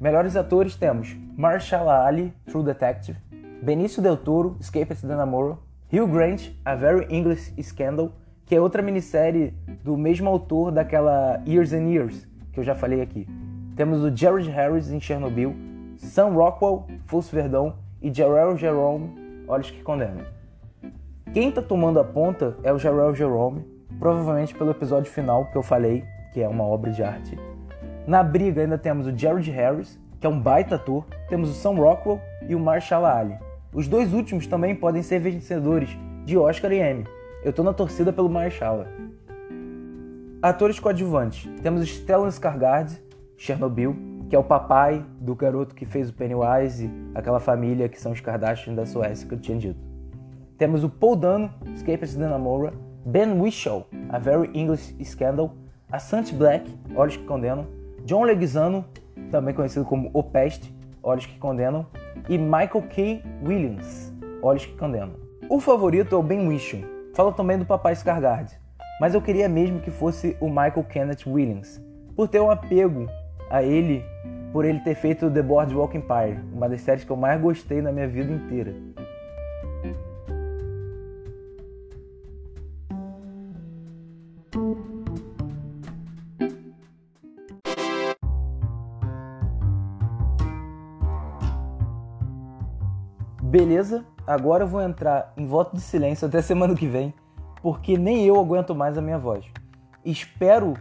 Melhores 0.00 0.36
atores 0.36 0.74
temos 0.74 1.16
Marshala 1.36 2.04
Ali, 2.04 2.32
True 2.46 2.64
Detective, 2.64 3.18
Benício 3.62 4.02
Del 4.02 4.16
Toro, 4.16 4.56
Escape 4.60 4.92
at 4.92 4.98
Dannemora, 5.02 5.58
Hugh 5.92 6.06
Grant, 6.06 6.50
A 6.64 6.74
Very 6.74 7.06
English 7.08 7.54
Scandal, 7.62 8.12
que 8.44 8.54
é 8.54 8.60
outra 8.60 8.82
minissérie 8.82 9.54
do 9.82 9.96
mesmo 9.96 10.28
autor 10.28 10.70
daquela 10.72 11.42
Years 11.46 11.72
and 11.72 11.88
Years, 11.88 12.28
que 12.52 12.60
eu 12.60 12.64
já 12.64 12.74
falei 12.74 13.00
aqui. 13.00 13.28
Temos 13.76 14.02
o 14.02 14.14
Jared 14.14 14.50
Harris 14.50 14.90
em 14.90 15.00
Chernobyl, 15.00 15.54
Sam 15.96 16.30
Rockwell, 16.30 16.86
Fosse 17.04 17.34
Verdão 17.34 17.74
e 18.02 18.12
Jarrell 18.12 18.56
Jerome, 18.56 19.44
Olhos 19.48 19.70
que 19.70 19.82
Condenam. 19.82 20.24
Quem 21.32 21.50
tá 21.50 21.62
tomando 21.62 22.00
a 22.00 22.04
ponta 22.04 22.56
é 22.62 22.72
o 22.72 22.78
Jarrell 22.78 23.14
Jerome, 23.14 23.64
provavelmente 23.98 24.54
pelo 24.54 24.70
episódio 24.70 25.10
final 25.10 25.46
que 25.46 25.56
eu 25.56 25.62
falei, 25.62 26.04
que 26.32 26.40
é 26.40 26.48
uma 26.48 26.64
obra 26.64 26.90
de 26.90 27.02
arte. 27.02 27.38
Na 28.06 28.22
briga 28.22 28.62
ainda 28.62 28.78
temos 28.78 29.06
o 29.06 29.18
Jared 29.18 29.50
Harris, 29.50 29.98
que 30.20 30.26
é 30.26 30.30
um 30.30 30.40
baita 30.40 30.76
ator, 30.76 31.04
temos 31.28 31.50
o 31.50 31.54
Sam 31.54 31.74
Rockwell 31.74 32.20
e 32.48 32.54
o 32.54 32.60
Marshall 32.60 33.04
Ali. 33.04 33.36
Os 33.72 33.88
dois 33.88 34.12
últimos 34.12 34.46
também 34.46 34.76
podem 34.76 35.02
ser 35.02 35.18
vencedores 35.18 35.90
de 36.24 36.38
Oscar 36.38 36.72
e 36.72 36.80
Emmy. 36.80 37.04
Eu 37.42 37.52
tô 37.52 37.64
na 37.64 37.72
torcida 37.72 38.12
pelo 38.12 38.28
Marshall. 38.28 38.86
Atores 40.40 40.78
coadjuvantes. 40.78 41.50
Temos 41.62 41.82
Stellan 41.88 42.28
Skarsgård, 42.28 42.96
Chernobyl, 43.36 43.96
que 44.30 44.36
é 44.36 44.38
o 44.38 44.44
papai 44.44 45.04
do 45.20 45.34
garoto 45.34 45.74
que 45.74 45.84
fez 45.84 46.08
o 46.08 46.14
Pennywise, 46.14 46.88
aquela 47.12 47.40
família 47.40 47.88
que 47.88 48.00
são 48.00 48.12
os 48.12 48.20
Kardashian 48.20 48.74
da 48.74 48.86
Suécia 48.86 49.26
que 49.26 49.34
eu 49.34 49.40
tinha 49.40 49.58
dito. 49.58 49.80
Temos 50.56 50.84
o 50.84 50.88
Paul 50.88 51.16
Dano, 51.16 51.50
Escapist 51.74 52.14
de 52.14 52.20
Namora, 52.20 52.72
Ben 53.04 53.32
Whishaw, 53.40 53.88
A 54.08 54.18
Very 54.18 54.48
English 54.54 54.94
Scandal, 55.04 55.52
a 55.90 55.98
Santi 55.98 56.34
Black, 56.34 56.72
Olhos 56.94 57.16
que 57.16 57.24
Condenam, 57.24 57.66
John 58.06 58.22
Leguizano, 58.22 58.84
também 59.32 59.52
conhecido 59.52 59.84
como 59.84 60.12
O 60.14 60.22
Peste, 60.22 60.72
Olhos 61.02 61.26
que 61.26 61.36
Condenam, 61.40 61.84
e 62.28 62.38
Michael 62.38 62.84
K. 62.88 63.20
Williams, 63.44 64.14
Olhos 64.40 64.64
que 64.64 64.76
Condenam. 64.76 65.14
O 65.50 65.58
favorito 65.58 66.14
é 66.14 66.18
o 66.18 66.22
Ben 66.22 66.46
Whishaw, 66.46 66.80
fala 67.14 67.32
também 67.32 67.58
do 67.58 67.66
papai 67.66 67.94
Skarsgård, 67.94 68.52
mas 69.00 69.12
eu 69.12 69.20
queria 69.20 69.48
mesmo 69.48 69.80
que 69.80 69.90
fosse 69.90 70.36
o 70.40 70.46
Michael 70.48 70.84
Kenneth 70.84 71.26
Williams, 71.26 71.84
por 72.14 72.28
ter 72.28 72.40
um 72.40 72.48
apego 72.48 73.08
a 73.50 73.64
ele, 73.64 74.04
por 74.52 74.64
ele 74.64 74.78
ter 74.78 74.94
feito 74.94 75.28
The 75.28 75.42
Boardwalk 75.42 75.96
Empire, 75.96 76.38
uma 76.52 76.68
das 76.68 76.82
séries 76.82 77.02
que 77.02 77.10
eu 77.10 77.16
mais 77.16 77.40
gostei 77.40 77.82
na 77.82 77.90
minha 77.90 78.06
vida 78.06 78.32
inteira. 78.32 78.72
Beleza, 93.58 94.04
agora 94.26 94.64
eu 94.64 94.68
vou 94.68 94.82
entrar 94.82 95.32
em 95.34 95.46
voto 95.46 95.74
de 95.74 95.80
silêncio 95.80 96.28
até 96.28 96.42
semana 96.42 96.74
que 96.74 96.86
vem 96.86 97.14
porque 97.62 97.96
nem 97.96 98.22
eu 98.22 98.38
aguento 98.38 98.74
mais 98.74 98.98
a 98.98 99.00
minha 99.00 99.16
voz. 99.16 99.46
Espero 100.04 100.74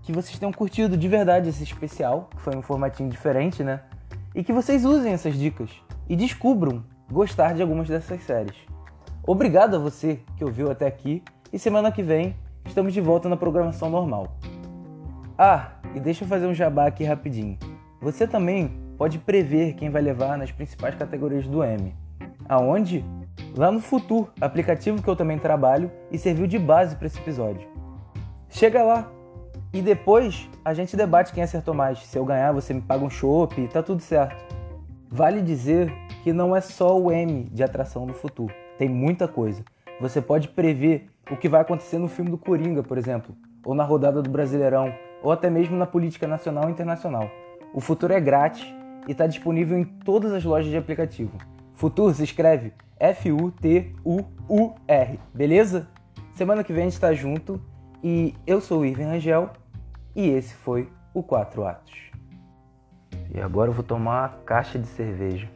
que 0.00 0.14
vocês 0.14 0.38
tenham 0.38 0.50
curtido 0.50 0.96
de 0.96 1.08
verdade 1.08 1.50
esse 1.50 1.62
especial, 1.62 2.30
que 2.34 2.40
foi 2.40 2.56
um 2.56 2.62
formatinho 2.62 3.10
diferente, 3.10 3.62
né? 3.62 3.82
E 4.34 4.42
que 4.42 4.50
vocês 4.50 4.86
usem 4.86 5.12
essas 5.12 5.34
dicas 5.34 5.68
e 6.08 6.16
descubram 6.16 6.82
gostar 7.12 7.52
de 7.52 7.60
algumas 7.60 7.86
dessas 7.86 8.22
séries. 8.22 8.56
Obrigado 9.26 9.76
a 9.76 9.78
você 9.78 10.20
que 10.38 10.44
ouviu 10.44 10.70
até 10.70 10.86
aqui 10.86 11.22
e 11.52 11.58
semana 11.58 11.92
que 11.92 12.02
vem 12.02 12.34
estamos 12.64 12.94
de 12.94 13.00
volta 13.02 13.28
na 13.28 13.36
programação 13.36 13.90
normal. 13.90 14.38
Ah, 15.36 15.72
e 15.94 16.00
deixa 16.00 16.24
eu 16.24 16.28
fazer 16.28 16.46
um 16.46 16.54
jabá 16.54 16.86
aqui 16.86 17.04
rapidinho. 17.04 17.58
Você 18.00 18.26
também 18.26 18.70
pode 18.96 19.18
prever 19.18 19.74
quem 19.74 19.90
vai 19.90 20.00
levar 20.00 20.38
nas 20.38 20.50
principais 20.50 20.94
categorias 20.94 21.46
do 21.46 21.62
M. 21.62 22.05
Aonde? 22.48 23.04
lá 23.56 23.70
no 23.70 23.80
Futuro, 23.80 24.30
aplicativo 24.40 25.02
que 25.02 25.08
eu 25.08 25.16
também 25.16 25.38
trabalho 25.38 25.90
e 26.12 26.18
serviu 26.18 26.46
de 26.46 26.58
base 26.58 26.94
para 26.94 27.06
esse 27.06 27.18
episódio. 27.18 27.66
Chega 28.50 28.82
lá 28.82 29.10
e 29.72 29.80
depois 29.80 30.48
a 30.64 30.74
gente 30.74 30.96
debate 30.96 31.32
quem 31.32 31.42
acertou 31.42 31.74
mais. 31.74 31.98
Se 32.00 32.18
eu 32.18 32.24
ganhar, 32.24 32.52
você 32.52 32.74
me 32.74 32.82
paga 32.82 33.04
um 33.04 33.10
chopp 33.10 33.66
tá 33.68 33.82
tudo 33.82 34.02
certo. 34.02 34.44
Vale 35.08 35.40
dizer 35.40 35.92
que 36.22 36.32
não 36.32 36.54
é 36.54 36.60
só 36.60 36.98
o 36.98 37.10
M 37.10 37.44
de 37.44 37.62
atração 37.62 38.04
no 38.04 38.12
futuro, 38.12 38.52
tem 38.78 38.88
muita 38.88 39.26
coisa. 39.26 39.64
Você 40.00 40.20
pode 40.20 40.48
prever 40.48 41.06
o 41.30 41.36
que 41.36 41.48
vai 41.48 41.62
acontecer 41.62 41.98
no 41.98 42.08
filme 42.08 42.30
do 42.30 42.36
Coringa, 42.36 42.82
por 42.82 42.98
exemplo, 42.98 43.34
ou 43.64 43.74
na 43.74 43.84
rodada 43.84 44.20
do 44.20 44.28
Brasileirão, 44.28 44.92
ou 45.22 45.32
até 45.32 45.48
mesmo 45.48 45.76
na 45.76 45.86
política 45.86 46.26
nacional 46.26 46.68
e 46.68 46.72
internacional. 46.72 47.30
O 47.72 47.80
futuro 47.80 48.12
é 48.12 48.20
grátis 48.20 48.66
e 49.08 49.12
está 49.12 49.26
disponível 49.26 49.78
em 49.78 49.84
todas 49.84 50.32
as 50.32 50.44
lojas 50.44 50.70
de 50.70 50.76
aplicativo. 50.76 51.32
Futuro 51.76 52.12
se 52.14 52.24
escreve 52.24 52.72
F-U-T-U-U-R, 52.98 54.00
beleza? 55.34 55.86
Semana 56.32 56.64
que 56.64 56.72
vem 56.72 56.86
a 56.86 56.88
gente 56.88 56.98
tá 56.98 57.12
junto 57.12 57.60
e 58.02 58.34
eu 58.46 58.62
sou 58.62 58.80
o 58.80 58.84
Irving 58.86 59.04
Rangel 59.04 59.50
e 60.14 60.26
esse 60.26 60.54
foi 60.54 60.88
o 61.12 61.22
Quatro 61.22 61.66
Atos. 61.66 62.10
E 63.30 63.38
agora 63.38 63.68
eu 63.68 63.74
vou 63.74 63.84
tomar 63.84 64.22
uma 64.22 64.28
caixa 64.46 64.78
de 64.78 64.86
cerveja. 64.86 65.50